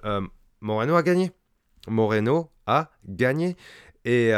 Moreno 0.61 0.95
a 0.95 1.03
gagné. 1.03 1.33
Moreno 1.89 2.51
a 2.67 2.91
gagné. 3.05 3.57
Et, 4.05 4.33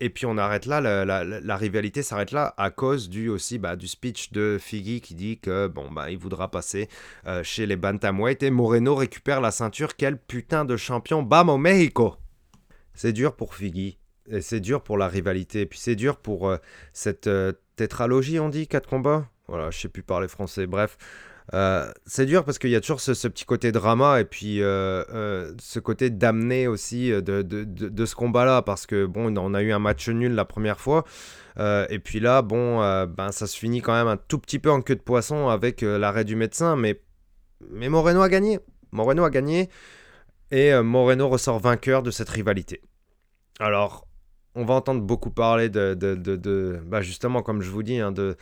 et 0.00 0.10
puis 0.10 0.26
on 0.26 0.36
arrête 0.36 0.66
là, 0.66 0.80
la, 0.80 1.56
rivalité 1.56 2.02
s'arrête 2.02 2.32
là 2.32 2.54
à 2.56 2.70
cause 2.70 3.08
du 3.08 3.28
aussi 3.28 3.58
bah, 3.58 3.76
du 3.76 3.88
speech 3.88 4.32
de 4.32 4.58
Figgy 4.60 5.00
qui 5.00 5.14
dit 5.14 5.38
que 5.38 5.68
bon 5.68 5.90
bah 5.90 6.10
il 6.10 6.18
voudra 6.18 6.50
passer 6.50 6.88
euh, 7.26 7.42
chez 7.42 7.66
les 7.66 7.76
bantamweight 7.76 8.42
et 8.42 8.50
Moreno 8.50 8.94
récupère 8.94 9.40
la 9.40 9.50
ceinture. 9.50 9.96
Quel 9.96 10.18
putain 10.18 10.64
de 10.64 10.76
champion, 10.76 11.22
bam 11.22 11.48
au 11.48 11.58
Mexico. 11.58 12.16
C'est 12.94 13.12
dur 13.12 13.34
pour 13.34 13.54
Figgy 13.54 13.98
et 14.28 14.40
c'est 14.40 14.60
dur 14.60 14.82
pour 14.82 14.98
la 14.98 15.08
rivalité. 15.08 15.62
Et 15.62 15.66
puis 15.66 15.78
c'est 15.78 15.96
dur 15.96 16.16
pour 16.16 16.48
euh, 16.48 16.56
cette 16.92 17.26
euh, 17.26 17.52
tétralogie, 17.76 18.40
on 18.40 18.48
dit, 18.48 18.66
quatre 18.66 18.88
combats. 18.88 19.28
Voilà, 19.48 19.70
je 19.70 19.78
sais 19.78 19.88
plus 19.88 20.02
parler 20.02 20.28
français. 20.28 20.66
Bref, 20.66 20.98
Euh, 21.54 21.90
c'est 22.06 22.26
dur 22.26 22.44
parce 22.44 22.58
qu'il 22.58 22.70
y 22.70 22.76
a 22.76 22.80
toujours 22.80 23.00
ce, 23.00 23.28
petit 23.28 23.44
côté 23.44 23.70
drama 23.70 24.20
et 24.20 24.24
puis 24.24 24.58
ce 24.58 25.78
côté 25.78 26.10
d'amener 26.10 26.66
aussi 26.66 27.10
de, 27.10 27.20
de, 27.20 27.64
de, 27.64 28.06
ce 28.06 28.14
combat-là 28.14 28.62
parce 28.62 28.86
que 28.86 29.06
bon, 29.06 29.36
on 29.36 29.54
a 29.54 29.62
eu 29.62 29.72
un 29.72 29.78
match 29.78 30.08
nul 30.08 30.32
la 30.32 30.44
première 30.44 30.80
fois. 30.80 31.04
et 31.58 32.00
puis 32.02 32.20
là, 32.20 32.42
bon, 32.42 32.78
ben, 33.06 33.30
ça 33.30 33.46
se 33.46 33.56
finit 33.56 33.80
quand 33.80 33.94
même 33.94 34.08
un 34.08 34.16
tout 34.16 34.38
petit 34.38 34.58
peu 34.58 34.70
en 34.70 34.82
queue 34.82 34.96
de 34.96 35.00
poisson 35.00 35.48
avec 35.48 35.82
l'arrêt 35.82 36.24
du 36.24 36.34
médecin, 36.34 36.74
mais, 36.74 37.00
mais 37.70 37.88
Moreno 37.88 38.22
a 38.22 38.28
gagné. 38.28 38.58
Moreno 38.90 39.24
a 39.24 39.30
gagné 39.30 39.68
et 40.50 40.74
Moreno 40.82 41.28
ressort 41.28 41.60
vainqueur 41.60 42.02
de 42.02 42.10
cette 42.10 42.28
rivalité. 42.28 42.80
Alors, 43.58 44.06
on 44.54 44.64
va 44.64 44.74
entendre 44.74 45.02
beaucoup 45.02 45.30
parler 45.30 45.68
de, 45.68 45.94
de, 45.94 46.80
bah 46.86 47.02
justement, 47.02 47.42
comme 47.42 47.62
je 47.62 47.70
vous 47.70 47.82
dis, 47.82 47.98
hein, 47.98 48.10
de, 48.10 48.36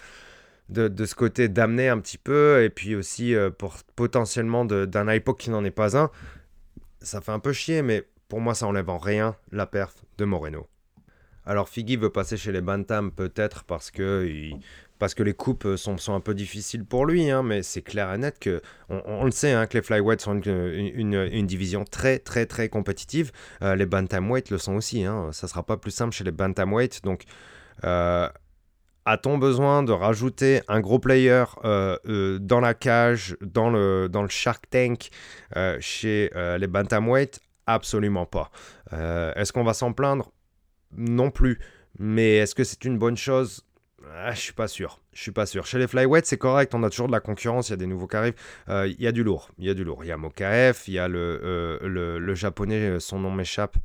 de, 0.68 1.04
ce 1.04 1.14
côté 1.14 1.48
d'amener 1.48 1.88
un 1.88 1.98
petit 2.00 2.18
peu, 2.18 2.62
et 2.62 2.70
puis 2.70 2.94
aussi 2.94 3.34
euh, 3.34 3.50
pour 3.50 3.76
potentiellement 3.96 4.64
d'un 4.64 5.08
époque 5.08 5.40
qui 5.40 5.50
n'en 5.50 5.64
est 5.64 5.70
pas 5.70 5.96
un. 5.96 6.10
Ça 7.00 7.20
fait 7.20 7.32
un 7.32 7.38
peu 7.38 7.52
chier, 7.52 7.82
mais 7.82 8.06
pour 8.28 8.40
moi, 8.40 8.54
ça 8.54 8.66
enlève 8.66 8.88
en 8.88 8.98
rien 8.98 9.36
la 9.52 9.66
perf 9.66 9.94
de 10.18 10.24
Moreno. 10.24 10.66
Alors 11.46 11.68
Figgy 11.68 11.96
veut 11.96 12.10
passer 12.10 12.36
chez 12.36 12.52
les 12.52 12.62
Bantam 12.62 13.12
peut-être 13.12 13.64
parce 13.64 13.90
que 13.90 14.26
parce 14.98 15.14
que 15.14 15.22
les 15.22 15.34
coupes 15.34 15.66
euh, 15.66 15.76
sont, 15.76 16.14
un 16.14 16.20
peu 16.20 16.34
difficiles 16.34 16.84
pour 16.84 17.04
lui, 17.04 17.28
hein, 17.30 17.42
mais 17.42 17.62
c'est 17.62 17.82
clair 17.82 18.12
et 18.14 18.18
net 18.18 18.38
que, 18.38 18.62
on, 18.88 19.24
le 19.24 19.32
sait, 19.32 19.52
hein, 19.52 19.66
que 19.66 19.76
les 19.76 19.82
flyweights 19.82 20.20
sont 20.20 20.40
une, 20.40 21.14
une, 21.14 21.46
division 21.46 21.84
très 21.84 22.18
très 22.18 22.46
très 22.46 22.68
compétitive. 22.68 23.32
Euh, 23.62 23.74
les 23.74 23.86
bantamweight 23.86 24.50
le 24.50 24.58
sont 24.58 24.76
aussi, 24.76 25.04
hein, 25.04 25.30
ça 25.32 25.48
sera 25.48 25.62
pas 25.62 25.76
plus 25.76 25.90
simple 25.90 26.14
chez 26.14 26.24
les 26.24 26.30
bantamweight, 26.30 27.02
donc 27.02 27.24
euh, 27.82 28.28
a-t-on 29.06 29.38
besoin 29.38 29.82
de 29.82 29.92
rajouter 29.92 30.60
un 30.68 30.80
gros 30.80 30.98
player 30.98 31.44
dans 31.64 32.60
la 32.60 32.74
cage, 32.74 33.36
dans 33.40 33.70
le, 33.70 34.08
dans 34.08 34.22
le 34.22 34.28
Shark 34.28 34.64
Tank 34.70 35.10
chez 35.80 36.30
les 36.58 36.66
bantamweight? 36.66 37.40
Absolument 37.66 38.26
pas. 38.26 38.50
est-ce 38.92 39.52
qu'on 39.52 39.64
va 39.64 39.74
s'en 39.74 39.92
plaindre? 39.92 40.32
Non 40.96 41.30
plus. 41.30 41.58
Mais 41.98 42.36
est-ce 42.36 42.54
que 42.54 42.64
c'est 42.64 42.84
une 42.84 42.98
bonne 42.98 43.16
chose? 43.16 43.64
Ah, 44.12 44.32
je 44.32 44.40
suis 44.40 44.52
pas 44.52 44.68
sûr. 44.68 45.00
Je 45.12 45.22
suis 45.22 45.30
pas 45.30 45.46
sûr. 45.46 45.66
Chez 45.66 45.78
les 45.78 45.86
flyweights, 45.86 46.26
c'est 46.26 46.38
correct. 46.38 46.74
On 46.74 46.82
a 46.82 46.90
toujours 46.90 47.06
de 47.06 47.12
la 47.12 47.20
concurrence. 47.20 47.68
Il 47.68 47.72
y 47.72 47.74
a 47.74 47.76
des 47.76 47.86
nouveaux 47.86 48.06
qui 48.06 48.16
arrivent. 48.16 48.34
Euh, 48.68 48.86
il 48.86 49.02
y 49.02 49.06
a 49.06 49.12
du 49.12 49.22
lourd. 49.22 49.48
Il 49.58 49.64
y 49.64 49.70
a 49.70 49.74
du 49.74 49.84
lourd. 49.84 50.04
Il 50.04 50.08
y 50.08 50.12
a 50.12 50.16
Mokaef. 50.16 50.88
Il 50.88 50.94
y 50.94 50.98
a 50.98 51.08
le, 51.08 51.40
euh, 51.42 52.18
le, 52.18 52.34
japonais. 52.34 52.90
Euh, 52.90 53.00
son 53.00 53.18
nom 53.18 53.30
m'échappe. 53.30 53.76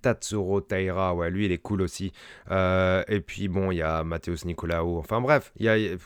Tatsuro 0.00 0.60
Taira, 0.60 1.14
ouais, 1.14 1.30
lui 1.30 1.46
il 1.46 1.52
est 1.52 1.58
cool 1.58 1.82
aussi. 1.82 2.12
et 2.50 3.20
puis 3.26 3.48
bon, 3.48 3.70
il 3.70 3.78
y 3.78 3.82
a 3.82 4.04
Mathéus 4.04 4.44
Nicolaou. 4.44 4.98
Enfin 4.98 5.20
bref, 5.20 5.52
il 5.56 5.66
y 5.66 5.68
a, 5.68 5.96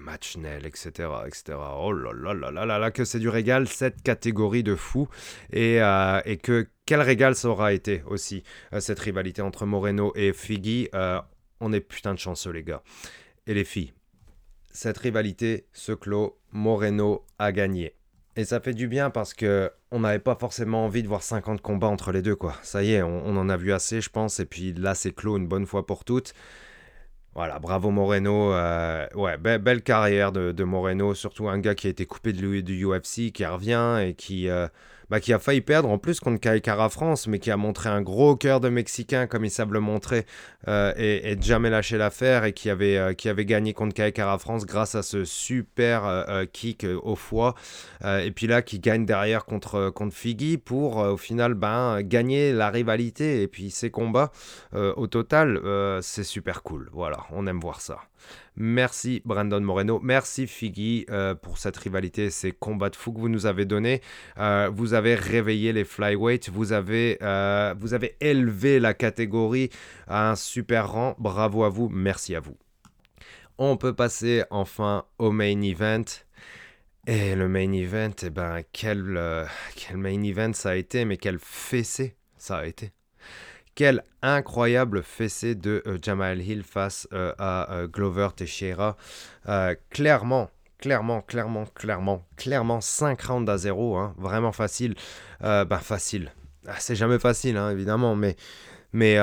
Matchnell, 0.00 0.66
etc., 0.66 1.08
etc. 1.26 1.58
Oh 1.78 1.92
là 1.92 2.12
là 2.12 2.34
là 2.34 2.50
là 2.50 2.66
là 2.66 2.78
là, 2.78 2.90
que 2.90 3.04
c'est 3.04 3.18
du 3.18 3.28
régal, 3.28 3.68
cette 3.68 4.02
catégorie 4.02 4.62
de 4.62 4.74
fous. 4.74 5.08
Et, 5.52 5.76
et 5.76 6.36
que 6.38 6.68
quel 6.86 7.00
régal 7.00 7.34
ça 7.34 7.48
aura 7.48 7.72
été 7.72 8.02
aussi, 8.06 8.42
cette 8.78 8.98
rivalité 8.98 9.42
entre 9.42 9.66
Moreno 9.66 10.12
et 10.14 10.32
Figgy 10.32 10.88
on 11.62 11.72
est 11.72 11.80
putain 11.80 12.12
de 12.12 12.18
chanceux, 12.18 12.50
les 12.50 12.64
gars. 12.64 12.82
Et 13.46 13.54
les 13.54 13.64
filles. 13.64 13.92
Cette 14.72 14.98
rivalité 14.98 15.66
se 15.72 15.92
clôt. 15.92 16.38
Moreno 16.50 17.24
a 17.38 17.52
gagné. 17.52 17.94
Et 18.36 18.44
ça 18.44 18.60
fait 18.60 18.72
du 18.72 18.88
bien 18.88 19.10
parce 19.10 19.34
que 19.34 19.70
on 19.90 20.00
n'avait 20.00 20.18
pas 20.18 20.36
forcément 20.36 20.86
envie 20.86 21.02
de 21.02 21.08
voir 21.08 21.22
50 21.22 21.60
combats 21.60 21.88
entre 21.88 22.12
les 22.12 22.22
deux, 22.22 22.34
quoi. 22.34 22.54
Ça 22.62 22.82
y 22.82 22.92
est, 22.92 23.02
on, 23.02 23.36
en 23.36 23.48
a 23.50 23.56
vu 23.58 23.72
assez, 23.72 24.00
je 24.00 24.08
pense. 24.08 24.40
Et 24.40 24.46
puis 24.46 24.72
là, 24.72 24.94
c'est 24.94 25.12
clos 25.12 25.36
une 25.36 25.46
bonne 25.46 25.66
fois 25.66 25.84
pour 25.86 26.04
toutes. 26.04 26.32
Voilà, 27.34 27.58
bravo 27.58 27.90
Moreno. 27.90 28.52
Euh, 28.54 29.06
ouais, 29.14 29.36
belle 29.38 29.82
carrière 29.82 30.32
de, 30.32 30.64
Moreno. 30.64 31.14
Surtout 31.14 31.48
un 31.48 31.58
gars 31.58 31.74
qui 31.74 31.88
a 31.88 31.90
été 31.90 32.06
coupé 32.06 32.32
de, 32.32 32.60
du 32.60 32.86
UFC, 32.86 33.32
qui 33.32 33.44
revient 33.44 33.98
et 34.02 34.14
qui. 34.14 34.48
Euh, 34.48 34.68
bah, 35.10 35.20
qui 35.20 35.32
a 35.32 35.38
failli 35.38 35.60
perdre 35.60 35.90
en 35.90 35.98
plus 35.98 36.20
contre 36.20 36.40
Kaikara 36.40 36.88
France, 36.88 37.26
mais 37.26 37.38
qui 37.38 37.50
a 37.50 37.56
montré 37.56 37.88
un 37.88 38.02
gros 38.02 38.36
cœur 38.36 38.60
de 38.60 38.68
Mexicain 38.68 39.26
comme 39.26 39.44
ils 39.44 39.50
savent 39.50 39.72
le 39.72 39.80
montrer 39.80 40.26
euh, 40.68 40.92
et, 40.96 41.32
et, 41.32 41.40
jamais 41.40 41.70
lâché 41.70 41.98
l'affaire 41.98 42.44
et 42.44 42.52
qui 42.52 42.70
avait, 42.70 42.96
euh, 42.96 43.14
qui 43.14 43.28
avait 43.28 43.44
gagné 43.44 43.72
contre 43.72 43.94
Kaikara 43.94 44.38
France 44.38 44.64
grâce 44.64 44.94
à 44.94 45.02
ce 45.02 45.24
super 45.24 46.04
euh, 46.06 46.44
kick 46.50 46.86
au 47.02 47.16
foie. 47.16 47.54
et 48.04 48.30
puis 48.30 48.46
là, 48.46 48.62
qui 48.62 48.78
gagne 48.78 49.04
derrière 49.04 49.44
contre, 49.44 49.90
contre 49.90 50.12
pour 50.64 50.96
au 50.98 51.16
final 51.16 51.54
ben, 51.54 52.02
gagner 52.02 52.52
la 52.52 52.70
rivalité 52.70 53.42
et 53.42 53.48
puis 53.48 53.70
ses 53.70 53.90
combats. 53.90 54.30
au 54.72 55.06
total, 55.06 55.60
c'est 56.02 56.24
super 56.24 56.62
cool. 56.62 56.88
Voilà, 56.92 57.18
on 57.30 57.46
aime 57.46 57.60
voir 57.60 57.80
ça. 57.80 57.98
Merci 58.56 59.22
Brandon 59.24 59.60
Moreno, 59.60 59.98
merci 60.02 60.46
Figgy 60.46 61.06
euh, 61.10 61.34
pour 61.34 61.56
cette 61.56 61.76
rivalité, 61.76 62.28
ces 62.28 62.52
combats 62.52 62.90
de 62.90 62.96
fou 62.96 63.12
que 63.12 63.18
vous 63.18 63.28
nous 63.28 63.46
avez 63.46 63.64
donnés. 63.64 64.02
Euh, 64.38 64.70
vous 64.72 64.92
avez 64.92 65.14
réveillé 65.14 65.72
les 65.72 65.84
flyweights, 65.84 66.50
vous 66.50 66.72
avez, 66.72 67.18
euh, 67.22 67.74
vous 67.78 67.94
avez 67.94 68.16
élevé 68.20 68.78
la 68.78 68.92
catégorie 68.92 69.70
à 70.06 70.30
un 70.30 70.36
super 70.36 70.92
rang. 70.92 71.14
Bravo 71.18 71.64
à 71.64 71.70
vous, 71.70 71.88
merci 71.88 72.34
à 72.34 72.40
vous. 72.40 72.56
On 73.58 73.76
peut 73.76 73.94
passer 73.94 74.44
enfin 74.50 75.04
au 75.18 75.30
main 75.30 75.60
event. 75.62 76.04
Et 77.06 77.34
le 77.34 77.48
main 77.48 77.72
event, 77.72 78.14
eh 78.22 78.30
ben, 78.30 78.60
quel, 78.72 79.18
quel 79.74 79.96
main 79.96 80.22
event 80.22 80.52
ça 80.52 80.70
a 80.70 80.74
été, 80.76 81.04
mais 81.04 81.16
quel 81.16 81.38
fessé 81.40 82.16
ça 82.36 82.58
a 82.58 82.66
été. 82.66 82.92
Quel 83.74 84.04
incroyable 84.20 85.02
fessé 85.02 85.54
de 85.54 85.82
euh, 85.86 85.98
Jamal 86.00 86.40
Hill 86.42 86.62
face 86.62 87.08
euh, 87.12 87.32
à 87.38 87.72
euh, 87.72 87.88
Glover 87.88 88.28
Teixeira. 88.36 88.96
clairement, 89.90 90.50
clairement, 90.78 91.22
clairement, 91.22 91.64
clairement, 91.74 92.22
clairement 92.36 92.80
5 92.80 93.20
rounds 93.22 93.50
à 93.50 93.56
0, 93.56 93.96
hein, 93.96 94.14
vraiment 94.18 94.52
facile. 94.52 94.94
ben 95.40 95.78
facile. 95.78 96.32
Ah, 96.66 96.76
c'est 96.78 96.94
jamais 96.94 97.18
facile, 97.18 97.56
hein, 97.56 97.70
évidemment, 97.70 98.14
mais, 98.14 98.36
mais, 98.92 99.16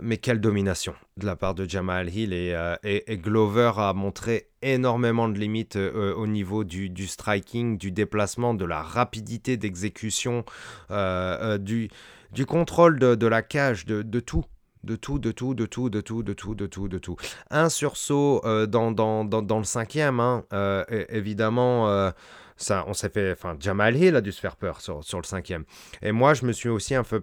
mais 0.00 0.16
quelle 0.18 0.40
domination 0.40 0.94
de 1.16 1.26
la 1.26 1.36
part 1.36 1.54
de 1.54 1.68
Jamal 1.68 2.08
Hill. 2.14 2.32
Et, 2.32 2.54
et, 2.84 3.18
Glover 3.18 3.72
a 3.76 3.92
montré 3.92 4.48
énormément 4.62 5.28
de 5.28 5.38
limites 5.38 5.76
au 5.76 6.26
niveau 6.26 6.64
du, 6.64 6.88
du, 6.88 7.06
striking, 7.06 7.76
du 7.76 7.90
déplacement, 7.90 8.54
de 8.54 8.64
la 8.64 8.80
rapidité 8.80 9.58
d'exécution, 9.58 10.44
du 10.88 11.90
du 12.32 12.46
contrôle 12.46 12.98
de, 12.98 13.26
la 13.26 13.42
cage, 13.42 13.86
de, 13.86 14.20
tout. 14.20 14.44
De 14.82 14.96
tout, 14.96 15.18
de 15.18 15.30
tout, 15.30 15.54
de 15.54 15.66
tout, 15.66 15.90
de 15.90 16.00
tout, 16.00 16.22
de 16.22 16.32
tout, 16.32 16.54
de 16.54 16.66
tout, 16.66 16.88
de 16.88 16.98
tout. 16.98 17.16
Un 17.50 17.68
sursaut 17.68 18.40
euh, 18.44 18.66
dans, 18.66 19.58
le 19.58 19.64
cinquième, 19.64 20.20
hein, 20.20 20.44
euh, 20.54 20.84
évidemment, 21.10 21.90
euh, 21.90 22.10
ça, 22.56 22.84
on 22.86 22.94
s'est 22.94 23.10
fait, 23.10 23.32
enfin, 23.32 23.56
Jamal 23.60 23.94
Hill 23.96 24.16
a 24.16 24.22
dû 24.22 24.32
se 24.32 24.40
faire 24.40 24.56
peur 24.56 24.80
sur, 24.80 25.04
sur, 25.04 25.18
le 25.18 25.26
cinquième. 25.26 25.64
Et 26.00 26.12
moi, 26.12 26.32
je 26.32 26.46
me 26.46 26.52
suis 26.52 26.70
aussi 26.70 26.94
un 26.94 27.04
peu, 27.04 27.22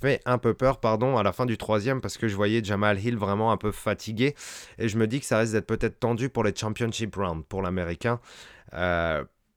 fait 0.00 0.22
un 0.24 0.38
peu 0.38 0.54
peur, 0.54 0.80
pardon, 0.80 1.18
à 1.18 1.22
la 1.22 1.32
fin 1.32 1.44
du 1.44 1.58
troisième, 1.58 2.00
parce 2.00 2.16
que 2.16 2.26
je 2.26 2.36
voyais 2.36 2.64
Jamal 2.64 2.98
Hill 2.98 3.18
vraiment 3.18 3.52
un 3.52 3.58
peu 3.58 3.70
fatigué, 3.70 4.34
et 4.78 4.88
je 4.88 4.96
me 4.96 5.06
dis 5.06 5.20
que 5.20 5.26
ça 5.26 5.38
risque 5.38 5.52
d'être 5.52 5.66
peut-être 5.66 6.00
tendu 6.00 6.30
pour 6.30 6.42
les 6.42 6.54
championship 6.54 7.16
rounds, 7.16 7.44
pour 7.48 7.60
l'américain. 7.60 8.18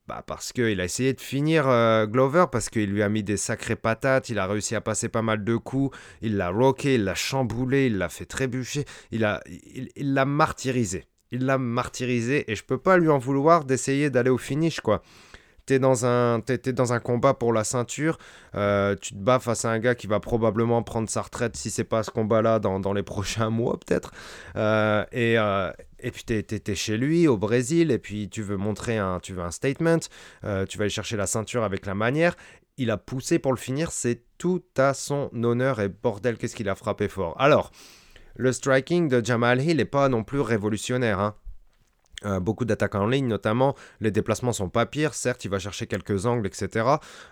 Bah 0.08 0.24
parce 0.26 0.54
qu'il 0.54 0.80
a 0.80 0.86
essayé 0.86 1.12
de 1.12 1.20
finir 1.20 1.68
euh, 1.68 2.06
Glover, 2.06 2.46
parce 2.50 2.70
qu'il 2.70 2.90
lui 2.90 3.04
a 3.04 3.10
mis 3.10 3.24
des 3.24 3.36
sacrées 3.36 3.76
patates, 3.76 4.30
il 4.30 4.40
a 4.40 4.48
réussi 4.48 4.74
à 4.74 4.80
passer 4.80 5.10
pas 5.10 5.22
mal 5.22 5.44
de 5.44 5.58
coups, 5.58 5.98
il 6.22 6.38
l'a 6.38 6.50
rocké, 6.50 6.96
il 6.96 7.04
l'a 7.04 7.14
chamboulé, 7.14 7.88
il 7.88 7.98
l'a 7.98 8.08
fait 8.08 8.26
trébucher, 8.26 8.86
il 9.12 9.22
l'a 9.22 9.44
il, 9.98 10.24
martyrisé. 10.26 11.04
Il 11.32 11.46
l'a 11.46 11.58
martyrisé 11.58 12.50
et 12.50 12.56
je 12.56 12.64
peux 12.64 12.78
pas 12.78 12.98
lui 12.98 13.10
en 13.10 13.18
vouloir 13.18 13.66
d'essayer 13.66 14.10
d'aller 14.10 14.30
au 14.30 14.38
finish, 14.38 14.80
quoi 14.80 15.02
t'es 15.68 15.80
dans 15.80 16.06
un 16.06 16.40
dans 16.74 16.94
un 16.94 17.00
combat 17.00 17.36
pour 17.36 17.54
la 17.54 17.64
ceinture, 17.64 18.18
euh, 18.56 18.96
tu 19.00 19.14
te 19.14 19.20
bats 19.20 19.40
face 19.40 19.66
à 19.66 19.70
un 19.70 19.80
gars 19.80 19.94
qui 19.94 20.08
va 20.08 20.20
probablement 20.20 20.82
prendre 20.82 21.10
sa 21.10 21.22
retraite 21.22 21.56
si 21.56 21.70
c'est 21.70 21.84
pas 21.84 22.02
ce 22.02 22.10
combat-là 22.10 22.58
dans, 22.60 22.94
les 22.94 23.04
prochains 23.14 23.52
mois 23.52 23.78
peut-être. 23.78 24.12
Euh, 24.56 25.06
et, 25.12 25.38
euh, 25.38 25.72
et 26.00 26.12
puis 26.12 26.24
t'es 26.24 26.46
es, 26.50 26.76
chez 26.76 26.98
lui 26.98 27.28
au 27.28 27.38
Brésil 27.38 27.92
et 27.92 28.00
puis 28.00 28.30
tu 28.30 28.42
veux 28.42 28.58
montrer 28.58 28.98
un 28.98 29.20
tu 29.20 29.34
veux 29.34 29.44
un 29.44 29.52
statement, 29.52 30.00
tu 30.42 30.78
vas 30.78 30.82
aller 30.82 30.90
chercher 30.90 31.18
la 31.18 31.28
ceinture 31.28 31.64
avec 31.64 31.86
la 31.86 31.94
manière. 31.94 32.36
Il 32.78 32.92
a 32.92 32.98
poussé 32.98 33.40
pour 33.40 33.52
le 33.52 33.58
finir, 33.58 33.92
c'est 33.92 34.24
tout 34.38 34.64
à 34.78 34.94
son 34.94 35.30
honneur 35.44 35.82
et 35.82 35.90
bordel 35.90 36.38
qu'est-ce 36.38 36.56
qu'il 36.56 36.70
a 36.70 36.76
frappé 36.76 37.08
fort. 37.08 37.36
Alors, 37.40 37.72
le 38.36 38.52
striking 38.52 39.10
de 39.10 39.26
Jamal 39.26 39.62
Hill 39.62 39.78
n'est 39.78 39.86
pas 39.86 40.10
non 40.10 40.24
plus 40.24 40.42
révolutionnaire. 40.42 41.20
Hein. 41.20 41.36
Euh, 42.26 42.40
beaucoup 42.40 42.66
d'attaques 42.66 42.96
en 42.96 43.06
ligne, 43.06 43.28
notamment. 43.28 43.76
Les 44.02 44.10
déplacements 44.10 44.52
sont 44.52 44.70
pas 44.70 44.88
pires. 44.88 45.14
Certes, 45.14 45.46
il 45.46 45.52
va 45.52 45.60
chercher 45.60 45.86
quelques 45.86 46.26
angles, 46.26 46.48
etc. 46.48 46.86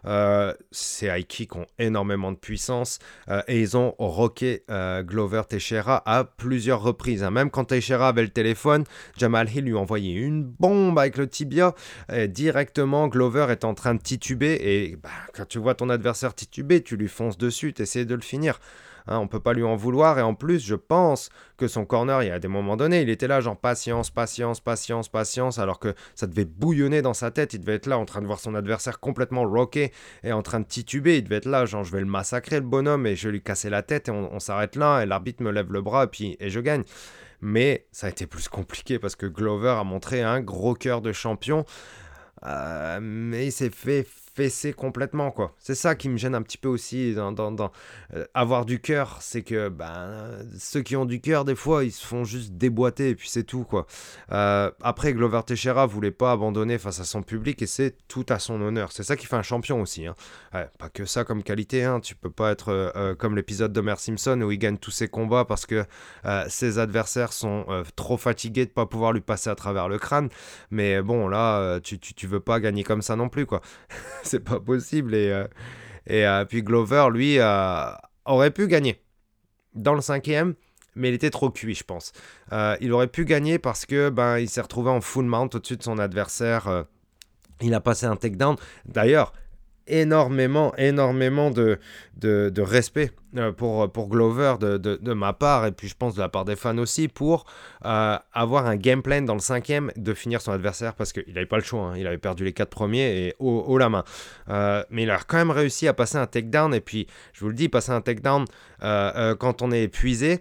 Euh, 0.05 0.53
ces 0.71 1.07
high 1.07 1.25
kicks 1.25 1.55
ont 1.55 1.65
énormément 1.79 2.31
de 2.31 2.37
puissance 2.37 2.99
euh, 3.29 3.41
et 3.47 3.59
ils 3.61 3.77
ont 3.77 3.95
rocké 3.97 4.63
Glover 5.01 5.43
Teixeira 5.49 6.03
à 6.05 6.23
plusieurs 6.23 6.81
reprises. 6.81 7.23
Hein. 7.23 7.31
Même 7.31 7.49
quand 7.49 7.65
Teixeira 7.65 8.09
avait 8.09 8.21
le 8.21 8.29
téléphone, 8.29 8.83
Jamal 9.17 9.49
Hill 9.49 9.65
lui 9.65 9.75
envoyait 9.75 10.13
une 10.13 10.43
bombe 10.43 10.99
avec 10.99 11.17
le 11.17 11.27
tibia. 11.27 11.73
Et 12.13 12.27
directement, 12.27 13.07
Glover 13.07 13.47
est 13.49 13.63
en 13.63 13.73
train 13.73 13.95
de 13.95 14.01
tituber 14.01 14.57
et 14.61 14.95
bah, 14.97 15.09
quand 15.33 15.47
tu 15.47 15.59
vois 15.59 15.75
ton 15.75 15.89
adversaire 15.89 16.33
tituber, 16.35 16.83
tu 16.83 16.95
lui 16.95 17.07
fonces 17.07 17.37
dessus, 17.37 17.73
tu 17.73 17.81
essaies 17.81 18.05
de 18.05 18.15
le 18.15 18.21
finir. 18.21 18.59
Hein, 19.07 19.19
on 19.19 19.27
peut 19.27 19.39
pas 19.39 19.53
lui 19.53 19.63
en 19.63 19.75
vouloir. 19.75 20.17
Et 20.19 20.21
en 20.21 20.33
plus, 20.33 20.65
je 20.65 20.75
pense 20.75 21.29
que 21.57 21.67
son 21.67 21.85
corner, 21.85 22.23
il 22.23 22.27
y 22.27 22.31
a 22.31 22.39
des 22.39 22.47
moments 22.47 22.75
donnés, 22.77 23.01
il 23.01 23.09
était 23.09 23.27
là, 23.27 23.39
genre 23.41 23.57
patience, 23.57 24.09
patience, 24.09 24.59
patience, 24.59 25.09
patience, 25.09 25.59
alors 25.59 25.79
que 25.79 25.93
ça 26.15 26.27
devait 26.27 26.45
bouillonner 26.45 27.01
dans 27.01 27.13
sa 27.13 27.31
tête. 27.31 27.53
Il 27.53 27.59
devait 27.59 27.75
être 27.75 27.87
là 27.87 27.97
en 27.97 28.05
train 28.05 28.21
de 28.21 28.27
voir 28.27 28.39
son 28.39 28.55
adversaire 28.55 28.99
complètement 28.99 29.43
rocké 29.43 29.91
et 30.23 30.31
en 30.31 30.41
train 30.41 30.59
de 30.59 30.65
tituber. 30.65 31.17
Il 31.17 31.23
devait 31.23 31.37
être 31.37 31.45
là, 31.45 31.65
genre 31.65 31.83
je 31.83 31.91
vais 31.91 31.99
le 31.99 32.05
massacrer, 32.05 32.57
le 32.57 32.65
bonhomme, 32.65 33.05
et 33.07 33.15
je 33.15 33.27
vais 33.27 33.33
lui 33.33 33.41
casser 33.41 33.69
la 33.69 33.83
tête, 33.83 34.09
et 34.09 34.11
on, 34.11 34.39
s'arrête 34.39 34.75
là, 34.75 35.01
et 35.01 35.05
l'arbitre 35.05 35.43
me 35.43 35.51
lève 35.51 35.71
le 35.71 35.81
bras, 35.81 36.05
et 36.05 36.07
puis 36.07 36.37
et 36.39 36.49
je 36.49 36.59
gagne. 36.59 36.83
Mais 37.41 37.85
ça 37.91 38.07
a 38.07 38.09
été 38.09 38.25
plus 38.25 38.47
compliqué 38.47 38.97
parce 38.97 39.15
que 39.15 39.25
Glover 39.25 39.75
a 39.79 39.83
montré 39.83 40.23
un 40.23 40.41
gros 40.41 40.73
cœur 40.73 41.01
de 41.01 41.11
champion. 41.11 41.65
Euh, 42.45 42.99
mais 43.01 43.47
il 43.47 43.51
s'est 43.51 43.69
fait 43.69 44.07
fesser 44.35 44.73
complètement, 44.73 45.31
quoi. 45.31 45.55
C'est 45.59 45.75
ça 45.75 45.95
qui 45.95 46.09
me 46.09 46.17
gêne 46.17 46.35
un 46.35 46.41
petit 46.41 46.57
peu 46.57 46.67
aussi 46.67 47.13
dans, 47.13 47.31
dans, 47.31 47.71
euh, 48.13 48.25
avoir 48.33 48.65
du 48.65 48.81
cœur, 48.81 49.17
c'est 49.21 49.43
que 49.43 49.69
ben, 49.69 50.45
ceux 50.59 50.81
qui 50.81 50.97
ont 50.97 51.05
du 51.05 51.21
cœur, 51.21 51.45
des 51.45 51.55
fois, 51.55 51.85
ils 51.85 51.91
se 51.91 52.05
font 52.05 52.25
juste 52.25 52.51
déboîter 52.53 53.09
et 53.09 53.15
puis 53.15 53.29
c'est 53.29 53.45
tout, 53.45 53.63
quoi. 53.63 53.87
Euh, 54.33 54.69
après, 54.81 55.13
Glover 55.13 55.41
Teixeira 55.45 55.85
voulait 55.85 56.11
pas 56.11 56.33
abandonner 56.33 56.77
face 56.77 56.99
à 56.99 57.05
son 57.05 57.23
public 57.23 57.61
et 57.61 57.65
c'est 57.65 57.95
tout 58.09 58.25
à 58.27 58.39
son 58.39 58.61
honneur. 58.61 58.91
C'est 58.91 59.03
ça 59.03 59.15
qui 59.15 59.25
fait 59.25 59.37
un 59.37 59.41
champion 59.41 59.81
aussi. 59.81 60.05
Hein. 60.05 60.15
pas 60.51 60.89
que 60.89 61.05
ça 61.05 61.23
comme 61.23 61.41
qualité, 61.41 61.85
hein. 61.85 62.01
tu 62.01 62.13
peux 62.13 62.29
pas 62.29 62.51
être 62.51 62.69
euh, 62.69 63.15
comme 63.15 63.37
l'épisode 63.37 63.71
d'Homer 63.71 63.95
Simpson 63.97 64.41
où 64.41 64.51
il 64.51 64.57
gagne 64.57 64.77
tous 64.77 64.91
ses 64.91 65.07
combats 65.07 65.45
parce 65.45 65.65
que 65.65 65.85
ses 66.49 66.77
adversaires 66.79 67.31
sont 67.31 67.65
trop 67.95 68.17
fatigués 68.17 68.65
de 68.65 68.71
pas 68.71 68.85
pouvoir 68.85 69.13
lui 69.13 69.21
passer 69.21 69.49
à 69.49 69.55
travers 69.55 69.87
le 69.87 69.97
crâne. 69.97 70.29
Mais 70.71 71.01
bon, 71.01 71.29
là, 71.29 71.79
tu, 71.79 71.99
tu, 71.99 72.13
tu 72.13 72.27
veux 72.27 72.39
pas 72.41 72.59
gagner 72.59 72.83
comme 72.83 73.01
ça 73.01 73.15
non 73.15 73.29
plus, 73.29 73.45
quoi. 73.45 73.61
c'est 74.27 74.39
pas 74.39 74.59
possible. 74.59 75.15
Et, 75.15 75.31
euh, 75.31 75.47
et 76.07 76.25
euh, 76.25 76.45
puis 76.45 76.63
Glover, 76.63 77.07
lui, 77.11 77.39
euh, 77.39 77.91
aurait 78.25 78.51
pu 78.51 78.67
gagner 78.67 79.01
dans 79.73 79.93
le 79.93 80.01
cinquième, 80.01 80.55
mais 80.95 81.09
il 81.09 81.13
était 81.15 81.29
trop 81.29 81.49
cuit, 81.49 81.75
je 81.75 81.83
pense. 81.83 82.13
il 82.79 82.91
aurait 82.93 83.07
pu 83.07 83.25
gagner 83.25 83.59
parce 83.59 83.85
que 83.85 84.09
ben, 84.09 84.39
il 84.39 84.49
s'est 84.49 84.61
retrouvé 84.61 84.89
en 84.89 85.01
full 85.01 85.25
mount 85.25 85.49
au-dessus 85.53 85.77
de 85.77 85.83
son 85.83 85.99
adversaire. 85.99 86.85
il 87.61 87.73
a 87.73 87.81
passé 87.81 88.05
un 88.05 88.15
takedown. 88.15 88.55
D'ailleurs, 88.85 89.33
énormément, 89.87 90.75
énormément 90.77 91.51
de, 91.51 91.79
de, 92.17 92.61
respect 92.61 93.11
euh, 93.37 93.51
pour, 93.51 93.91
pour 93.91 94.09
Glover 94.09 94.55
de, 94.59 94.77
de, 94.77 95.13
ma 95.13 95.33
part, 95.33 95.65
et 95.65 95.71
puis 95.71 95.87
je 95.87 95.95
pense 95.95 96.15
de 96.15 96.21
la 96.21 96.29
part 96.29 96.45
des 96.45 96.55
fans 96.55 96.77
aussi, 96.77 97.07
pour 97.07 97.45
euh, 97.85 98.17
avoir 98.33 98.65
un 98.65 98.75
game 98.75 99.01
plan 99.01 99.21
dans 99.21 99.33
le 99.33 99.39
cinquième 99.39 99.91
de 99.95 100.13
finir 100.13 100.41
son 100.41 100.51
adversaire, 100.51 100.95
parce 100.95 101.13
qu'il 101.13 101.33
n'avait 101.33 101.45
pas 101.45 101.57
le 101.57 101.63
choix, 101.63 101.91
hein. 101.91 101.97
il 101.97 102.07
avait 102.07 102.17
perdu 102.17 102.43
les 102.43 102.53
quatre 102.53 102.69
premiers 102.69 103.27
et 103.27 103.35
haut, 103.39 103.77
la 103.77 103.89
main. 103.89 104.03
Euh, 104.49 104.83
mais 104.89 105.03
il 105.03 105.09
a 105.09 105.19
quand 105.19 105.37
même 105.37 105.51
réussi 105.51 105.87
à 105.87 105.93
passer 105.93 106.17
un 106.17 106.27
takedown, 106.27 106.73
et 106.73 106.81
puis 106.81 107.07
je 107.33 107.41
vous 107.41 107.49
le 107.49 107.55
dis, 107.55 107.69
passer 107.69 107.91
un 107.91 108.01
takedown 108.01 108.45
quand 108.79 109.61
on 109.61 109.71
est 109.71 109.83
épuisé, 109.83 110.39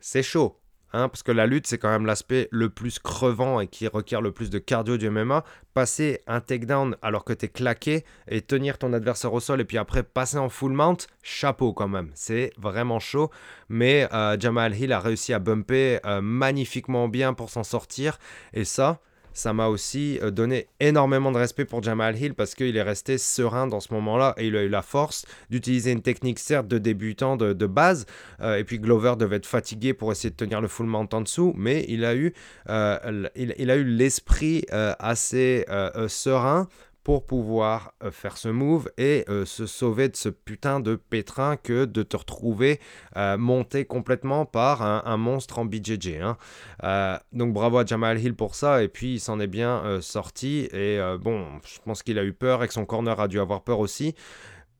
c'est 0.00 0.22
chaud. 0.22 0.59
Hein, 0.92 1.08
parce 1.08 1.22
que 1.22 1.32
la 1.32 1.46
lutte, 1.46 1.66
c'est 1.66 1.78
quand 1.78 1.90
même 1.90 2.06
l'aspect 2.06 2.48
le 2.50 2.68
plus 2.68 2.98
crevant 2.98 3.60
et 3.60 3.68
qui 3.68 3.86
requiert 3.86 4.20
le 4.20 4.32
plus 4.32 4.50
de 4.50 4.58
cardio 4.58 4.96
du 4.96 5.08
MMA. 5.08 5.44
Passer 5.72 6.20
un 6.26 6.40
takedown 6.40 6.96
alors 7.00 7.24
que 7.24 7.32
tu 7.32 7.46
es 7.46 7.48
claqué 7.48 8.04
et 8.26 8.42
tenir 8.42 8.78
ton 8.78 8.92
adversaire 8.92 9.32
au 9.32 9.40
sol 9.40 9.60
et 9.60 9.64
puis 9.64 9.78
après 9.78 10.02
passer 10.02 10.38
en 10.38 10.48
full 10.48 10.72
mount, 10.72 11.06
chapeau 11.22 11.72
quand 11.72 11.88
même. 11.88 12.10
C'est 12.14 12.52
vraiment 12.58 12.98
chaud. 12.98 13.30
Mais 13.68 14.08
euh, 14.12 14.36
Jamal 14.38 14.76
Hill 14.76 14.92
a 14.92 15.00
réussi 15.00 15.32
à 15.32 15.38
bumper 15.38 16.00
euh, 16.04 16.20
magnifiquement 16.20 17.08
bien 17.08 17.34
pour 17.34 17.50
s'en 17.50 17.62
sortir. 17.62 18.18
Et 18.52 18.64
ça, 18.64 19.00
ça 19.32 19.52
m'a 19.52 19.68
aussi 19.68 20.18
euh, 20.22 20.30
donné 20.30 20.68
énormément 20.80 21.32
de 21.32 21.38
respect 21.38 21.64
pour 21.64 21.82
Jamal 21.82 22.16
Hill 22.16 22.34
parce 22.34 22.54
qu'il 22.54 22.76
est 22.76 22.82
resté 22.82 23.18
serein 23.18 23.66
dans 23.66 23.80
ce 23.80 23.92
moment-là 23.94 24.34
et 24.36 24.48
il 24.48 24.56
a 24.56 24.62
eu 24.62 24.68
la 24.68 24.82
force 24.82 25.24
d'utiliser 25.50 25.92
une 25.92 26.02
technique 26.02 26.38
certes 26.38 26.68
de 26.68 26.78
débutant 26.78 27.36
de, 27.36 27.66
base 27.66 28.06
euh, 28.40 28.58
et 28.58 28.64
puis 28.64 28.78
Glover 28.78 29.14
devait 29.18 29.36
être 29.36 29.46
fatigué 29.46 29.94
pour 29.94 30.10
essayer 30.12 30.30
de 30.30 30.36
tenir 30.36 30.60
le 30.60 30.68
full 30.68 30.86
mount 30.86 31.08
en 31.12 31.20
dessous 31.20 31.54
mais 31.56 31.84
il 31.88 32.04
a 32.04 32.14
eu 32.14 32.34
euh, 32.68 33.28
il, 33.36 33.70
a 33.70 33.76
eu 33.76 33.84
l'esprit 33.84 34.64
assez 34.70 35.64
serein 36.08 36.68
pour 37.10 37.26
pouvoir 37.26 37.92
euh, 38.04 38.12
faire 38.12 38.36
ce 38.36 38.46
move 38.46 38.88
et 38.96 39.24
euh, 39.28 39.44
se 39.44 39.66
sauver 39.66 40.08
de 40.08 40.14
ce 40.14 40.28
putain 40.28 40.78
de 40.78 40.94
pétrin 40.94 41.56
que 41.56 41.84
de 41.84 42.04
te 42.04 42.16
retrouver 42.16 42.78
euh, 43.16 43.36
monté 43.36 43.84
complètement 43.84 44.46
par 44.46 44.82
un, 44.82 45.16
monstre 45.16 45.58
en 45.58 45.64
BJJ. 45.64 46.20
Hein. 46.22 47.18
donc 47.32 47.52
bravo 47.52 47.78
à 47.78 47.84
Jamal 47.84 48.20
Hill 48.20 48.36
pour 48.36 48.54
ça 48.54 48.84
et 48.84 48.86
puis 48.86 49.14
il 49.14 49.18
s'en 49.18 49.40
est 49.40 49.48
bien 49.48 50.00
sorti 50.00 50.68
et 50.72 51.00
bon 51.20 51.46
je 51.64 51.80
pense 51.84 52.04
qu'il 52.04 52.16
a 52.16 52.22
eu 52.22 52.32
peur 52.32 52.62
et 52.62 52.68
que 52.68 52.74
son 52.74 52.86
corner 52.86 53.18
a 53.18 53.26
dû 53.26 53.40
avoir 53.40 53.64
peur 53.64 53.80
aussi 53.80 54.14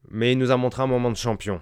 mais 0.08 0.30
il 0.30 0.38
nous 0.38 0.52
a 0.52 0.56
montré 0.56 0.84
un 0.84 0.86
moment 0.86 1.10
de 1.10 1.16
champion. 1.16 1.60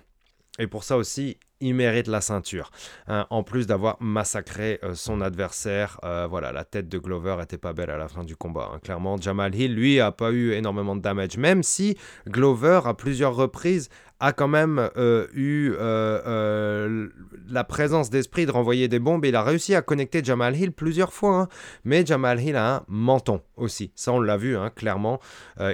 Et 0.58 0.66
pour 0.66 0.84
ça 0.84 0.98
aussi, 0.98 1.38
il 1.60 1.74
mérite 1.74 2.06
la 2.06 2.20
ceinture. 2.20 2.70
Hein, 3.06 3.26
en 3.30 3.42
plus 3.42 3.66
d'avoir 3.66 3.96
massacré 4.00 4.78
euh, 4.82 4.94
son 4.94 5.20
adversaire, 5.20 5.98
euh, 6.04 6.26
voilà, 6.28 6.52
la 6.52 6.64
tête 6.64 6.88
de 6.88 6.98
Glover 6.98 7.36
était 7.42 7.58
pas 7.58 7.72
belle 7.72 7.90
à 7.90 7.96
la 7.96 8.08
fin 8.08 8.24
du 8.24 8.36
combat. 8.36 8.70
Hein. 8.72 8.78
Clairement, 8.82 9.16
Jamal 9.16 9.54
Hill, 9.54 9.74
lui, 9.74 10.00
a 10.00 10.12
pas 10.12 10.30
eu 10.30 10.52
énormément 10.52 10.96
de 10.96 11.00
damage, 11.00 11.36
même 11.36 11.62
si 11.62 11.96
Glover, 12.28 12.80
à 12.84 12.94
plusieurs 12.94 13.34
reprises, 13.34 13.88
a 14.20 14.32
quand 14.32 14.48
même 14.48 14.90
euh, 14.96 15.26
eu 15.32 15.72
euh, 15.72 16.20
euh, 16.26 17.08
la 17.48 17.62
présence 17.62 18.10
d'esprit 18.10 18.46
de 18.46 18.50
renvoyer 18.50 18.88
des 18.88 18.98
bombes. 18.98 19.24
il 19.24 19.36
a 19.36 19.42
réussi 19.42 19.74
à 19.74 19.82
connecter 19.82 20.24
Jamal 20.24 20.56
Hill 20.56 20.72
plusieurs 20.72 21.12
fois. 21.12 21.36
Hein. 21.36 21.48
Mais 21.84 22.04
Jamal 22.04 22.40
Hill 22.40 22.56
a 22.56 22.76
un 22.76 22.82
menton 22.88 23.40
aussi. 23.56 23.92
Ça, 23.94 24.12
on 24.12 24.20
l'a 24.20 24.36
vu, 24.36 24.56
hein, 24.56 24.70
clairement. 24.74 25.20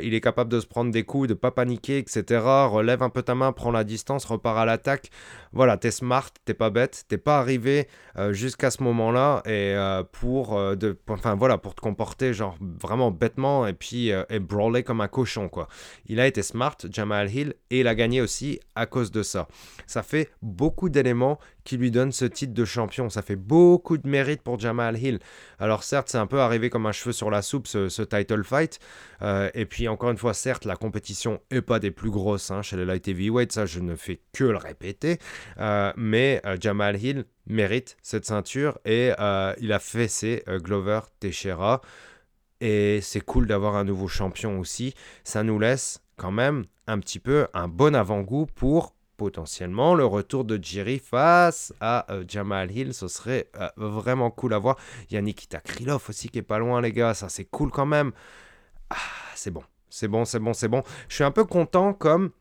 il 0.02 0.14
est 0.14 0.20
capable 0.20 0.50
de 0.50 0.60
se 0.60 0.66
prendre 0.66 0.90
des 0.90 1.04
coups, 1.04 1.28
de 1.28 1.34
pas 1.34 1.50
paniquer, 1.50 1.98
etc. 1.98 2.40
Relève 2.66 3.02
un 3.02 3.10
peu 3.10 3.22
ta 3.22 3.34
main, 3.34 3.52
prend 3.52 3.70
la 3.70 3.84
distance, 3.84 4.24
repart 4.24 4.58
à 4.58 4.64
l'attaque. 4.64 5.10
Voilà, 5.52 5.76
t'es 5.76 5.90
smart, 5.90 6.30
t'es 6.44 6.54
pas 6.54 6.70
bête, 6.70 7.04
t'es 7.08 7.18
pas 7.18 7.38
arrivé 7.38 7.88
jusqu'à 8.30 8.70
ce 8.70 8.82
moment-là 8.82 9.42
et 9.46 9.74
pour, 10.12 10.58
de, 10.76 10.98
enfin, 11.08 11.34
voilà, 11.34 11.58
pour 11.58 11.74
te 11.74 11.80
comporter 11.80 12.32
genre 12.32 12.56
vraiment 12.60 13.10
bêtement 13.10 13.66
et 13.66 13.72
puis 13.72 14.08
et 14.08 14.38
brawler 14.38 14.82
comme 14.82 15.00
un 15.00 15.08
cochon. 15.08 15.48
quoi. 15.48 15.68
Il 16.06 16.20
a 16.20 16.26
été 16.26 16.42
smart, 16.42 16.76
Jamal 16.90 17.30
Hill, 17.32 17.54
et 17.70 17.80
il 17.80 17.88
a 17.88 17.94
gagné 17.94 18.20
aussi 18.20 18.33
à 18.74 18.86
cause 18.86 19.10
de 19.10 19.22
ça. 19.22 19.48
Ça 19.86 20.02
fait 20.02 20.30
beaucoup 20.42 20.88
d'éléments 20.88 21.38
qui 21.64 21.76
lui 21.76 21.90
donnent 21.90 22.12
ce 22.12 22.24
titre 22.24 22.52
de 22.52 22.64
champion. 22.64 23.08
Ça 23.08 23.22
fait 23.22 23.36
beaucoup 23.36 23.98
de 23.98 24.08
mérite 24.08 24.42
pour 24.42 24.58
Jamal 24.58 24.98
Hill. 24.98 25.18
Alors 25.58 25.82
certes, 25.82 26.08
c'est 26.10 26.18
un 26.18 26.26
peu 26.26 26.40
arrivé 26.40 26.70
comme 26.70 26.86
un 26.86 26.92
cheveu 26.92 27.12
sur 27.12 27.30
la 27.30 27.42
soupe 27.42 27.66
ce, 27.66 28.02
title 28.02 28.44
fight. 28.44 28.78
Euh, 29.22 29.50
et 29.54 29.66
puis 29.66 29.88
encore 29.88 30.10
une 30.10 30.18
fois, 30.18 30.34
certes, 30.34 30.64
la 30.64 30.76
compétition 30.76 31.40
est 31.50 31.62
pas 31.62 31.78
des 31.78 31.90
plus 31.90 32.10
grosses 32.10 32.50
hein, 32.50 32.62
chez 32.62 32.76
les 32.76 32.84
light 32.84 33.06
heavyweight. 33.08 33.52
Ça, 33.52 33.66
je 33.66 33.80
ne 33.80 33.96
fais 33.96 34.20
que 34.32 34.44
le 34.44 34.58
répéter. 34.58 35.18
Euh, 35.58 35.92
mais 35.96 36.40
euh, 36.44 36.56
Jamal 36.60 37.02
Hill 37.02 37.24
mérite 37.46 37.96
cette 38.02 38.24
ceinture 38.24 38.78
et 38.84 39.10
il 39.60 39.72
a 39.72 39.78
fessé 39.78 40.42
Glover 40.48 41.00
Teixeira. 41.20 41.82
Et 42.60 43.00
c'est 43.02 43.20
cool 43.20 43.46
d'avoir 43.46 43.76
un 43.76 43.84
nouveau 43.84 44.08
champion 44.08 44.58
aussi. 44.58 44.94
Ça 45.24 45.42
nous 45.42 45.58
laisse 45.58 46.03
quand 46.16 46.32
même 46.32 46.64
un 46.86 46.98
petit 46.98 47.18
peu 47.18 47.46
un 47.54 47.68
bon 47.68 47.94
avant-goût 47.94 48.46
pour 48.46 48.94
potentiellement 49.16 49.94
le 49.94 50.04
retour 50.04 50.44
de 50.44 50.58
Jerry 50.62 50.98
face 50.98 51.72
à 51.80 52.10
euh, 52.12 52.24
Jamal 52.26 52.70
Hill. 52.70 52.94
Ce 52.94 53.08
serait 53.08 53.48
euh, 53.56 53.68
vraiment 53.76 54.30
cool 54.30 54.54
à 54.54 54.58
voir. 54.58 54.76
Il 55.08 55.14
y 55.14 55.16
a 55.16 55.22
Nikita 55.22 55.60
Krylov 55.60 56.04
aussi 56.08 56.28
qui 56.28 56.38
est 56.38 56.42
pas 56.42 56.58
loin, 56.58 56.80
les 56.80 56.92
gars. 56.92 57.14
Ça, 57.14 57.28
c'est 57.28 57.44
cool 57.44 57.70
quand 57.70 57.86
même. 57.86 58.12
Ah, 58.90 58.96
c'est 59.34 59.50
bon. 59.50 59.62
C'est 59.88 60.08
bon, 60.08 60.24
c'est 60.24 60.40
bon, 60.40 60.52
c'est 60.52 60.68
bon. 60.68 60.82
Je 61.08 61.14
suis 61.14 61.24
un 61.24 61.30
peu 61.30 61.44
content 61.44 61.92
comme. 61.92 62.32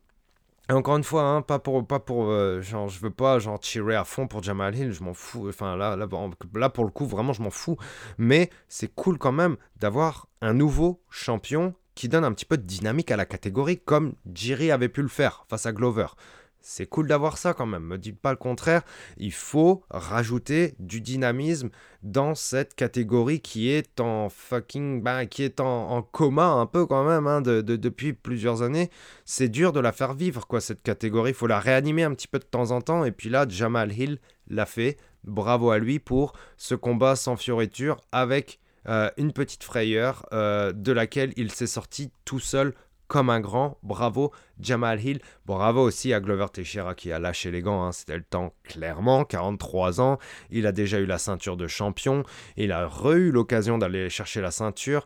encore 0.69 0.97
une 0.97 1.03
fois, 1.03 1.23
hein, 1.23 1.41
pas 1.43 1.59
pour, 1.59 1.85
pas 1.85 1.99
pour, 1.99 2.31
euh, 2.31 2.61
je 2.61 2.99
veux 2.99 3.11
pas 3.11 3.37
genre 3.37 3.59
tirer 3.59 3.95
à 3.95 4.03
fond 4.03 4.27
pour 4.27 4.41
Jamal 4.41 4.75
Hill, 4.75 4.91
je 4.91 5.03
m'en 5.03 5.13
fous. 5.13 5.49
Enfin 5.49 5.75
là, 5.75 5.95
là, 5.95 6.07
là, 6.55 6.69
pour 6.69 6.83
le 6.85 6.89
coup, 6.89 7.05
vraiment, 7.05 7.31
je 7.31 7.43
m'en 7.43 7.51
fous. 7.51 7.77
Mais 8.17 8.49
c'est 8.67 8.93
cool 8.95 9.19
quand 9.19 9.31
même 9.31 9.57
d'avoir 9.75 10.27
un 10.41 10.55
nouveau 10.55 11.03
champion 11.11 11.75
qui 11.95 12.09
donne 12.09 12.25
un 12.25 12.31
petit 12.31 12.45
peu 12.45 12.57
de 12.57 12.63
dynamique 12.63 13.11
à 13.11 13.17
la 13.17 13.25
catégorie 13.25 13.79
comme 13.79 14.13
Jiri 14.33 14.71
avait 14.71 14.89
pu 14.89 15.01
le 15.01 15.07
faire 15.07 15.45
face 15.49 15.65
à 15.65 15.71
Glover. 15.71 16.07
C'est 16.65 16.85
cool 16.85 17.07
d'avoir 17.07 17.37
ça 17.37 17.53
quand 17.53 17.65
même, 17.65 17.83
me 17.83 17.97
dites 17.97 18.17
pas 18.17 18.31
le 18.31 18.37
contraire. 18.37 18.83
Il 19.17 19.33
faut 19.33 19.83
rajouter 19.89 20.75
du 20.79 21.01
dynamisme 21.01 21.69
dans 22.03 22.35
cette 22.35 22.73
catégorie 22.73 23.41
qui 23.41 23.69
est 23.69 23.99
en 23.99 24.29
fucking. 24.29 25.03
Bah, 25.03 25.25
qui 25.25 25.43
est 25.43 25.59
en, 25.59 26.01
coma 26.01 26.45
un 26.45 26.65
peu 26.65 26.85
quand 26.85 27.03
même 27.03 27.27
hein, 27.27 27.41
de, 27.41 27.59
depuis 27.61 28.13
plusieurs 28.13 28.61
années. 28.61 28.89
C'est 29.25 29.49
dur 29.49 29.73
de 29.73 29.81
la 29.81 29.91
faire 29.91 30.13
vivre, 30.13 30.47
quoi, 30.47 30.61
cette 30.61 30.81
catégorie. 30.81 31.31
Il 31.31 31.35
faut 31.35 31.47
la 31.47 31.59
réanimer 31.59 32.03
un 32.03 32.13
petit 32.13 32.29
peu 32.29 32.39
de 32.39 32.45
temps 32.45 32.71
en 32.71 32.79
temps. 32.79 33.03
Et 33.03 33.11
puis 33.11 33.27
là, 33.27 33.45
Jamal 33.47 33.91
Hill 33.91 34.19
l'a 34.47 34.65
fait. 34.65 34.97
Bravo 35.25 35.69
à 35.69 35.79
lui 35.79 35.99
pour 35.99 36.31
ce 36.55 36.75
combat 36.75 37.17
sans 37.17 37.35
fioriture 37.35 37.99
avec 38.13 38.61
une 39.17 39.31
petite 39.31 39.63
frayeur 39.63 40.25
euh, 40.33 40.73
de 40.73 40.91
laquelle 40.91 41.33
il 41.37 41.51
s'est 41.51 41.67
sorti 41.67 42.11
tout 42.25 42.39
seul 42.39 42.73
comme 43.07 43.29
un 43.29 43.39
grand. 43.39 43.77
Bravo 43.83 44.31
Jamal 44.59 45.03
Hill. 45.03 45.19
Bravo 45.45 45.81
aussi 45.81 46.13
à 46.13 46.19
Glover 46.19 46.47
Teixeira 46.51 46.95
qui 46.95 47.11
a 47.11 47.19
lâché 47.19 47.51
les 47.51 47.61
gants. 47.61 47.83
Hein. 47.83 47.91
C'était 47.91 48.17
le 48.17 48.23
temps 48.23 48.53
clairement. 48.63 49.25
43 49.25 50.01
ans. 50.01 50.17
Il 50.49 50.67
a 50.67 50.71
déjà 50.71 50.99
eu 50.99 51.05
la 51.05 51.17
ceinture 51.17 51.57
de 51.57 51.67
champion. 51.67 52.23
Il 52.57 52.71
a 52.71 52.87
re-eu 52.87 53.31
l'occasion 53.31 53.77
d'aller 53.77 54.09
chercher 54.09 54.41
la 54.41 54.51
ceinture. 54.51 55.05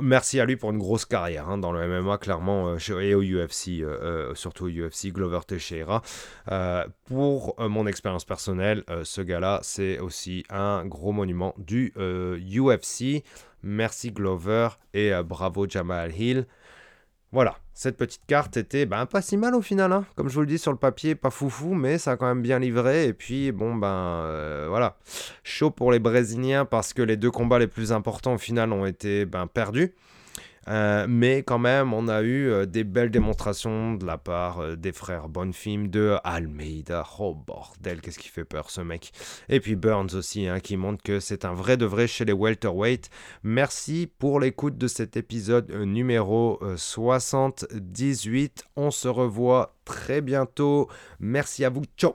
Merci 0.00 0.40
à 0.40 0.44
lui 0.44 0.56
pour 0.56 0.70
une 0.70 0.78
grosse 0.78 1.04
carrière 1.04 1.48
hein, 1.48 1.58
dans 1.58 1.72
le 1.72 1.86
MMA, 1.86 2.18
clairement, 2.18 2.68
euh, 2.68 3.00
et 3.00 3.14
au 3.14 3.22
UFC, 3.22 3.80
euh, 3.80 4.30
euh, 4.30 4.34
surtout 4.34 4.66
au 4.66 4.68
UFC, 4.68 5.12
Glover 5.12 5.40
Teixeira. 5.46 6.02
pour 7.06 7.56
mon 7.58 7.86
expérience 7.86 8.24
personnelle, 8.24 8.84
ce 9.04 9.20
gars-là, 9.20 9.60
c'est 9.62 9.98
aussi 9.98 10.44
un 10.50 10.84
gros 10.84 11.12
monument 11.12 11.54
du 11.58 11.92
UFC. 11.96 13.22
Merci 13.62 14.12
Glover 14.12 14.68
et 14.92 15.12
bravo 15.24 15.68
Jamal 15.68 16.12
Hill. 16.18 16.46
Voilà, 17.32 17.56
cette 17.72 17.96
petite 17.96 18.26
carte 18.26 18.58
était 18.58 18.84
ben, 18.84 19.06
pas 19.06 19.22
si 19.22 19.38
mal 19.38 19.54
au 19.54 19.62
final, 19.62 19.90
hein. 19.90 20.04
comme 20.16 20.28
je 20.28 20.34
vous 20.34 20.42
le 20.42 20.46
dis 20.46 20.58
sur 20.58 20.70
le 20.70 20.76
papier, 20.76 21.14
pas 21.14 21.30
foufou, 21.30 21.72
mais 21.72 21.96
ça 21.96 22.12
a 22.12 22.16
quand 22.18 22.26
même 22.26 22.42
bien 22.42 22.58
livré. 22.58 23.06
Et 23.06 23.14
puis 23.14 23.52
bon 23.52 23.74
ben 23.74 23.88
euh, 23.88 24.66
voilà, 24.68 24.98
chaud 25.42 25.70
pour 25.70 25.92
les 25.92 25.98
Brésiliens 25.98 26.66
parce 26.66 26.92
que 26.92 27.00
les 27.00 27.16
deux 27.16 27.30
combats 27.30 27.58
les 27.58 27.68
plus 27.68 27.90
importants 27.90 28.34
au 28.34 28.38
final 28.38 28.70
ont 28.74 28.84
été 28.84 29.24
ben, 29.24 29.46
perdus. 29.46 29.94
Euh, 30.68 31.06
mais 31.08 31.42
quand 31.42 31.58
même, 31.58 31.92
on 31.92 32.08
a 32.08 32.22
eu 32.22 32.48
euh, 32.50 32.66
des 32.66 32.84
belles 32.84 33.10
démonstrations 33.10 33.94
de 33.94 34.06
la 34.06 34.18
part 34.18 34.60
euh, 34.60 34.76
des 34.76 34.92
frères 34.92 35.28
Bonfim, 35.28 35.88
de 35.88 36.16
Almeida. 36.24 37.04
Oh 37.18 37.34
bordel, 37.34 38.00
qu'est-ce 38.00 38.18
qui 38.18 38.28
fait 38.28 38.44
peur 38.44 38.70
ce 38.70 38.80
mec. 38.80 39.12
Et 39.48 39.60
puis 39.60 39.76
Burns 39.76 40.14
aussi, 40.14 40.46
hein, 40.46 40.60
qui 40.60 40.76
montre 40.76 41.02
que 41.02 41.20
c'est 41.20 41.44
un 41.44 41.52
vrai 41.52 41.76
de 41.76 41.86
vrai 41.86 42.06
chez 42.06 42.24
les 42.24 42.32
welterweight. 42.32 43.10
Merci 43.42 44.10
pour 44.18 44.40
l'écoute 44.40 44.78
de 44.78 44.86
cet 44.86 45.16
épisode 45.16 45.70
numéro 45.70 46.60
78. 46.76 48.64
On 48.76 48.90
se 48.90 49.08
revoit 49.08 49.76
très 49.84 50.20
bientôt. 50.20 50.88
Merci 51.18 51.64
à 51.64 51.70
vous. 51.70 51.82
Ciao. 51.96 52.14